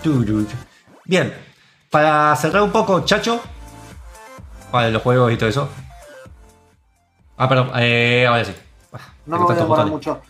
[0.03, 0.47] turu.
[1.05, 1.35] Bien,
[1.91, 3.43] para cerrar un poco, Chacho,
[4.71, 5.69] para los juegos y todo eso.
[7.37, 8.53] Ah, perdón, eh, ahora sí.
[8.93, 10.21] Ah, No me voy a demorar mucho.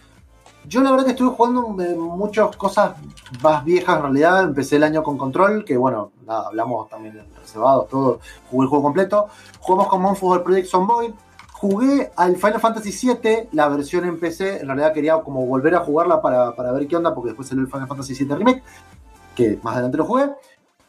[0.67, 2.93] Yo la verdad que estuve jugando eh, muchas cosas
[3.43, 4.43] más viejas en realidad.
[4.43, 8.21] Empecé el año con Control, que bueno, nada, hablamos también de reservados, todo.
[8.51, 9.29] Jugué el juego completo.
[9.61, 11.13] Jugamos con del Project Zomboid.
[11.53, 14.61] Jugué al Final Fantasy VII, la versión en PC.
[14.61, 17.65] En realidad quería como volver a jugarla para, para ver qué onda, porque después salió
[17.65, 18.63] el Final Fantasy VII Remake,
[19.35, 20.31] que más adelante lo jugué.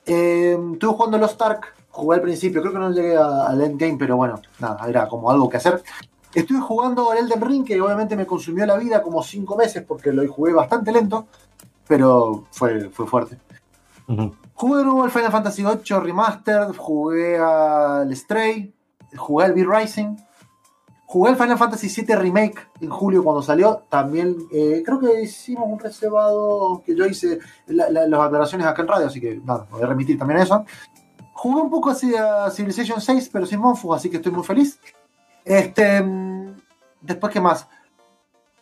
[0.05, 4.17] Eh, estuve jugando Lost Ark, jugué al principio, creo que no llegué al endgame, pero
[4.17, 5.83] bueno, nada, era como algo que hacer.
[6.33, 10.11] Estuve jugando el Elden Ring, que obviamente me consumió la vida como 5 meses porque
[10.13, 11.27] lo jugué bastante lento,
[11.87, 13.37] pero fue, fue fuerte.
[14.55, 18.73] Jugué de nuevo al Final Fantasy VIII Remastered, jugué al Stray,
[19.15, 20.17] jugué al V-Rising,
[21.05, 23.83] jugué al Final Fantasy VII Remake en julio cuando salió.
[23.89, 28.81] También eh, creo que hicimos un reservado que yo hice la- la- las aclaraciones acá
[28.83, 30.65] en radio, así que nada, voy a remitir también a eso.
[31.41, 34.79] Jugué un poco hacia Civilization 6, pero sin Monfus, así que estoy muy feliz.
[35.45, 36.03] Este,
[37.01, 37.67] después, ¿qué más?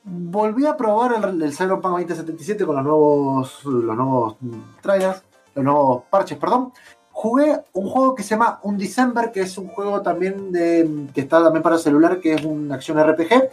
[0.07, 4.35] volví a probar el, el Cyberpunk 2077 con los nuevos, los nuevos
[4.81, 5.23] trailers,
[5.55, 6.71] los nuevos parches, perdón.
[7.11, 11.21] Jugué un juego que se llama Un December, que es un juego también de que
[11.21, 13.49] está también para celular, que es una acción RPG, eh,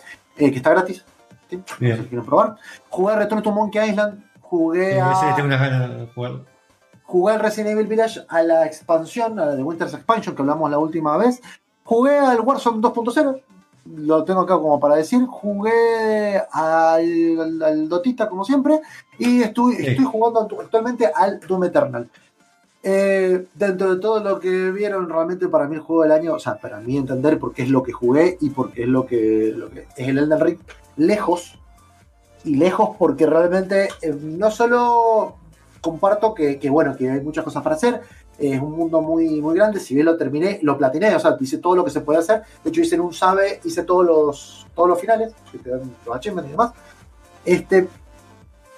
[0.50, 1.04] que está gratis.
[1.48, 1.62] ¿sí?
[1.66, 2.56] Si quieren probar.
[2.90, 6.53] Jugué Return to Monkey Island, jugué a, Ese tengo unas ganas de jugar.
[7.04, 10.70] Jugué al Resident Evil Village a la expansión, a la de Winter's Expansion que hablamos
[10.70, 11.40] la última vez.
[11.84, 13.40] Jugué al Warzone 2.0,
[13.96, 15.24] lo tengo acá como para decir.
[15.26, 18.80] Jugué al, al- al Dotita como siempre
[19.18, 19.86] y estoy, Sí.
[19.88, 22.08] estoy jugando actu- actualmente al Doom Eternal.
[22.86, 26.38] Eh, dentro de todo lo que vieron, realmente para mí el juego del año, o
[26.38, 29.70] sea, para mí entender porque es lo que jugué y porque es lo que, lo
[29.70, 30.58] que es el Elden Ring,
[30.96, 31.58] lejos,
[32.44, 35.36] y lejos porque realmente eh, no solo
[35.84, 38.00] comparto que, que, bueno, que hay muchas cosas para hacer,
[38.38, 41.58] es un mundo muy, muy grande, si bien lo terminé, lo platiné, o sea, hice
[41.58, 44.66] todo lo que se puede hacer, de hecho hice en un sabe, hice todos los,
[44.74, 46.72] todos los finales, te dan los achievements y demás,
[47.44, 47.86] este,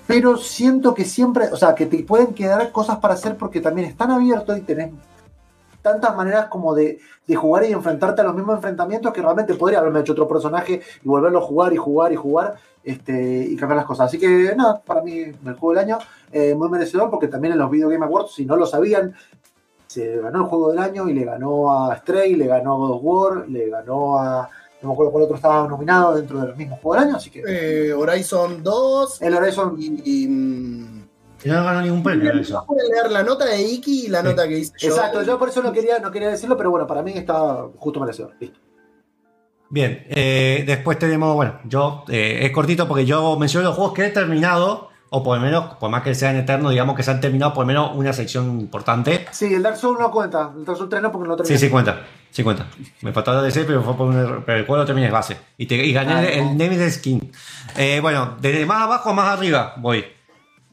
[0.07, 3.89] pero siento que siempre, o sea, que te pueden quedar cosas para hacer porque también
[3.89, 4.93] están abiertos y tenés
[5.87, 6.99] tantas maneras como de,
[7.29, 10.83] de jugar y enfrentarte a los mismos enfrentamientos que realmente podría haberme hecho otro personaje
[11.05, 14.07] y volverlo a jugar y jugar y jugar este, y cambiar las cosas.
[14.07, 15.99] Así que nada, para mí el juego del año,
[16.33, 19.15] eh, muy merecedor porque también en los Video Game Awards, si no lo sabían,
[19.87, 22.91] se ganó el juego del año y le ganó a Stray, le ganó a God
[22.91, 24.51] of War, le ganó a.
[24.83, 27.31] No me acuerdo cuál otro estaba nominado dentro de los mismos juegos del año, así
[27.31, 27.43] que.
[27.47, 29.77] Eh, Horizon 2 el Horizon.
[29.79, 30.03] y.
[30.05, 31.06] y,
[31.47, 34.25] Y no ganó ningún premio a leer la nota de Iki y la Sí.
[34.29, 34.89] nota que hice yo.
[34.89, 38.01] Exacto, yo por eso no quería, no quería decirlo, pero bueno, para mí está justo
[38.01, 38.33] merecedor.
[38.41, 38.59] Listo.
[39.69, 44.07] Bien, eh, después tenemos, bueno, yo eh, es cortito porque yo menciono los juegos que
[44.07, 47.21] he terminado, o por lo menos, por más que sean eternos, digamos que se han
[47.21, 49.27] terminado por lo menos una sección importante.
[49.33, 51.49] Sí, el Dark Souls no cuenta, el Dark Souls 3 no porque no lo Sí,
[51.49, 51.59] terminé.
[51.67, 52.01] sí cuenta,
[52.31, 52.67] sí cuenta.
[53.03, 55.37] Me faltó la DC, pero fue por un pero el juego lo terminé base.
[55.59, 56.51] Y, te- y gané Ah, el, no.
[56.53, 57.33] el Nemesis Skin.
[57.77, 60.05] Eh, bueno, desde más abajo a más arriba voy.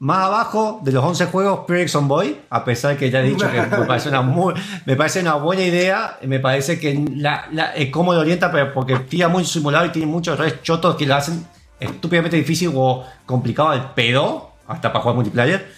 [0.03, 3.61] Más abajo de los 11 juegos, Pyrex Boy, a pesar que ya he dicho que
[3.77, 4.53] me parece una, muy,
[4.85, 8.73] me parece una buena idea, me parece que la, la, eh, cómo lo orienta, pero
[8.73, 11.47] porque tira muy simulado y tiene muchos chotos que lo hacen
[11.80, 15.71] estúpidamente difícil o complicado al pedo, hasta para jugar multiplayer.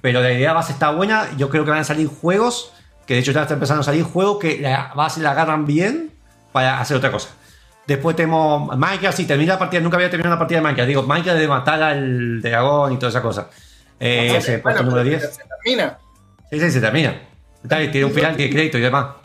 [0.00, 2.72] Pero la idea base está buena, yo creo que van a salir juegos,
[3.04, 6.12] que de hecho ya están empezando a salir juegos que la base la agarran bien
[6.50, 7.28] para hacer otra cosa.
[7.86, 10.88] Después tenemos Minecraft, si termina la partida, nunca había terminado una partida de Minecraft.
[10.88, 13.50] Digo, Minecraft de matar al dragón y toda esa cosa.
[14.00, 15.34] Eh, ese bueno, puesto número pero 10.
[15.34, 15.98] Se termina.
[16.50, 17.22] Sí, sí, se termina.
[17.68, 19.16] Tiene un final, tiene crédito y demás.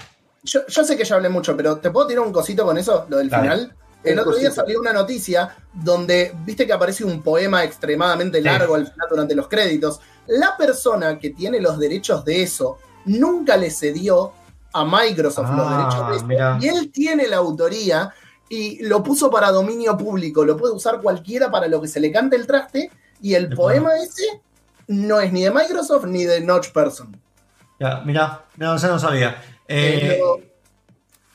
[0.44, 3.06] Yo, yo sé que ya hablé mucho, pero ¿te puedo tirar un cosito con eso?
[3.10, 3.44] Lo del Dale.
[3.44, 3.76] final.
[4.04, 8.44] El otro día salió una noticia donde viste que aparece un poema extremadamente Sí.
[8.44, 10.00] largo al final durante los créditos.
[10.26, 14.34] La persona que tiene los derechos de eso nunca le cedió
[14.74, 16.58] a Microsoft los Ah, derechos de eso.
[16.62, 18.12] Y él tiene la autoría
[18.50, 20.44] y lo puso para dominio público.
[20.46, 22.90] Lo puede usar cualquiera para lo que se le cante el traste.
[23.22, 24.42] Y el poema ese
[24.88, 27.16] no es ni de Microsoft ni de Notch Person.
[27.80, 29.42] Ya, mira, no, eso no sabía.
[29.68, 30.20] Eh,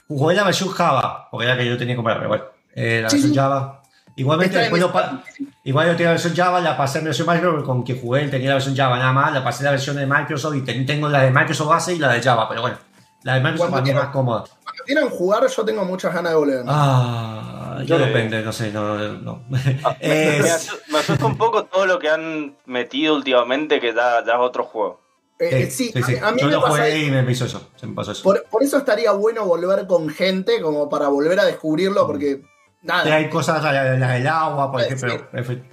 [0.08, 2.44] jugué la versión Java, porque era que yo tenía que comprar, pero bueno.
[2.74, 3.38] Eh, la Sí, versión sí.
[3.38, 3.82] Java.
[4.18, 5.22] Igualmente, después pa-
[5.64, 8.48] igual yo tenía la versión Java, la pasé en versión Microsoft, con que jugué tenía
[8.48, 11.22] la versión Java nada más, la pasé la versión de Microsoft y ten- tengo la
[11.22, 12.78] de Microsoft base y la de Java, pero bueno,
[13.26, 14.44] la de Microsoft Cuando para mí es más cómoda.
[14.62, 16.64] Cuando quieran jugar, yo tengo muchas ganas de volver.
[16.66, 18.96] Ah, yo depende, no sé, no.
[18.96, 19.42] no.
[19.84, 23.80] Ah, me, Es- me asu- me asusta un poco todo lo que han metido últimamente,
[23.80, 25.00] que ya, ya es otro juego.
[25.38, 26.16] Eh, eh, sí, sí, sí.
[26.16, 28.12] a, a mí Yo me lo pasa jugué y me hizo eso, se me pasó
[28.12, 28.22] eso.
[28.22, 31.46] por, por eso estaría bueno volver con gente, como para volver a Mm.
[31.46, 32.42] descubrirlo, porque Sí,
[32.82, 33.14] nada.
[33.16, 35.26] hay cosas, la, la- la del agua, por ejemplo.
[35.32, 35.68] en fin.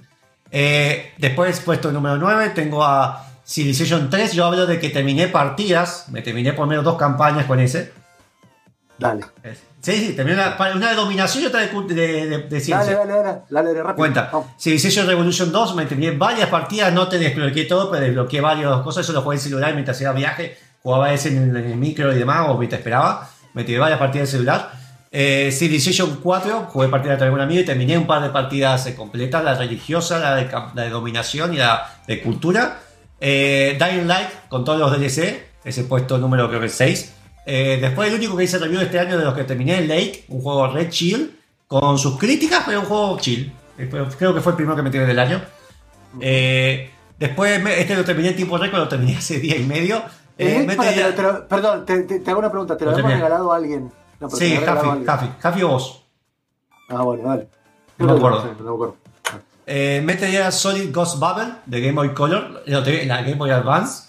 [0.50, 4.32] Eh, después, puesto número 9, tengo a Civilization 3.
[4.32, 7.92] Yo hablo de que terminé partidas, me terminé por menos dos campañas con ese.
[8.98, 9.22] Dale.
[9.80, 12.96] Sí, sí, terminé una, una de dominación y otra de, de, de- de Dale, ciencia.
[12.96, 13.96] dale, dale, dale, dale, rápido.
[13.96, 14.30] Cuenta.
[14.32, 14.46] Vamos.
[14.58, 19.04] Civilization Revolution 2, me terminé varias partidas, no te desbloqueé todo, pero desbloqueé varias cosas.
[19.04, 22.12] Eso lo jugué en celular mientras hacía viaje, jugaba ese en el, en el micro
[22.14, 23.28] y demás, o mientras esperaba.
[23.52, 24.72] Me tiré varias partidas de celular.
[25.10, 28.94] Eh, Civilization 4, jugué partidas con algún amigo y terminé un par de partidas eh,
[28.94, 32.78] completas: la religiosa, la de, la de dominación y la de cultura.
[33.20, 37.14] Eh, Dying Light con todos los DLC, ese puesto número creo que 6.
[37.46, 40.40] Eh, después, el único que hice review este año de los que terminé, Lake, un
[40.40, 43.52] juego red chill, con sus críticas, pero un juego chill.
[43.78, 43.88] Eh,
[44.18, 45.40] Creo que fue el primero que me tiré del año.
[46.20, 50.02] Eh, después, este lo terminé en tiempo récord, lo terminé hace día y medio.
[50.38, 50.66] Eh,
[51.48, 52.76] perdón, te, te- te hago una pregunta.
[52.76, 53.92] ¿Te lo Lo habíamos regalado a alguien?
[54.20, 55.04] No, Sí, alguien.
[55.04, 56.04] Jaffi, Jaffi o vos.
[56.88, 57.48] Ah, bueno, dale.
[57.98, 58.44] No me acuerdo.
[58.58, 58.96] no me acuerdo.
[59.66, 64.08] Eh, Metal Solid Ghost Bubble de Game Boy Color, en la Game Boy Advance,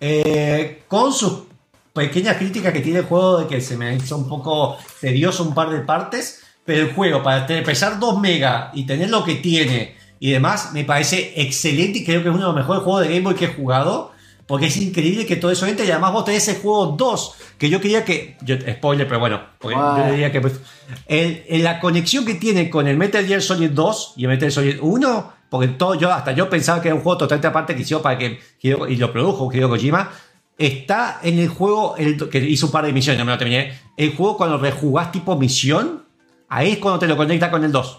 [0.00, 1.44] eh, con sus
[1.92, 5.54] pequeñas críticas que tiene el juego de que se me hizo un poco tedioso un
[5.54, 9.96] par de partes, pero el juego para pesar 2 megas y tener lo que tiene
[10.18, 13.08] y demás, me parece excelente y creo que es uno de los mejores juegos de
[13.08, 14.12] Game Boy que he jugado.
[14.46, 17.68] Porque es increíble que todo eso entre y además vos tenés el juego 2, que
[17.68, 18.36] yo quería que...
[18.42, 19.98] Yo, spoiler, pero bueno, porque Bueno.
[20.06, 20.40] yo diría que...
[20.40, 20.60] pues,
[21.08, 24.40] el- el- la conexión que tiene con el Metal Gear Solid 2 y el Metal
[24.42, 27.74] Gear Solid 1, porque todo, yo, hasta yo pensaba que era un juego totalmente aparte
[27.74, 28.38] que hicieron para que...
[28.62, 30.12] Y lo produjo Hideo Kojima,
[30.56, 33.76] está en el juego, el, que hizo un par de misiones, no me lo terminé.
[33.96, 36.04] El juego cuando rejugás tipo misión,
[36.48, 37.98] ahí es cuando te lo conecta con el 2.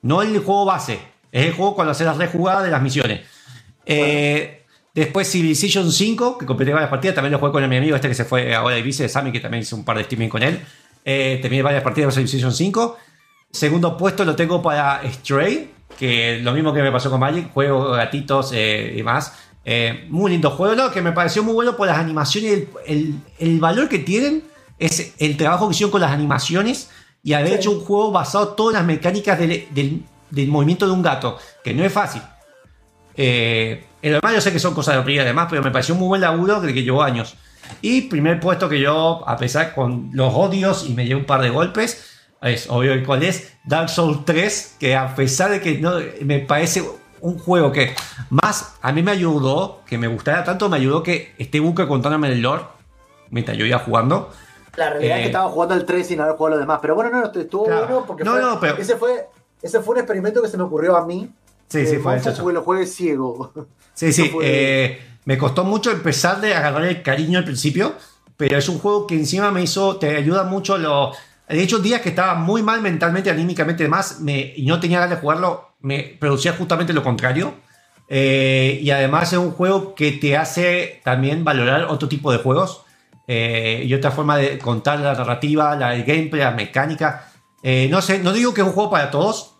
[0.00, 0.98] No el juego base,
[1.30, 3.20] es el juego cuando haces las rejugadas de las misiones.
[3.84, 4.61] Eh,
[4.94, 8.14] Después Civilization 5, que completé varias partidas, también lo jugué con mi amigo este que
[8.14, 10.60] se fue ahora vice de Sammy, que también hice un par de streaming con él.
[11.04, 12.96] Eh, terminé varias partidas de Civilization 5.
[13.50, 17.90] Segundo puesto lo tengo para Stray, que lo mismo que me pasó con Magic, juego
[17.92, 19.32] gatitos eh, y más.
[19.64, 20.90] Eh, muy lindo juego, ¿no?
[20.90, 22.52] que me pareció muy bueno por las animaciones.
[22.52, 24.42] El, el- el valor que tienen
[24.78, 26.90] es el trabajo que hicieron con las animaciones
[27.22, 27.54] y haber Sí.
[27.54, 31.38] hecho un juego basado en todas las mecánicas del, del- del movimiento de un gato,
[31.64, 32.20] que no es fácil.
[33.16, 35.70] Eh, en lo demás yo sé que son cosas de opinión y demás, pero me
[35.70, 37.36] pareció un muy buen laburo de que llevó años.
[37.80, 41.40] Y primer puesto que yo, a pesar con los odios y me llevé un par
[41.42, 42.10] de golpes,
[42.42, 46.40] es obvio el cuál es, Dark Souls 3, que a pesar de que no me
[46.40, 46.82] parece
[47.20, 47.94] un juego que
[48.30, 52.28] más a mí me ayudó, que me gustara tanto, me ayudó que esté Buque contándome
[52.32, 52.64] el lore
[53.30, 54.30] mientras yo iba jugando.
[54.76, 56.78] La realidad es Eh, que estaba jugando el 3 sin haber jugado los demás.
[56.82, 57.86] Pero bueno, no, estuvo Claro.
[57.86, 59.28] bueno porque No, fue- no, pero- ese, fue,
[59.62, 61.30] ese fue un experimento que se me ocurrió a mí.
[61.72, 63.52] Sí, sí, Eh, fue Monfo porque lo juegue ciego.
[63.94, 64.30] Sí, sí.
[64.42, 67.94] Eh, me costó mucho empezar de agarrar el cariño al principio,
[68.36, 70.76] pero es un juego que encima me hizo, te ayuda mucho.
[70.76, 71.12] Lo,
[71.48, 75.16] de hecho, días que estaba muy mal mentalmente, anímicamente, demás, me, y no tenía ganas
[75.16, 77.54] de jugarlo, me producía justamente lo contrario.
[78.08, 82.84] Eh, y además es un juego que te hace también valorar otro tipo de juegos
[83.26, 87.28] eh, y otra forma de contar la narrativa, la, el gameplay, la mecánica.
[87.62, 89.51] Eh, no sé, no digo que es un juego para todos.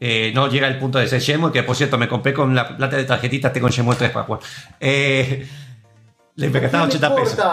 [0.00, 2.76] Eh, no llega al punto de ser Shenmue, que por cierto me compré con la
[2.76, 4.40] plata de tarjetitas, tengo Shenmue 3 para jugar.
[4.80, 5.46] Eh,
[6.36, 7.46] le me gastaron ¿Qué 80 le pesos.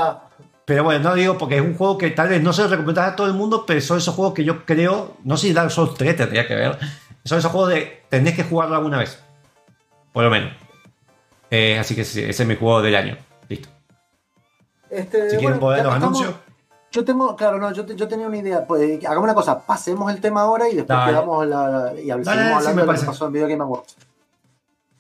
[0.65, 3.11] Pero bueno, no digo porque es un juego que tal vez no se lo recomendás
[3.11, 5.71] a todo el mundo, pero son esos juegos que yo creo, no sé si Dark
[5.71, 6.77] Souls 3 tendría que ver,
[7.25, 9.21] son esos juegos de tenés que jugarlo alguna vez.
[10.13, 10.53] Por lo menos.
[11.51, 13.17] Eh, así que sí, ese es mi juego del año.
[13.49, 13.67] Listo.
[14.89, 16.41] Este, Si quieren bueno, poner los estamos- anuncios.
[16.93, 18.65] Yo tengo, claro, no, yo, te- yo tenía una idea.
[18.65, 21.11] Pues hagamos una cosa, pasemos el tema ahora y después Dale.
[21.11, 23.33] quedamos la, la- y Dale, hab- seguimos dale, sí, hablando de lo que pasó en
[23.33, 23.97] Video Game Awards.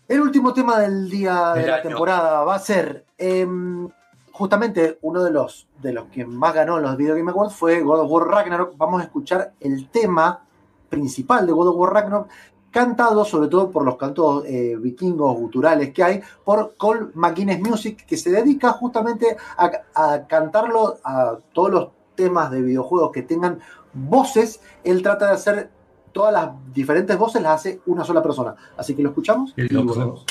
[0.07, 1.83] El último tema del día de la año.
[1.89, 3.87] temporada va a ser em,
[4.31, 7.81] justamente uno de los de los que más ganó en los Video Game Awards fue
[7.81, 8.75] God of War Ragnarok.
[8.77, 10.41] Vamos a escuchar el tema
[10.89, 12.27] principal de God of War Ragnarok
[12.73, 18.05] cantado sobre todo por los cantos eh, vikingos guturales que hay por Cole McGuinness Music
[18.05, 23.59] que se dedica justamente a, a cantarlo a todos los temas de videojuegos que tengan
[23.93, 25.69] voces él trata de hacer
[26.11, 30.25] todas las diferentes voces las hace una sola persona así que lo escuchamos y volvemos.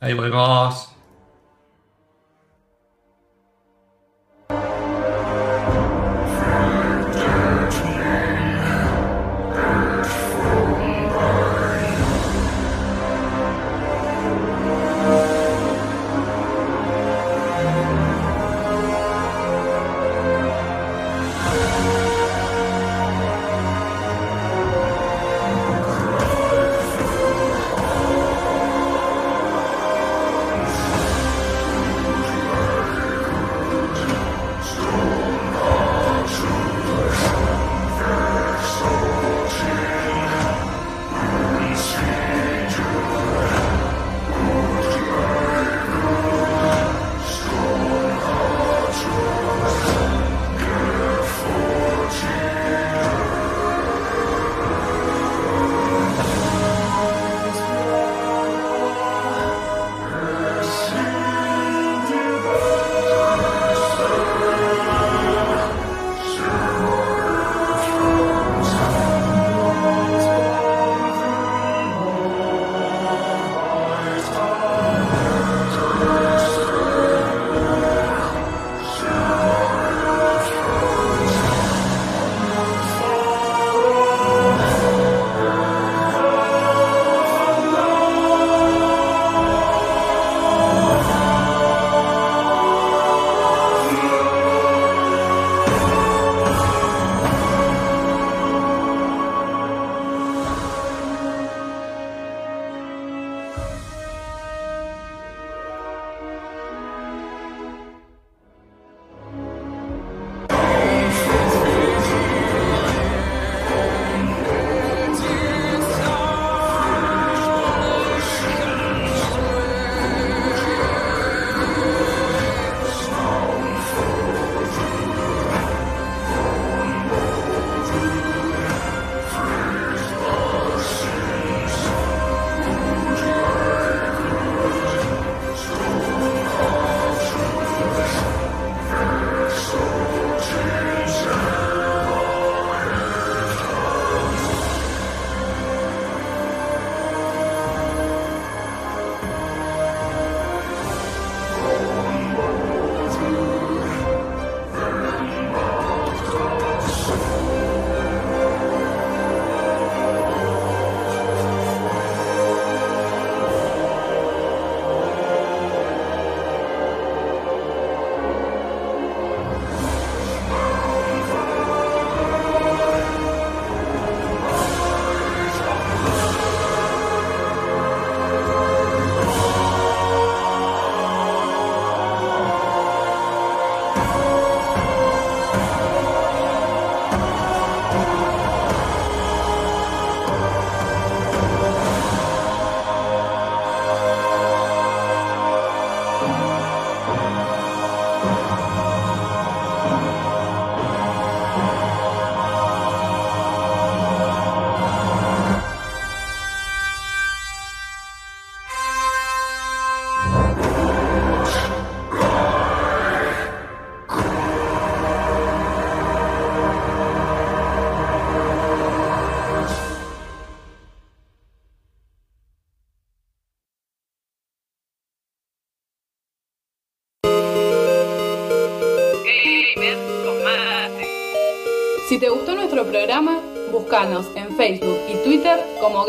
[0.00, 1.01] Ahí volvemos.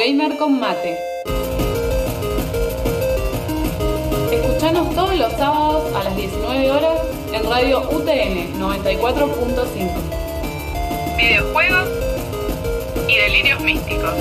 [0.05, 0.97] Gamer con Mate.
[4.33, 6.99] Escuchanos todos los sábados a las 19 horas
[7.31, 11.17] en Radio UTN 94.5.
[11.17, 11.87] Videojuegos
[13.07, 14.13] y delirios místicos.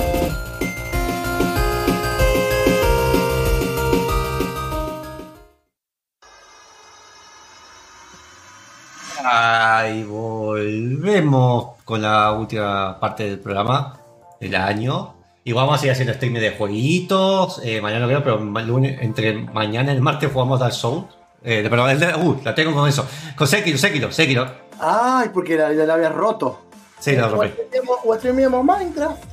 [9.21, 13.99] Ay, volvemos con la última parte del programa
[14.39, 15.22] del año.
[15.45, 17.59] Y vamos a seguir haciendo streaming de jueguitos.
[17.63, 21.05] eh, mañana no creo, pero lunes- entre mañana y el martes jugamos Dark Souls.
[21.43, 23.05] Eh, de- perdón, el de- uh, la tengo con eso.
[23.35, 24.47] Con Sekiro, Sekiro, Sekiro.
[24.79, 26.61] Ay, porque la, la habías roto.
[26.99, 27.47] Sí, la rompí.
[27.49, 29.23] streameamos, o streameamos Minecraft.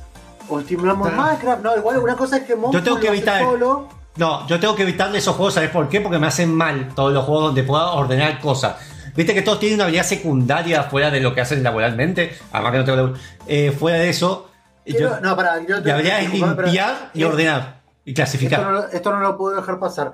[0.49, 1.63] O estimulamos Minecraft.
[1.63, 3.87] No, igual una cosa es que Yo tengo que evitar- solo.
[4.17, 6.01] No, yo tengo que evitarle esos juegos, ¿sabes por qué?
[6.01, 8.75] Porque me hacen mal todos los juegos donde pueda ordenar cosas.
[9.15, 12.33] Viste que todos tienen una habilidad secundaria fuera de lo que hacen laboralmente.
[12.51, 13.13] Además que no tengo.
[13.47, 14.49] eh, fuera de eso,
[14.85, 18.61] yo, no, pará, yo es disculpame, pero- limpiar y eh, ordenar y Esto clasificar.
[18.71, 20.13] no, esto no lo puedo dejar pasar.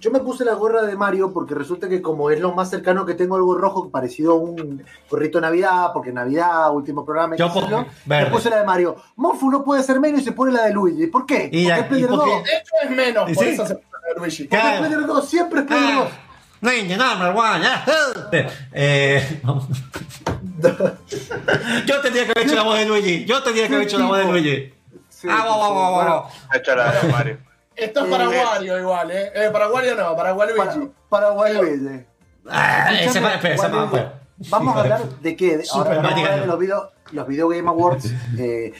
[0.00, 3.06] Yo me puse la gorra de Mario porque resulta que como es lo más cercano
[3.06, 7.48] que tengo algo rojo parecido a un gorrito de Navidad, porque Navidad, último programa, Yo
[8.06, 8.96] me puse la de Mario.
[9.14, 11.06] Monfu no puede ser menos y se pone la de Luigi.
[11.06, 11.48] ¿Por qué?
[11.52, 12.26] Y porque la- es porque- 2.
[12.26, 13.50] De hecho es menos, ¿Y por sí?
[13.50, 14.44] eso se puso a Luigi.
[14.44, 14.86] Porque es Claro.
[14.88, 16.08] Player 2, siempre es Player 2.
[16.10, 16.18] Ah,
[16.62, 17.84] Ninja number one, ah,
[18.72, 19.66] eh, vamos.
[21.86, 23.24] yo tendría que haber hecho la voz de Luigi.
[23.24, 24.74] Yo tendría que haber hecho la voz de Luigi.
[25.08, 27.38] Sí, Ah, hecho la de Mario.
[27.76, 29.32] Esto es para Wario igual, ¿eh?
[29.34, 30.58] eh para Wario no, para Waluigi.
[30.58, 30.74] Para,
[31.08, 32.04] para Waluigi.
[32.48, 34.12] Ah, ese más, espera, ese bueno.
[34.48, 35.62] Vamos a hablar de qué.
[35.72, 36.24] Ahora vamos a Mario.
[36.24, 38.12] hablar de los video, los video Game Awards.
[38.38, 38.72] eh,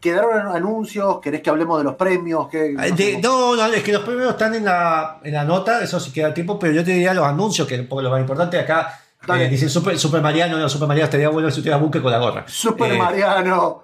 [0.00, 2.48] quedaron anuncios, ¿querés que hablemos de los premios?
[2.48, 5.98] ¿Qué, de- no, no, es que los premios están en la, en la nota, eso
[5.98, 8.58] sí queda tiempo, pero yo te diría los anuncios, que poco lo más importante.
[8.58, 9.00] Acá.
[9.34, 12.18] Eh, dicen Super, Super Mariano, no, Super Mariano estaría bueno si tuviera buque con la
[12.18, 12.44] gorra.
[12.48, 13.82] Super Eh, Mariano.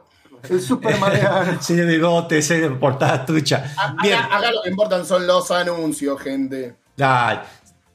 [0.49, 1.59] El Super Mariano.
[1.61, 3.73] Sí, de bigote, sí, de portada trucha.
[3.77, 6.75] A- Bien, Acá, acá lo que importan son los anuncios, gente.
[6.97, 7.41] dale.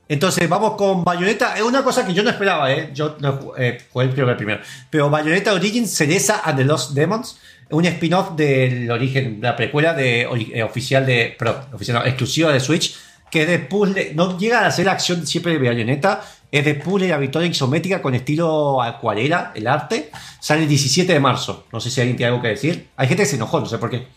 [0.10, 1.58] Entonces, vamos con Bayonetta.
[1.58, 2.92] Es una cosa que yo no esperaba, ¿eh?
[2.94, 4.62] Yo no eh, jugué el primero, el primero.
[4.90, 7.38] Pero Bayonetta Origins Cereza and the Lost Demons.
[7.72, 10.22] Un spin-off del origen, la precuela de,
[10.54, 11.36] eh, oficial de.
[11.38, 12.96] Perdón, oficial, no, exclusiva de Switch.
[13.30, 14.14] Que es de puzzle.
[14.16, 16.22] No llega a ser la acción siempre de Bayonetta.
[16.52, 20.12] Es de puzzle y la victoria isométrica con estilo acuarela, el arte.
[20.40, 21.66] Sale el 17 de marzo.
[21.74, 22.90] No sé si alguien tiene algo que decir.
[22.96, 24.08] Hay gente que se enojó, no sé por qué.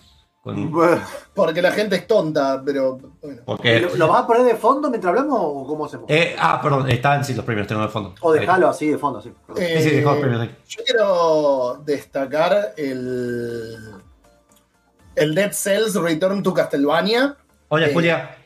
[0.40, 1.02] Con- Bueno,
[1.35, 3.43] Porque la gente es tonta, pero bueno.
[3.44, 6.07] porque, ¿Lo, lo vas a poner de fondo mientras hablamos o cómo hacemos?
[6.09, 8.15] eh, ah, perdón, están sí, los premios, tengo en el fondo.
[8.23, 9.31] o dejarlo así de fondo, sí.
[9.59, 10.57] Eh, Sí, sí, dejó los premios ahí.
[10.66, 13.77] yo quiero destacar el,
[15.15, 17.36] el Dead Cells Return to Castlevania,
[17.69, 18.36] Hola, eh, Julia.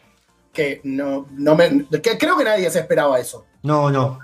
[0.54, 3.44] Que no, no me, que creo que nadie se esperaba eso.
[3.62, 4.18] No, no.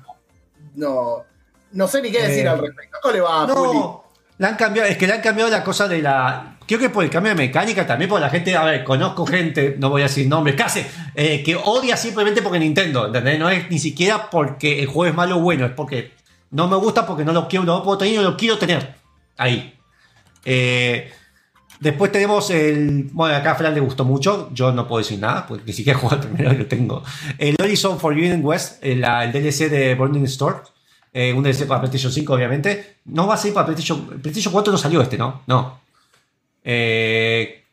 [0.77, 1.25] No,
[1.73, 2.99] no sé ni qué decir Eh, al respecto.
[3.03, 3.47] ¿Cómo le va?
[3.47, 4.05] No,
[4.39, 6.57] le han cambiado, es que le han cambiado la cosa de la.
[6.67, 9.77] Creo que por el cambio de mecánica también, porque la gente, a ver, conozco gente,
[9.79, 13.39] no voy a decir nombres, casi, eh, que odia simplemente porque Nintendo, ¿entendés?
[13.39, 16.13] No es ni siquiera porque el juego es malo o bueno, es porque
[16.53, 18.95] no me gusta porque no lo quiero, no lo puedo tener no lo quiero tener.
[19.37, 19.77] Ahí.
[20.45, 21.13] Eh,
[21.81, 23.09] después tenemos el.
[23.13, 24.51] Bueno, acá a Fran le gustó mucho.
[24.53, 27.03] Yo no puedo decir nada, porque ni siquiera jugado el primero lo tengo.
[27.39, 30.59] El Horizon Forbidden West, el, la- el DLC de Burning Store.
[31.13, 32.97] eh, un DLC para PlayStation 5, obviamente.
[33.07, 34.07] No va a ser para PlayStation.
[34.21, 35.43] PlayStation 4 no salió este, ¿no?
[35.49, 35.81] No.
[36.63, 37.65] Eh,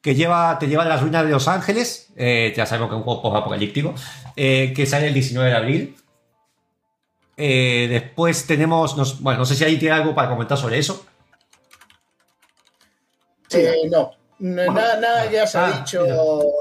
[0.00, 2.08] que lleva, te lleva a las ruinas de Los Ángeles.
[2.16, 3.94] eh, ya sabemos que es un juego post-apocalíptico.
[4.36, 5.96] eh, que sale el 19 de abril.
[7.36, 8.96] Eh, después tenemos.
[8.96, 11.04] nos- bueno, no sé si alguien tiene algo para comentar sobre eso.
[13.52, 14.10] Eh, no.
[14.40, 16.16] Nada, nada que haya Ah, dicho, mira.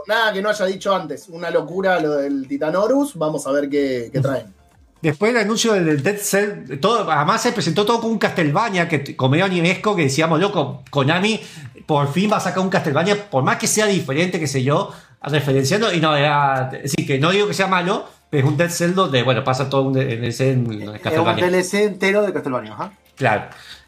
[0.07, 1.27] nada que no haya dicho antes.
[1.29, 3.15] Una locura lo del Titanorus.
[3.15, 4.53] Vamos a ver qué, qué traen.
[4.99, 9.15] Después el anuncio del Dead Cell, todo, además se presentó todo con un Castlevania que
[9.15, 11.39] como medio animesco que decíamos, loco, Konami
[11.85, 14.91] por fin va a sacar un Castlevania, por más que sea diferente, qué sé yo,
[15.21, 18.69] referenciando, y no, era, sí, que no digo que sea malo, pero es un Dead
[18.71, 21.45] Cell donde, bueno, pasa todo un DLC en, en Es un Castlevania.
[21.51, 22.73] DLC entero de Castlevania.
[22.73, 22.91] Ajá.
[23.15, 23.43] Claro.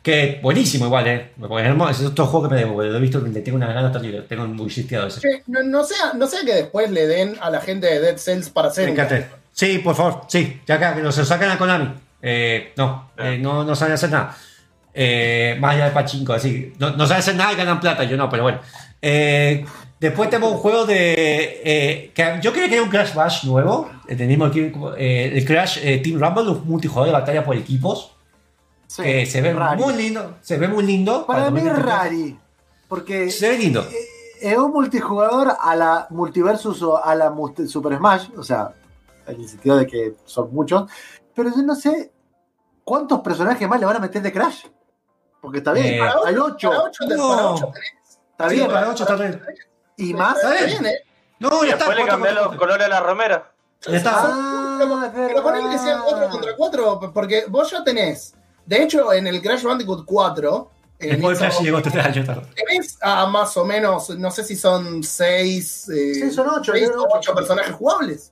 [0.10, 1.30] Que buenísimo igual, eh.
[1.40, 4.22] Porque es otro juego que me debo, lo he visto, le tengo una gana terrible,
[4.22, 5.22] tengo muy sisteado ese.
[5.22, 8.18] Che, no, no sea, no sea que después le den a la gente de Dead
[8.18, 8.90] Cells para hacer.
[9.54, 11.94] Sí, por favor, sí, ya acá, que nos lo sacan a Konami.
[12.24, 14.36] Eh, no, eh, no, no saben hacer nada.
[14.96, 16.74] Eh, más allá de Pachinko, así.
[16.80, 18.60] No, no saben hacer nada y ganan plata, yo no, pero bueno.
[19.04, 19.64] Eh,
[20.00, 21.62] después tenemos un juego de.
[21.64, 23.92] eh, que yo quería que era un Crash Bash nuevo.
[24.08, 28.14] El mismo equipo, eh, el Crash eh, Team Rumble, un multijugador de batalla por equipos.
[28.90, 29.82] Sí, que se ve rari.
[29.84, 30.38] muy lindo.
[30.42, 31.26] Se ve muy lindo.
[31.28, 31.86] Para mí es 2023.
[31.86, 32.40] rari.
[32.88, 33.86] Porque Se ve lindo.
[34.42, 37.32] es un multijugador a la Multiversus o a la
[37.68, 38.30] Super Smash.
[38.36, 38.74] O sea,
[39.28, 40.90] en el sentido de que son muchos.
[41.36, 42.12] Pero yo no sé
[42.84, 44.66] cuántos personajes más le van a meter de Crash.
[45.40, 46.70] Porque está bien, Eh, hay 8.
[46.70, 47.30] Para ocho te- No.
[47.30, 48.20] para ocho tenés.
[48.32, 48.68] Está Sí, bien.
[48.72, 49.42] para 8 está bien.
[49.98, 50.36] Y más.
[50.38, 50.86] Está bien.
[50.88, 51.00] ¿eh?
[51.38, 51.86] No, ya está.
[51.86, 53.52] después le contra los colores a la remera.
[53.86, 54.12] Ya está.
[54.16, 56.32] Ah, Pero ponele que sean 4 verdad.
[56.32, 58.34] contra 4, porque vos ya tenés.
[58.70, 60.70] De hecho, en el Crash Bandicoot 4.
[61.00, 62.44] en Después Flash llegó tres años tarde.
[62.56, 66.92] Tenés a más o menos, no sé si son 6 Sí, son ocho, o eran
[67.00, 67.08] ocho.
[67.16, 68.32] 8 personajes jugables.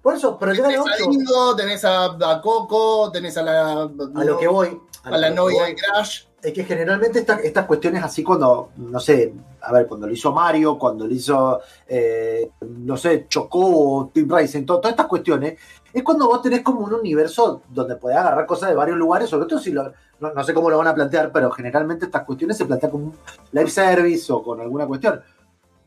[0.00, 0.92] Por eso, pero Tenés a 8.
[1.10, 3.82] Dingo, tenés a, a Coco, tenés a la.
[3.82, 4.78] A lo que voy.
[5.02, 5.70] A la novia voy.
[5.70, 6.24] de Crash.
[6.40, 9.32] Es que generalmente esta- estas cuestiones así cuando, no sé,
[9.62, 13.60] a ver, cuando lo hizo Mario, cuando lo hizo, eh, no sé, Chocó
[13.98, 15.58] o Team Racing, to- todas estas cuestiones,
[15.94, 19.46] es cuando vos tenés como un universo donde podés agarrar cosas de varios lugares, sobre
[19.46, 22.56] todo si lo, no, no sé cómo lo van a plantear, pero generalmente estas cuestiones
[22.58, 23.16] se plantean como un
[23.52, 25.22] live service o con alguna cuestión.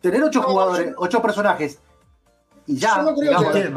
[0.02, 1.80] Tener ocho No, jugadores, yo- ocho personajes
[2.66, 3.72] y ya, Yo no creo digamos, que-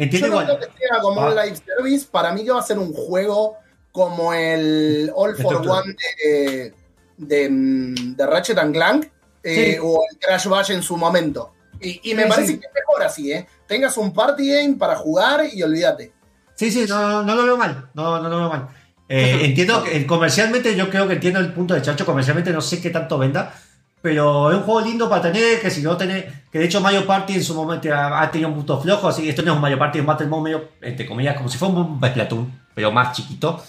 [0.00, 1.44] Entiendo, Yo no creo que sea como un Ah.
[1.44, 2.06] live service.
[2.10, 3.56] Para mí que va a ser un juego
[3.90, 5.56] como el All for.
[5.56, 6.74] One de,
[7.16, 9.06] de, mm, de Ratchet and Clank
[9.42, 9.78] eh, Sí.
[9.82, 11.52] o el Crash Bash en su momento.
[11.80, 12.60] Y, y me Sí, parece sí.
[12.60, 13.48] que es mejor así, ¿eh?
[13.68, 16.12] Tengas un party game para jugar y olvídate.
[16.56, 17.88] Sí, sí, no, no, lo veo mal.
[17.94, 18.68] No, no lo veo mal.
[19.10, 22.04] Eh, entiendo que eh, comercialmente, yo creo que entiendo el punto de Chacho.
[22.04, 23.54] Comercialmente no sé qué tanto venda.
[24.02, 27.06] Pero es un juego lindo para tener, que si no tenés, que de hecho Mario
[27.06, 29.56] Party en su momento ha, ha tenido un punto flojo, así que esto no es
[29.56, 32.60] un Mario Party, es un Battle Mode medio, entre comillas, como si fuera un Splatoon,
[32.74, 33.62] pero más chiquito.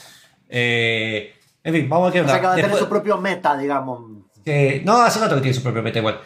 [0.50, 2.90] Eh, en fin, vamos a ver qué o sea que va a tener Después- su
[2.90, 4.02] propio meta, digamos.
[4.44, 6.20] que- no, hace rato que tiene su propio meta igual.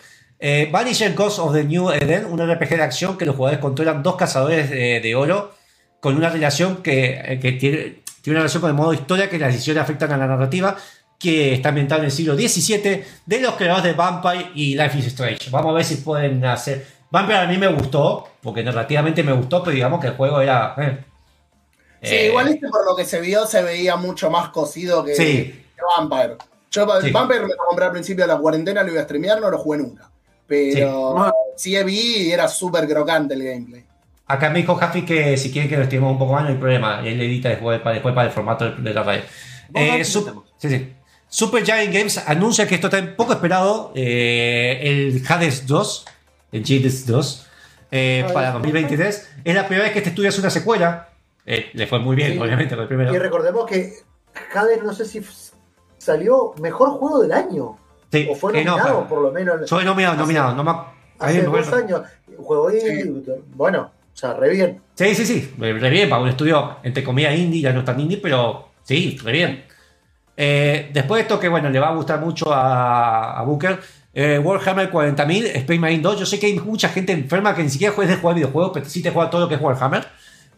[0.46, 4.04] Eh, Vanisher Ghost of the New Eden, un RPG de acción que los jugadores controlan
[4.04, 5.54] dos cazadores de, de oro
[6.02, 9.40] con una relación que, eh, que tiene, tiene una relación con el modo historia que
[9.40, 10.76] las decisiones afectan a la narrativa
[11.18, 15.06] que está ambientado en el siglo XVII de los creadores de Vampire y Life is
[15.08, 15.50] Strange.
[15.50, 16.86] Vamos a ver si pueden hacer...
[17.10, 20.76] Vampire a mí me gustó, porque narrativamente me gustó, pero digamos que el juego era...
[20.78, 20.98] eh.
[22.02, 25.16] Sí, Eh, igual este por lo que se vio se veía mucho más cocido que,
[25.16, 25.24] Sí.
[25.74, 26.36] que Vampire.
[26.70, 27.12] Yo Sí.
[27.12, 29.58] Vampire me lo compré al principio de la cuarentena, lo iba a streamear, no lo
[29.58, 30.10] jugué nunca.
[30.48, 33.84] Pero sí, vi y era súper crocante el gameplay.
[34.28, 36.56] Acá me dijo Jaffi que si quieren que lo estemos un poco más, no hay
[36.56, 37.02] problema.
[37.06, 39.22] Él edita después para, después para el formato de, de la radio.
[39.74, 40.24] Eh, sí,
[40.60, 40.94] sí.
[41.28, 43.92] Super Giant Games anuncia que esto está un poco esperado.
[43.96, 46.06] eh, el Hades 2,
[46.52, 47.48] el Hades 2,
[47.92, 48.54] eh, para sí.
[48.54, 49.30] 2023.
[49.44, 51.10] Es la primera vez que este estudio hace una secuela.
[51.46, 52.38] Eh, le fue muy bien, Sí.
[52.40, 53.14] obviamente, con el primero.
[53.14, 53.94] Y recordemos que
[54.56, 55.22] Hades, no sé si
[55.98, 57.78] salió mejor juego del año.
[58.14, 59.68] Sí, O fue no, nominado, por lo menos.
[59.68, 60.54] Soy nominado, nominado.
[60.54, 60.72] No me,
[61.18, 62.02] Hace dos años.
[62.38, 63.12] Juego indie.
[63.56, 64.82] Bueno, o sea, re bien.
[64.94, 65.54] Sí, sí, sí.
[65.58, 69.18] Re bien, para un estudio, entre comillas, indie, ya no es tan indie, pero sí,
[69.24, 69.64] re bien.
[70.38, 73.80] Eh, después de esto, que bueno, le va a gustar mucho a, a Booker,
[74.14, 76.20] eh, Warhammer 40.000, Space Marine 2.
[76.20, 78.86] Yo sé que hay mucha gente enferma que ni siquiera juega de jugar videojuegos, pero
[78.86, 80.06] sí te juega todo lo que es Warhammer.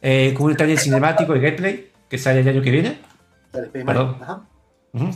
[0.01, 2.99] Eh, con un taller cinemático y gameplay que sale el año que viene.
[3.71, 4.17] Perdón.
[4.21, 4.41] Ajá.
[4.91, 5.09] Ujú.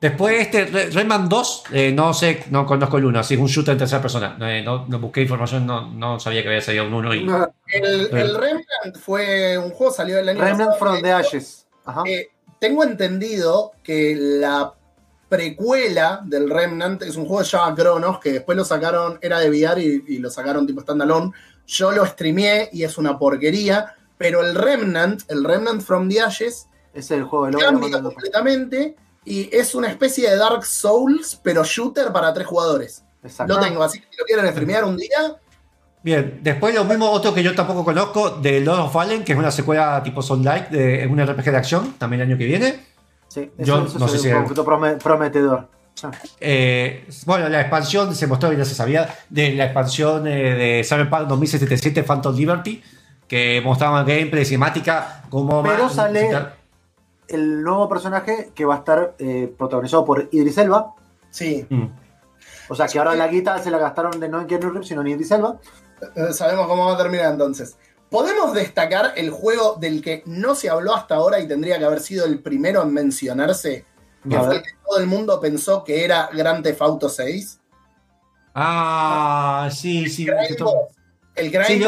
[0.00, 3.72] Después este Rayman 2, eh, no sé, no conozco el 1, así es un shooter
[3.72, 4.36] en tercera persona.
[4.40, 7.24] Eh, no, no busqué información, no, no sabía que había salido un 1 y...
[7.24, 8.18] No, El, Bien.
[8.18, 10.78] el Remnant fue un juego, salió el año Remnant pasado.
[10.78, 11.66] from the Ashes.
[11.84, 12.02] Ajá.
[12.06, 12.28] Eh,
[12.60, 14.72] tengo entendido que la
[15.28, 19.40] precuela del Remnant es un juego que se llama Cronos, que después lo sacaron, era
[19.40, 21.32] de VR y, y lo sacaron tipo standalone.
[21.66, 26.68] Yo lo streameé y es una porquería, pero el Remnant, el Remnant from the Ashes,
[26.94, 28.96] es el juego del cambia completamente
[29.28, 33.04] y es una especie de Dark Souls, pero shooter para tres jugadores.
[33.22, 33.54] Exacto.
[33.54, 35.36] Lo tengo, así que si lo quieren streamear un día,
[36.00, 39.38] Bien, después lo mismo, otro que yo tampoco conozco, de Lord of Fallen, que es
[39.38, 42.80] una secuela tipo Soul Like, de un RPG de acción, también el año que viene.
[43.26, 45.68] Sí, Yo eso, no sé si- un poquito prome- prometedor.
[46.40, 51.26] Eh, bueno, la expansión se mostró, ya se sabía, de la expansión eh, de Cyberpunk
[51.26, 52.80] 2077 Phantom Liberty,
[53.26, 56.30] que mostraba gameplay, cinemática, como Pero más- sale-
[57.28, 60.94] El nuevo personaje que va a estar eh, protagonizado por Idris Elba.
[61.30, 61.86] sí, Mm.
[62.70, 65.00] O sea que ahora la guita se la gastaron de no en Keanu Reeves, sino
[65.00, 65.56] en Idris Elba.
[66.14, 67.76] Eh, sabemos cómo va a terminar entonces.
[68.10, 72.00] Podemos destacar el juego del que no se habló hasta ahora y tendría que haber
[72.00, 73.84] sido el primero en mencionarse,
[74.28, 77.58] que fue el que todo el mundo pensó que era Grand Theft Auto 6.
[78.54, 80.26] Ah, sí, sí.
[81.34, 81.84] El Crime Sí,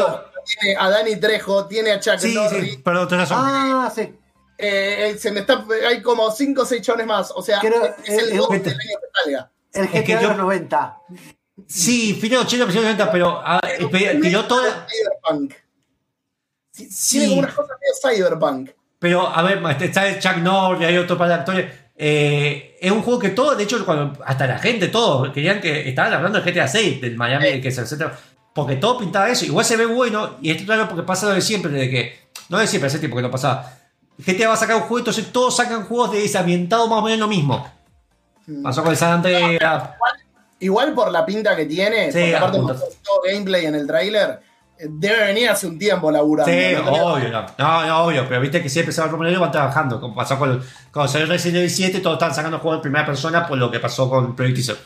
[0.61, 2.71] tiene a Dani Trejo, tiene a Chuck Sí, Norris.
[2.73, 3.45] sí, perdón, tenés razón.
[3.47, 4.15] Ah, sí.
[4.61, 7.31] Eh, eh, se me está, hay como 5 o 6 chones más.
[7.35, 9.51] O sea, Creo- es el eh, eh, del año que salga.
[9.73, 10.97] El que GTA de yo- los 90.
[11.67, 14.87] Sí, fin de 80, principios de 90, pero ah, eh, pe- tiró toda.
[14.89, 15.53] Cyberpunk.
[16.71, 17.17] Sí, Sí.
[17.19, 18.69] Tiene como unas cosas medio cyberpunk.
[18.99, 21.73] Pero, a ver, está el Chuck Norris, hay otro par de actores.
[21.95, 25.87] Eh, es un juego que todo, de hecho, cuando hasta la gente, todos querían que
[25.89, 28.11] estaban hablando del GTA 6, del Miami, que es el centro.
[28.53, 29.45] Porque todo pintaba eso.
[29.45, 32.19] Igual se ve bueno, y esto claro porque pasa lo de siempre, de que.
[32.49, 33.71] No de siempre, hace tiempo que no pasaba.
[34.25, 37.01] GTA va a sacar un juego, entonces todos sacan juegos de ese ambientado más o
[37.03, 37.65] menos lo mismo.
[38.63, 39.89] Pasó con el San Andreas.
[40.59, 42.57] Igual por la pinta que tiene, Sí, porque aparte
[43.03, 44.39] todo gameplay en el tráiler,
[44.77, 46.51] eh, debe venir hace un tiempo laburando.
[46.51, 47.45] Sí, obvio, no.
[47.57, 49.99] No, no, obvio, pero viste que siempre se va y van trabajando.
[49.99, 53.47] Como pasó con cuando salió Resident Evil 7, todos estaban sacando juegos en primera persona
[53.47, 54.77] por lo que pasó con Project Teaser.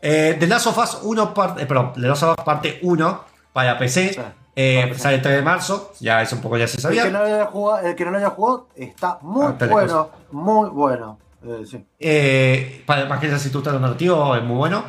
[0.00, 3.24] Eh, The Last of Us 1 parte, eh, perdón, The Last of Us parte 1
[3.52, 4.18] para PC.
[4.60, 4.78] Sí.
[4.78, 5.00] eh, PC.
[5.00, 7.04] sale el 3 de marzo, ya es un poco ya se El sabía.
[7.04, 10.10] que, no lo haya jugado, el que no lo haya jugado está muy Ah, bueno,
[10.32, 11.18] muy bueno.
[11.46, 11.84] Eh, sí.
[11.98, 14.84] Eh, para más que esa si tú estás narrativo, es muy bueno.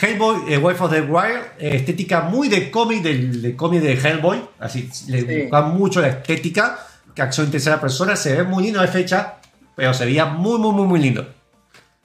[0.00, 3.94] Hellboy, eh, Wife of the Wire, eh, estética muy de cómic, del, de cómic de
[3.94, 4.40] Hellboy.
[4.60, 5.42] Así, le Sí.
[5.42, 6.78] gusta mucho la estética,
[7.14, 9.38] que acción en tercera persona, se ve muy lindo de fecha,
[9.74, 11.26] pero se veía muy, muy, muy, muy lindo.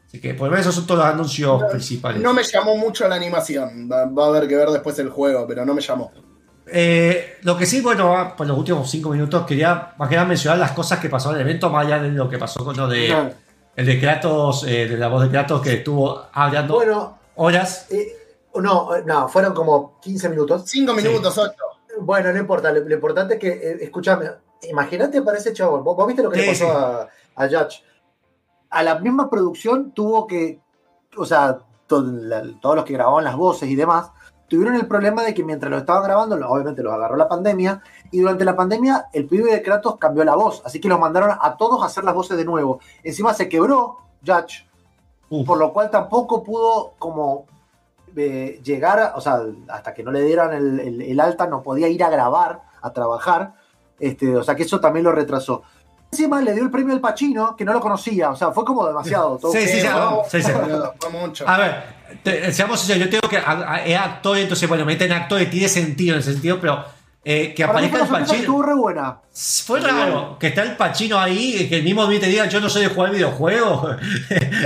[0.08, 2.20] Así que por lo menos esos son todos los anuncios principales.
[2.22, 3.88] No me llamó mucho la animación.
[3.92, 6.12] Va, va a haber que ver después el juego, pero no me llamó.
[6.68, 10.28] Eh, lo que sí, bueno, va, por los últimos cinco minutos quería más que nada
[10.28, 12.76] mencionar las cosas que pasaron en el evento, más allá de lo que pasó con
[12.78, 13.34] lo de,
[13.76, 17.88] el de Kratos, eh, de la voz de Kratos que estuvo hablando Bueno, horas.
[17.92, 18.16] eh,
[18.56, 20.64] no, no, fueron como 15 minutos.
[20.66, 21.54] Cinco minutos, ocho.
[22.00, 24.28] Bueno, no importa, lo, lo importante es que, eh, escúchame,
[24.70, 26.72] imagínate para ese chabón, vos, vos viste lo que Sí, le pasó sí.
[27.36, 27.84] a, a Judge.
[28.70, 30.60] A la misma producción tuvo que,
[31.18, 34.10] o sea, to- la- todos los que grababan las voces y demás,
[34.56, 37.82] tuvieron el problema de que mientras lo estaban grabando, obviamente los agarró la pandemia,
[38.12, 41.32] y durante la pandemia el pibe de Kratos cambió la voz, así que los mandaron
[41.40, 42.80] a todos a hacer las voces de nuevo.
[43.04, 44.68] Encima se quebró Judge,
[45.30, 45.46] Uf.
[45.48, 47.46] por lo cual tampoco pudo como
[48.16, 51.64] eh, llegar, a- o sea, hasta que no le dieran el, el- el alta, no
[51.64, 53.54] podía ir a grabar, a trabajar,
[54.00, 55.64] este, o sea que eso también lo retrasó.
[56.12, 58.86] Encima le dio el premio al Pachino, que no lo conocía, o sea, fue como
[58.86, 59.40] demasiado.
[59.40, 60.22] todo Sí, sí, sí, ¿no?
[60.30, 61.44] sí, Fue mucho.
[61.50, 61.84] A ver,
[62.24, 63.38] te- seamos sinceros, yo tengo que.
[63.38, 66.84] a- a- Es actor, entonces, bueno, meten actores, tiene sentido en ese sentido, pero
[67.26, 68.40] eh, que Para aparezca el Pachino.
[68.40, 69.18] estuvo re buena.
[69.66, 72.60] Fue raro que está el Pachino ahí, y que el mismo día te diga yo
[72.60, 73.98] no soy de jugar videojuegos.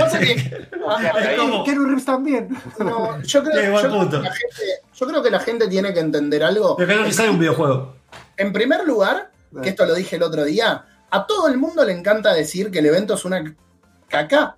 [2.04, 2.48] También.
[2.78, 4.16] no, yo, creo, Qué buen yo creo punto.
[4.22, 4.62] que la gente,
[4.94, 6.76] yo creo que la gente tiene que entender algo.
[6.76, 7.94] Pero que no sale un videojuego.
[8.36, 9.30] En primer lugar,
[9.62, 12.80] que esto lo dije el otro día, a todo el mundo le encanta decir que
[12.80, 13.54] el evento es una
[14.08, 14.56] caca,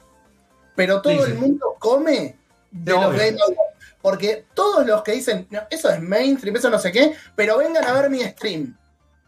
[0.77, 1.33] pero todo Sí, sí.
[1.33, 2.37] el mundo come
[2.71, 3.13] de No, los.
[3.17, 3.61] Game Awards.
[4.03, 7.85] Porque todos los que dicen, "No, eso es mainstream, eso no sé qué, pero vengan
[7.85, 8.77] a ver mi stream.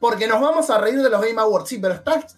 [0.01, 1.69] Porque nos vamos a reír de los Game Awards.
[1.69, 2.37] Sí, pero estás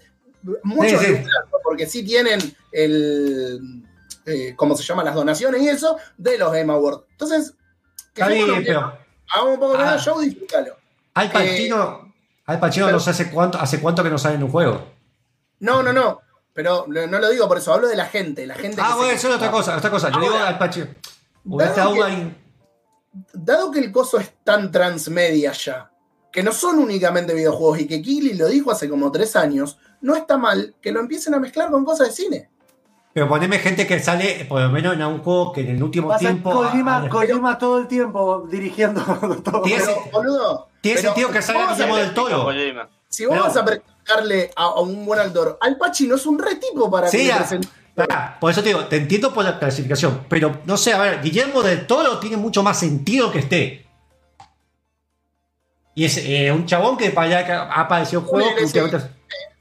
[0.64, 1.24] mucho Sí,
[1.62, 2.40] porque sí tienen
[2.72, 3.85] el.
[4.26, 5.05] eh, ¿Cómo se llama?
[5.05, 7.05] Las donaciones y eso de los Game Awards.
[7.12, 7.55] Entonces,
[8.12, 9.52] que Está hagamos pero.
[9.52, 9.98] un poco menos Ah.
[9.98, 10.76] show, disfrútalo.
[11.14, 12.12] Al Pachino.
[12.47, 14.86] Al Pachino pero- no sé hace cuánto, hace cuánto que no sale en un juego.
[15.60, 16.20] No, no, no.
[16.55, 18.47] Pero no no lo digo por eso, hablo de la gente.
[18.47, 20.09] La gente Ah, bueno, eso es otra cosa, otra cosa.
[20.10, 20.97] Yo Ahora, digo al.
[21.44, 22.36] Hubiera dado que- ahí.
[23.32, 25.90] Dado que el coso es tan transmedia ya,
[26.32, 30.16] que no son únicamente videojuegos y que Kili lo dijo hace como tres años, no
[30.16, 32.51] está mal que lo empiecen a mezclar con cosas de cine.
[33.12, 36.09] Pero poneme gente que sale, por lo menos en un juego que en el último
[36.09, 36.51] Pasa tiempo.
[36.52, 39.01] Kojima, Kojima todo el tiempo dirigiendo
[39.44, 39.62] todo.
[39.62, 40.68] Tiene- Pero, boludo.
[40.81, 42.48] Tiene pero sentido que salga Guillermo del Toro.
[43.09, 43.64] Si vos Pero- vas a
[44.05, 47.32] presentarle a, a un buen actor, Al Pacino es un re tipo para Sí, que
[47.32, 47.47] ah,
[47.94, 51.22] pará, por eso te digo, te entiendo por la clasificación, pero no sé, a ver,
[51.22, 53.86] Guillermo del Toro tiene mucho más sentido que esté.
[55.94, 58.26] Y es eh, un chabón que para allá ha aparecido Sí,
[58.59, 58.64] sí.
[58.64, 59.10] últimamente-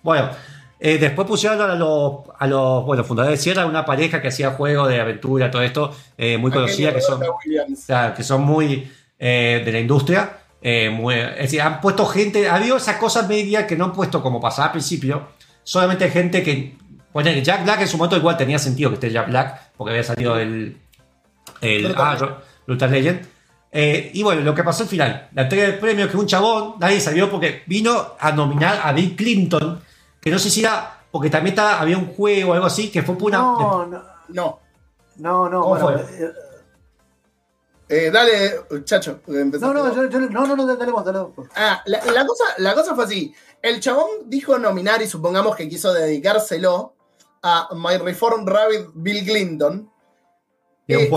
[0.01, 0.31] Bueno,
[0.79, 4.51] eh, después pusieron a los, a los bueno, fundadores de Sierra, una pareja que hacía
[4.51, 7.21] juegos de aventura, todo esto, eh, muy conocida, que son,
[8.15, 10.39] que son muy de la industria.
[10.65, 13.93] Eh, muy- es decir, han puesto gente, ha habido esa cosa media que no han
[13.93, 15.27] puesto como pasaba al principio.
[15.63, 16.77] Solamente gente que.
[17.11, 20.03] Bueno, Jack Black en su momento igual tenía sentido que esté Jack Black, porque había
[20.03, 20.77] salido el.
[21.61, 22.35] el Brutal ah, Legend.
[22.65, 23.27] Brutal Legend.
[23.75, 26.75] Eh, y bueno, lo que pasó al final, la entrega del premio, que un chabón,
[26.79, 29.81] nadie salió porque vino a nominar a Bill Clinton,
[30.21, 33.01] que no sé si era, porque también estaba- había un juego o algo así, que
[33.03, 33.37] fue por una.
[33.39, 34.59] No, no, No.
[35.17, 36.31] no, no, ¿Cómo bueno, fue?
[37.95, 39.21] Eh, dale, chacho.
[39.27, 41.47] no, no, yo, yo- no, no, no, dale vos, dale vos.
[41.55, 43.33] Ah, la, la cosa, la cosa fue así.
[43.61, 46.93] El chabón dijo nominar y supongamos que quiso dedicárselo
[47.41, 49.89] a My Reform Rabbit Bill Clinton.
[50.87, 51.09] Eh,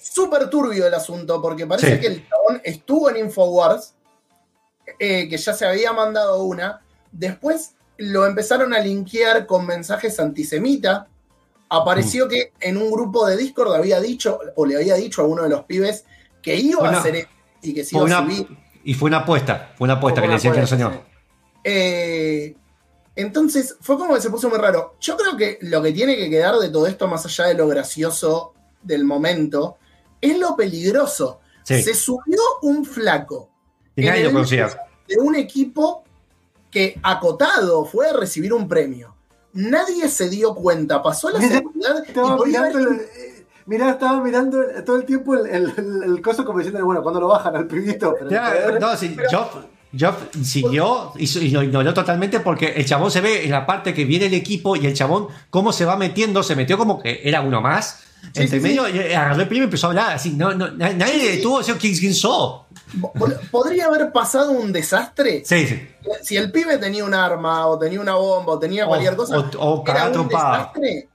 [0.00, 2.00] Súper turbio el asunto porque parece Sí.
[2.00, 3.94] que el chabón estuvo en Infowars,
[4.98, 6.80] eh, que ya se había mandado una.
[7.12, 11.08] Después lo empezaron a linkear con mensajes antisemita.
[11.68, 15.42] Apareció que en un grupo de Discord había dicho, o le había dicho a uno
[15.44, 16.04] de los pibes,
[16.44, 17.30] que iba Fue a hacer esto
[17.62, 18.46] y que se iba a subir.
[18.84, 21.00] y fue una apuesta, fue una apuesta Fue que le una decían que no señor.
[21.64, 22.54] Eh,
[23.16, 24.96] entonces, fue como que se puso muy raro.
[25.00, 27.66] Yo creo que lo que tiene que quedar de todo esto, más allá de lo
[27.68, 28.52] gracioso
[28.82, 29.78] del momento,
[30.20, 31.40] es lo peligroso.
[31.62, 31.82] Sí.
[31.82, 33.48] Se subió un flaco
[33.96, 34.68] Y nadie lo conocía.
[35.08, 36.04] de un equipo
[36.70, 39.14] que acotado fue a recibir un premio.
[39.54, 43.08] Nadie se dio cuenta, pasó la seguridad y podía haber
[43.66, 47.20] mirá, estaba mirando todo el tiempo el, el, el, el coso como diciendo, bueno, cuando
[47.20, 48.14] lo bajan al pibito.
[48.18, 49.56] Pero Ya, no, sí, Geoff,
[49.96, 54.04] Geoff siguió y, lo ignoró totalmente porque el chabón se ve en la parte que
[54.04, 57.40] viene el equipo y el chabón cómo se va metiendo, se metió como que era
[57.40, 58.00] uno más.
[58.32, 60.30] Sí, entre sí, medio, y agarró el primo y empezó a hablar así.
[60.30, 61.92] No, no, na- nadie detuvo decir quién.
[63.12, 65.88] Pod- ¿Podría haber pasado un desastre Sí, sí.
[66.22, 69.38] si el pibe tenía un arma o tenía una bomba o tenía O- cualquier cosa?
[69.38, 71.08] o- o era un desastre.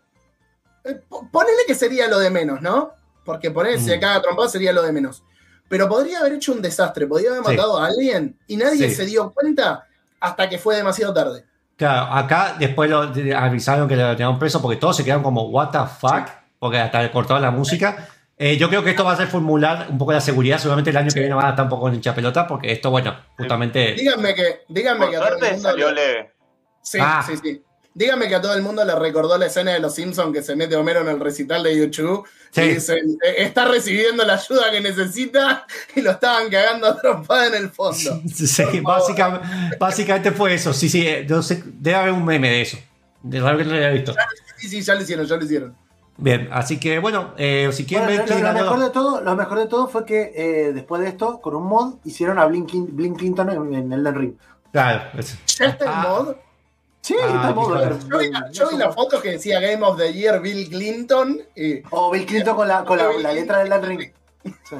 [0.89, 2.91] Eh, po- Ponele que sería lo de menos, ¿no?
[3.25, 3.99] Porque poner si se Mm.
[4.01, 5.23] caga trompada sería lo de menos.
[5.67, 7.51] Pero podría haber hecho un desastre, podría haber Sí.
[7.51, 8.95] matado a alguien y nadie Sí.
[8.95, 9.85] se dio cuenta
[10.19, 11.45] hasta que fue demasiado tarde.
[11.77, 15.69] Claro, acá después lo avisaron que lo tenían preso porque todos se quedaron como, ¿What
[15.69, 16.27] the fuck?
[16.57, 18.07] Porque hasta le cortaron la música.
[18.37, 20.57] Eh, yo creo que esto va a reformular un poco la seguridad.
[20.57, 22.89] Seguramente el año que viene van a estar un poco en hincha pelota porque esto,
[22.89, 23.93] bueno, justamente.
[23.93, 26.33] Díganme que, díganme Por que a todo el suerte mundo salió le- leve.
[26.81, 27.23] Sí, Ah.
[27.25, 27.61] sí, sí.
[27.99, 30.55] Dígame que a todo el mundo le recordó la escena de los Simpsons que se
[30.55, 32.61] mete Homero en el recital de YouTube Sí.
[32.61, 35.67] y dice, "Eh, está recibiendo la ayuda que necesita
[35.97, 38.21] y lo estaban cagando a trompada en el fondo.
[38.33, 39.47] Sí, básicamente,
[39.77, 40.71] básicamente fue eso.
[40.71, 42.77] Sí, sí, eh, no sé, debe haber un meme de eso.
[43.21, 44.15] De raro que lo haya visto.
[44.55, 45.75] Sí, sí, ya lo hicieron, ya lo hicieron.
[46.15, 49.35] Bien, así que bueno, eh, si quieren Bueno, ver lo, lo mejor de todo, lo
[49.35, 52.71] mejor de todo fue que eh, después de esto, con un mod, hicieron a Blink,
[52.93, 54.33] Blink Clinton en, en Elden Ring.
[54.71, 55.35] Claro, eso.
[55.57, 56.05] ¿Ya está el Ah.
[56.07, 56.35] mod?
[57.01, 60.41] Sí, Ah, Yo vi, la- yo vi la foto que decía Game of the Year
[60.41, 64.11] Bill Clinton y O Bill Clinton con la, con la, la letra del Ring.
[64.43, 64.75] Sí.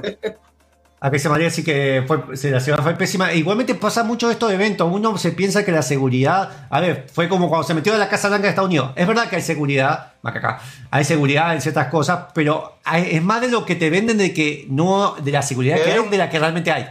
[1.02, 3.32] A que se María sí que fue, se- la ciudad fue pésima.
[3.34, 4.92] Igualmente pasa mucho de eventos.
[4.92, 6.68] Uno se piensa que la seguridad.
[6.70, 8.92] A ver, fue como cuando se metió en la Casa Blanca de Estados Unidos.
[8.98, 10.60] Es verdad que hay seguridad, acá,
[10.92, 14.34] hay seguridad en ciertas cosas, pero hay- es más de lo que te venden de
[14.34, 16.86] que no, de la seguridad que hay, de la que realmente hay.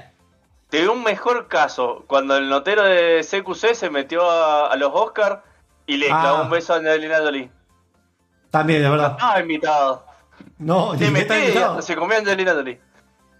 [0.71, 4.91] Te dio un mejor caso cuando el notero de CQC se metió a, a los
[4.95, 5.41] Oscars
[5.87, 6.19] y le Ah.
[6.21, 7.51] clavó un beso a Angelina Jolie.
[8.51, 9.17] También, de verdad.
[9.21, 10.05] Ah, invitado.
[10.59, 12.81] No, Te metí y se comió a Angelina Jolie.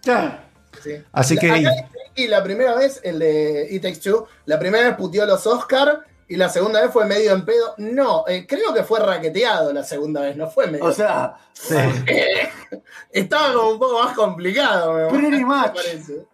[0.03, 0.43] Ya.
[0.83, 0.91] Sí.
[1.11, 1.51] Así La- que.
[1.51, 5.45] acá y la primera vez, el de It Takes Two, la primera vez puteó los
[5.47, 7.73] Oscar y la segunda vez fue medio en pedo.
[7.77, 10.85] No, eh, creo que fue raqueteado la segunda vez, no fue medio.
[10.85, 11.75] O sea, sí.
[13.11, 15.73] Estaba como un poco más complicado, me, Pretty me much.
[15.73, 16.25] parece.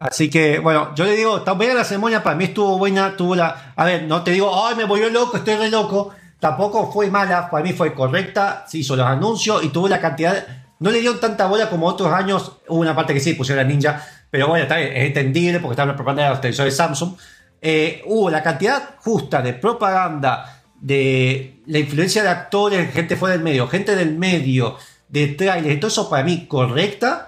[0.00, 3.72] Así que, bueno, yo le digo, buena la ceremonia, para mí estuvo buena, tuvo la...
[3.74, 6.14] A ver, no te digo, ay, me volvió loco, estoy re loco.
[6.38, 10.46] Tampoco fue mala, para mí fue correcta, se hizo los anuncios y tuvo la cantidad...
[10.78, 13.68] No le dieron tanta bola como otros años, hubo una parte que sí, pusieron a
[13.68, 14.00] Ninja,
[14.30, 17.14] pero bueno, está bien, es entendible porque estaban propaganda de los televisores Samsung.
[17.60, 23.42] Eh, hubo la cantidad justa de propaganda, de la influencia de actores, gente fuera del
[23.42, 24.76] medio, gente del medio,
[25.08, 27.27] de trailers, todo eso para mí correcta.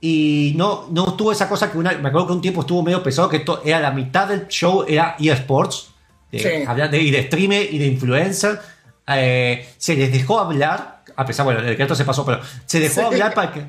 [0.00, 3.02] Y no, no tuvo esa cosa que una, me acuerdo que un tiempo estuvo medio
[3.02, 5.90] pesado, que esto era la mitad del show, era eSports,
[6.30, 6.48] de, Sí.
[6.66, 8.60] hablar de, y de streamer y de influencer.
[9.08, 12.94] Eh, se les dejó hablar, a pesar, bueno, el decreto se pasó, pero se dejó
[13.00, 13.06] Sí.
[13.06, 13.66] hablar para que,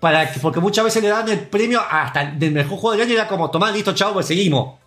[0.00, 3.02] para que, porque muchas veces le dan el premio hasta el del mejor juego del
[3.02, 4.78] año y era como, tomá, listo, chao, pues seguimos.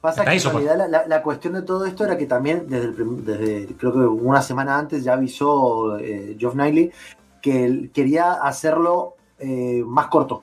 [0.00, 2.64] Pasa que eso, en realidad la, la- la cuestión de todo esto era que también
[2.68, 6.90] desde, el desde creo que una semana antes ya avisó eh, Geoff Knightley
[7.40, 10.42] que él quería hacerlo eh, más corto.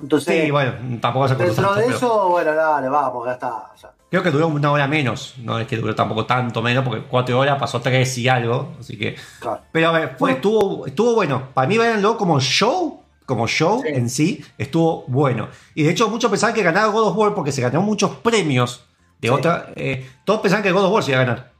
[0.00, 3.48] Entonces, Sí, bueno, tampoco se dentro tanto, de pero eso, bueno, dale, vamos, ya está.
[3.74, 3.90] o sea.
[4.10, 7.38] Creo que duró una hora menos, no es que duró tampoco tanto menos, porque cuatro
[7.38, 9.60] horas pasó tres y algo, así que Claro.
[9.72, 11.48] Pero a ver, fue, estuvo, estuvo bueno.
[11.52, 13.88] Para mí, véanlo como show, como show Sí.
[13.92, 15.48] en sí, estuvo bueno.
[15.74, 18.86] Y de hecho, muchos pensaban que ganaba God of War porque se ganó muchos premios
[19.20, 19.34] de Sí.
[19.34, 19.66] otra.
[19.74, 21.52] eh, todos pensaban que God of War se iba a ganar.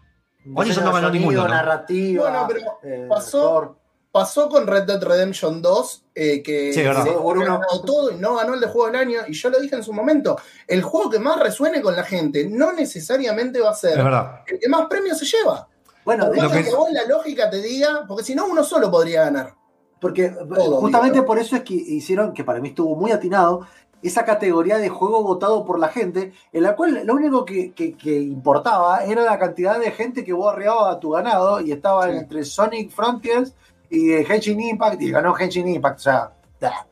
[0.55, 1.55] Horizon no ganó Sonido, ninguno, ¿no?
[1.55, 2.23] narrativa.
[2.23, 3.77] Bueno, pero eh, pasó-.
[4.11, 7.05] Pasó con Red Dead Redemption 2, eh, que Sí, verdad.
[7.05, 9.21] se ganó todo y no ganó el de juego del año.
[9.29, 10.37] Y yo lo dije en su momento:
[10.67, 13.99] el juego que más resuene con la gente no necesariamente va a ser
[14.47, 15.69] el que más premios se lleva.
[16.05, 19.25] Bueno, lo que, que- vos la lógica te diga, porque si no, uno solo podría
[19.25, 19.55] ganar.
[20.01, 21.27] Porque eh, Todo, justamente digo.
[21.27, 23.67] por eso es que hicieron, que para mí estuvo muy atinado,
[24.01, 27.95] esa categoría de juego votado por la gente, en la cual lo único que, que-
[27.97, 32.17] que importaba era la cantidad de gente que vos a tu ganado y estaba Sí.
[32.17, 33.53] entre Sonic Frontiers
[33.91, 35.99] y eh, Henshin Impact y ganó Henshin Impact.
[35.99, 36.87] O sea, da.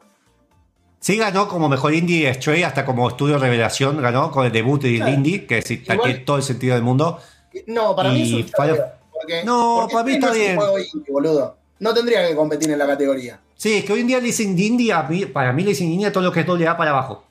[1.00, 4.96] Sí ganó como mejor indie Stray, hasta como estudio revelación ganó con el debut del
[4.96, 5.12] Claro.
[5.12, 7.20] indie, que sí, Igual- tiene todo el sentido del mundo.
[7.66, 10.56] No, para mí es porque, No, porque para mí este está no es un bien.
[10.56, 11.56] juego indie, boludo.
[11.78, 13.40] No tendría que competir en la categoría.
[13.54, 15.88] Sí, es que hoy en día le dicen indie, a mí- para mí le dicen
[15.90, 17.24] indie a todo lo que es doble A para abajo.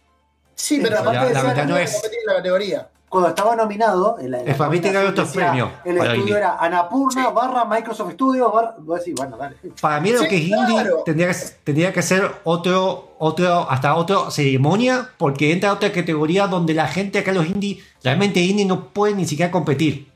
[0.56, 2.90] Sí, pero la- aparte la de verdad no tendría es- que competir en la categoría.
[3.16, 6.20] Cuando estaba nominado, en la, en para mí nominación otros decía, premios El para estudio
[6.22, 6.38] indie.
[6.38, 7.32] era Anapurna Sí.
[7.34, 8.76] barra Microsoft Studios barra.
[9.16, 9.56] Bueno, dale.
[9.80, 11.04] Para mí lo Sí, que es indie claro.
[11.06, 16.48] tendría que, tendría que ser otro, otro, hasta otra ceremonia, porque entra a otra categoría
[16.48, 20.12] donde la gente acá los indie, realmente indie no pueden ni siquiera competir.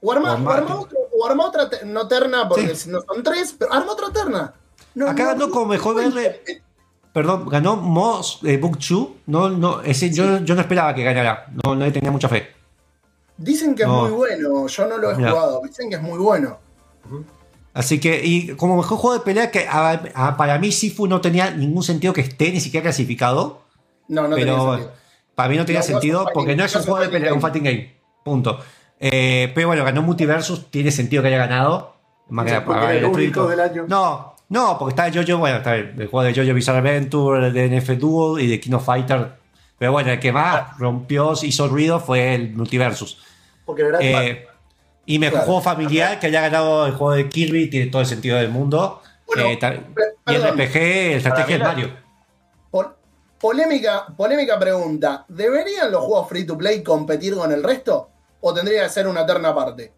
[0.00, 2.88] O arma, O o arma- arma otro- o arma otra, no terna, porque Sí.
[2.88, 4.54] no son tres, pero arma otra terna.
[4.94, 6.42] no, Acá no- ganó como mejor verde.
[7.12, 9.16] Perdón, ganó Moss eh, Book Chu.
[9.26, 11.46] No, no, ese, yo, yo no esperaba que ganara.
[11.64, 12.48] No, no le tenía mucha fe.
[13.36, 15.30] Dicen que es muy bueno, yo no lo he Mira.
[15.30, 16.58] jugado, dicen que es muy bueno.
[17.74, 21.20] Así que, y como mejor juego de pelea, que a- a- para mí Sifu no
[21.20, 23.62] tenía ningún sentido que esté ni siquiera clasificado.
[24.08, 24.92] No, no tenía pero sentido.
[25.34, 27.40] para mí no tenía No, sentido porque no es un juego de pelea, es un
[27.40, 27.94] fighting game.
[28.24, 28.58] Punto.
[28.98, 31.94] Eh, pero bueno, ganó Multiversus, tiene sentido que haya ganado.
[32.30, 33.84] Más que era el el único del año.
[33.88, 37.52] No, no, porque está Jojo, bueno, está bien, el juego de Jojo Bizarre Adventure, el
[37.52, 39.32] de NF Duel y de Kino Fighter.
[39.78, 43.18] Pero bueno, el que más rompió, hizo ruido fue el Multiversus.
[43.64, 44.46] Porque era Eh,
[45.06, 45.46] y mejor Claro.
[45.46, 49.02] juego familiar que haya ganado el juego de Kirby tiene todo el sentido del mundo.
[49.26, 49.58] Bueno, Eh,
[50.26, 50.42] y el.
[50.42, 51.90] RPG, el estrategia es Mario.
[52.70, 52.94] Pol-
[53.38, 55.24] polémica, polémica pregunta.
[55.28, 58.08] ¿Deberían los juegos free to play competir con el resto?
[58.40, 59.92] ¿O tendría que ser una terna aparte?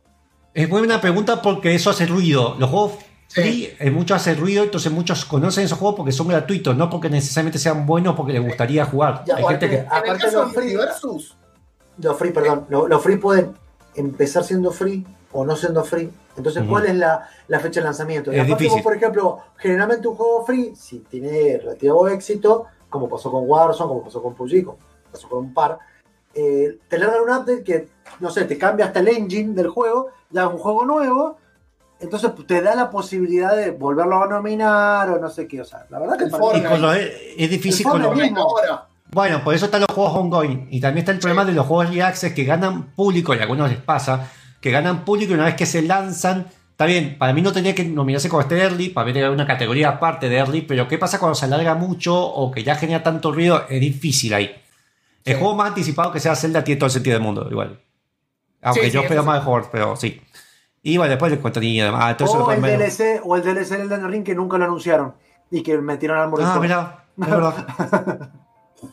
[0.53, 2.57] Es buena pregunta porque eso hace ruido.
[2.59, 2.93] Los juegos
[3.31, 7.09] free, eh, muchos hacen ruido, entonces muchos conocen esos juegos porque son gratuitos, no porque
[7.09, 9.25] necesariamente sean buenos porque les gustaría jugar.
[9.27, 9.77] Ya, Hay gente aparte- que.
[9.77, 11.37] En el Aparte los free- Multiversus,
[12.03, 12.67] Los free, perdón.
[12.69, 13.55] Los, los free pueden
[13.95, 16.11] empezar siendo free o no siendo free.
[16.37, 16.65] Entonces.
[16.69, 18.33] ¿cuál es la, la fecha de lanzamiento?
[18.33, 18.79] Y Es aparte, difícil.
[18.79, 23.89] vos, por ejemplo, generalmente un juego free, si tiene relativo éxito, como pasó con Warzone,
[23.89, 24.79] como pasó con PUBG, como
[25.13, 25.79] pasó con un par,
[26.35, 27.89] eh, te largan un update que,
[28.21, 31.37] no sé, te cambia hasta el engine del juego, ya es un juego nuevo,
[32.01, 35.61] entonces te da la posibilidad de volverlo a nominar o no sé qué.
[35.61, 36.31] O sea, la verdad que El
[36.81, 38.09] los- es difícil El con los.
[38.09, 38.43] Fortnite mismo.
[38.43, 38.87] ahora.
[39.13, 40.69] Bueno, por eso están los juegos ongoing.
[40.71, 43.43] Y también está el problema de los juegos early access que ganan público, y a
[43.43, 46.47] algunos les pasa, que ganan público y una vez que se lanzan.
[46.71, 49.47] Está bien, para mí no tenía que nominarse como este early, para mí tenía una
[49.47, 53.03] categoría aparte de early, pero ¿qué pasa cuando se alarga mucho o que ya genera
[53.03, 53.65] tanto ruido?
[53.69, 54.51] Es difícil ahí.
[55.25, 55.39] El Sí.
[55.41, 57.79] juego más anticipado que sea Zelda tiene todo el sentido del mundo, igual.
[58.63, 60.21] Aunque Sí, yo sí, espero más de Horde, pero sí.
[60.83, 62.01] Y bueno, después ni demás.
[62.05, 62.61] Ah, todo O el.
[62.63, 65.15] DLC, o el DLC del Elden Ring que nunca lo anunciaron
[65.51, 66.43] y que metieron al muro.
[66.47, 68.31] Ah, mira, es verdad.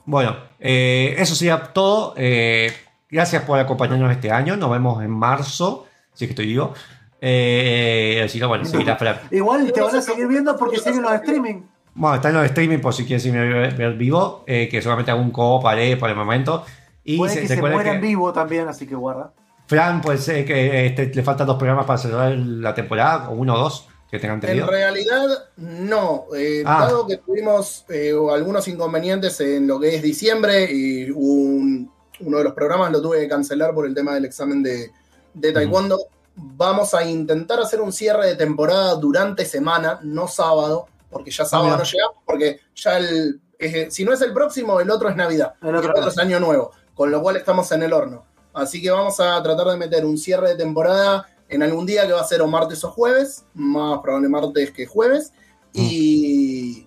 [0.05, 2.13] bueno, eh, eso sería todo.
[2.17, 2.73] Eh,
[3.09, 4.57] gracias por acompañarnos este año.
[4.57, 6.73] Nos vemos en marzo, si es que estoy vivo.
[7.21, 8.97] Eh, así que bueno, seguirá.
[9.31, 11.61] Igual te van a seguir viendo porque siguen los streaming.
[11.95, 15.09] Bueno, está en los streaming por si quieres irme a ver, vivo, eh, que solamente
[15.09, 16.63] hago un co haré por el momento.
[17.03, 19.31] Y Puede se- que se muera que en vivo también, así que guarda.
[19.67, 23.53] Fran, pues eh, que este, le faltan dos programas para cerrar la temporada, o uno
[23.55, 24.67] o dos que tengan En tenido.
[24.67, 25.25] realidad,
[25.57, 26.25] no.
[26.35, 26.85] Eh, Ah.
[26.85, 31.91] Dado que tuvimos eh, algunos inconvenientes en lo que es diciembre y un-
[32.21, 34.91] uno de los programas lo tuve que cancelar por el tema del examen de,
[35.33, 35.99] de taekwondo,
[36.35, 41.71] vamos a intentar hacer un cierre de temporada durante semana, no sábado, porque ya sábado
[41.71, 41.77] mira.
[41.79, 45.55] no llegamos, porque ya el, eh, si no es el próximo, el otro es Navidad,
[45.61, 46.07] El el otro otro, no.
[46.09, 48.23] es Año Nuevo, con lo cual estamos en el horno.
[48.57, 52.13] Así que vamos a tratar de meter un cierre de temporada en algún día que
[52.13, 55.31] va a ser o martes o jueves, más probable martes que jueves,
[55.73, 56.85] y,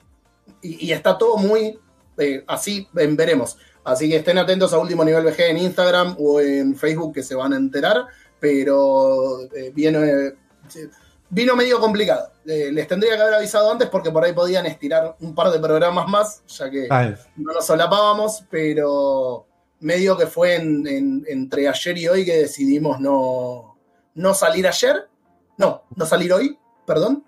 [0.63, 1.79] y- y está todo muy
[2.19, 3.57] eh, así, en veremos.
[3.85, 7.35] Así que estén atentos a Último Nivel VG en Instagram o en Facebook que se
[7.35, 8.05] van a enterar,
[8.39, 10.35] pero eh, viene,
[11.31, 12.31] vino medio complicado.
[12.45, 15.59] Eh, les tendría que haber avisado antes porque por ahí podían estirar un par de
[15.61, 16.87] programas más, ya que
[17.37, 19.47] no nos solapábamos, pero
[19.81, 23.79] medio que fue en- en- entre ayer y hoy que decidimos no,
[24.15, 25.09] no salir ayer,
[25.57, 27.25] no, no salir hoy, perdón,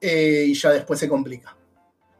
[0.00, 1.55] eh, y ya después se complica.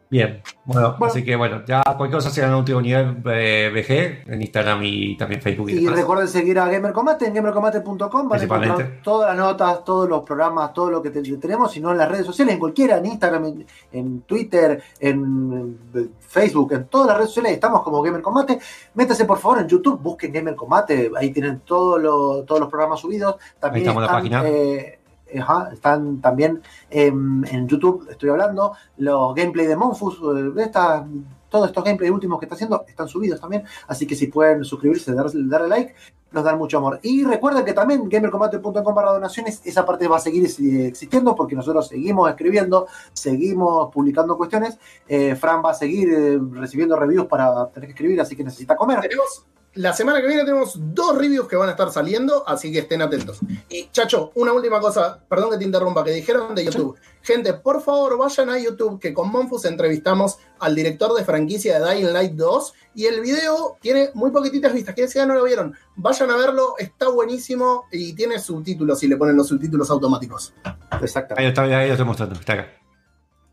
[0.08, 1.06] Bien, bueno, Bueno.
[1.12, 5.16] así que bueno, ya cualquier cosa será en último nivel eh, VG, en Instagram y
[5.16, 8.28] también Facebook y, recuerden seguir a Gamer Combate en gamercombate.com.
[8.28, 11.90] Van a encontrar todas las notas, todos los programas, todo lo que te- tenemos, sino
[11.90, 16.84] en las redes sociales, en cualquiera, en Instagram, en, en Twitter, en, en Facebook, en
[16.84, 17.52] todas las redes sociales.
[17.54, 18.60] Estamos como Gamer Combate.
[18.94, 21.10] Métase por favor en YouTube, busquen Gamer Combate.
[21.16, 23.36] Ahí tienen todo lo- todos los programas subidos.
[23.58, 24.42] También Ahí estamos la página.
[24.46, 24.95] eh,
[25.38, 31.04] ajá, están también en, en YouTube, estoy hablando, los gameplay de Monfus, eh, estas-
[31.48, 33.62] todos estos gameplays últimos que está haciendo están subidos también.
[33.86, 35.94] Así que si pueden suscribirse, dar- darle like,
[36.32, 36.98] nos dan mucho amor.
[37.02, 41.54] Y recuerden que también gamercombate.com barra donaciones, esa parte va a seguir eh, existiendo porque
[41.54, 44.76] nosotros seguimos escribiendo, seguimos publicando cuestiones.
[45.08, 49.00] Eh, Fran va a seguir recibiendo reviews para tener que escribir, así que necesita comer.
[49.00, 49.46] Tenemos,
[49.76, 53.02] la semana que viene tenemos dos reviews que van a estar saliendo, así que estén
[53.02, 53.38] atentos.
[53.68, 56.98] Y Chacho, una última cosa, perdón que te interrumpa, que dijeron de YouTube.
[57.22, 61.94] Gente, por favor, vayan a YouTube, que con Monfus entrevistamos al director de franquicia de
[61.94, 65.44] Dying Light 2 y el video tiene muy poquititas vistas, que si ya no lo
[65.44, 70.54] vieron, vayan a verlo, está buenísimo y tiene subtítulos si le ponen los subtítulos automáticos.
[71.02, 71.34] Exacto.
[71.36, 72.66] Ahí está, ahí lo estoy mostrando, está acá.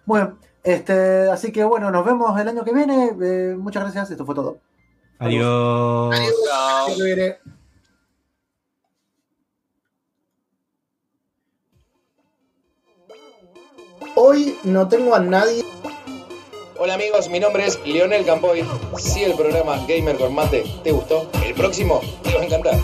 [0.06, 3.12] Bueno, este, así que bueno, nos vemos el año que viene.
[3.22, 4.60] Eh, muchas gracias, esto fue todo.
[5.24, 6.14] Adiós.
[6.14, 7.02] Adiós.
[7.02, 7.38] Viene.
[14.16, 15.64] Hoy hoy no tengo a nadie.
[16.78, 18.66] Hola amigos, mi nombre es Lionel Campoy.
[18.98, 22.76] Si el programa Gamer con Mate te gustó, el próximo te va a encantar.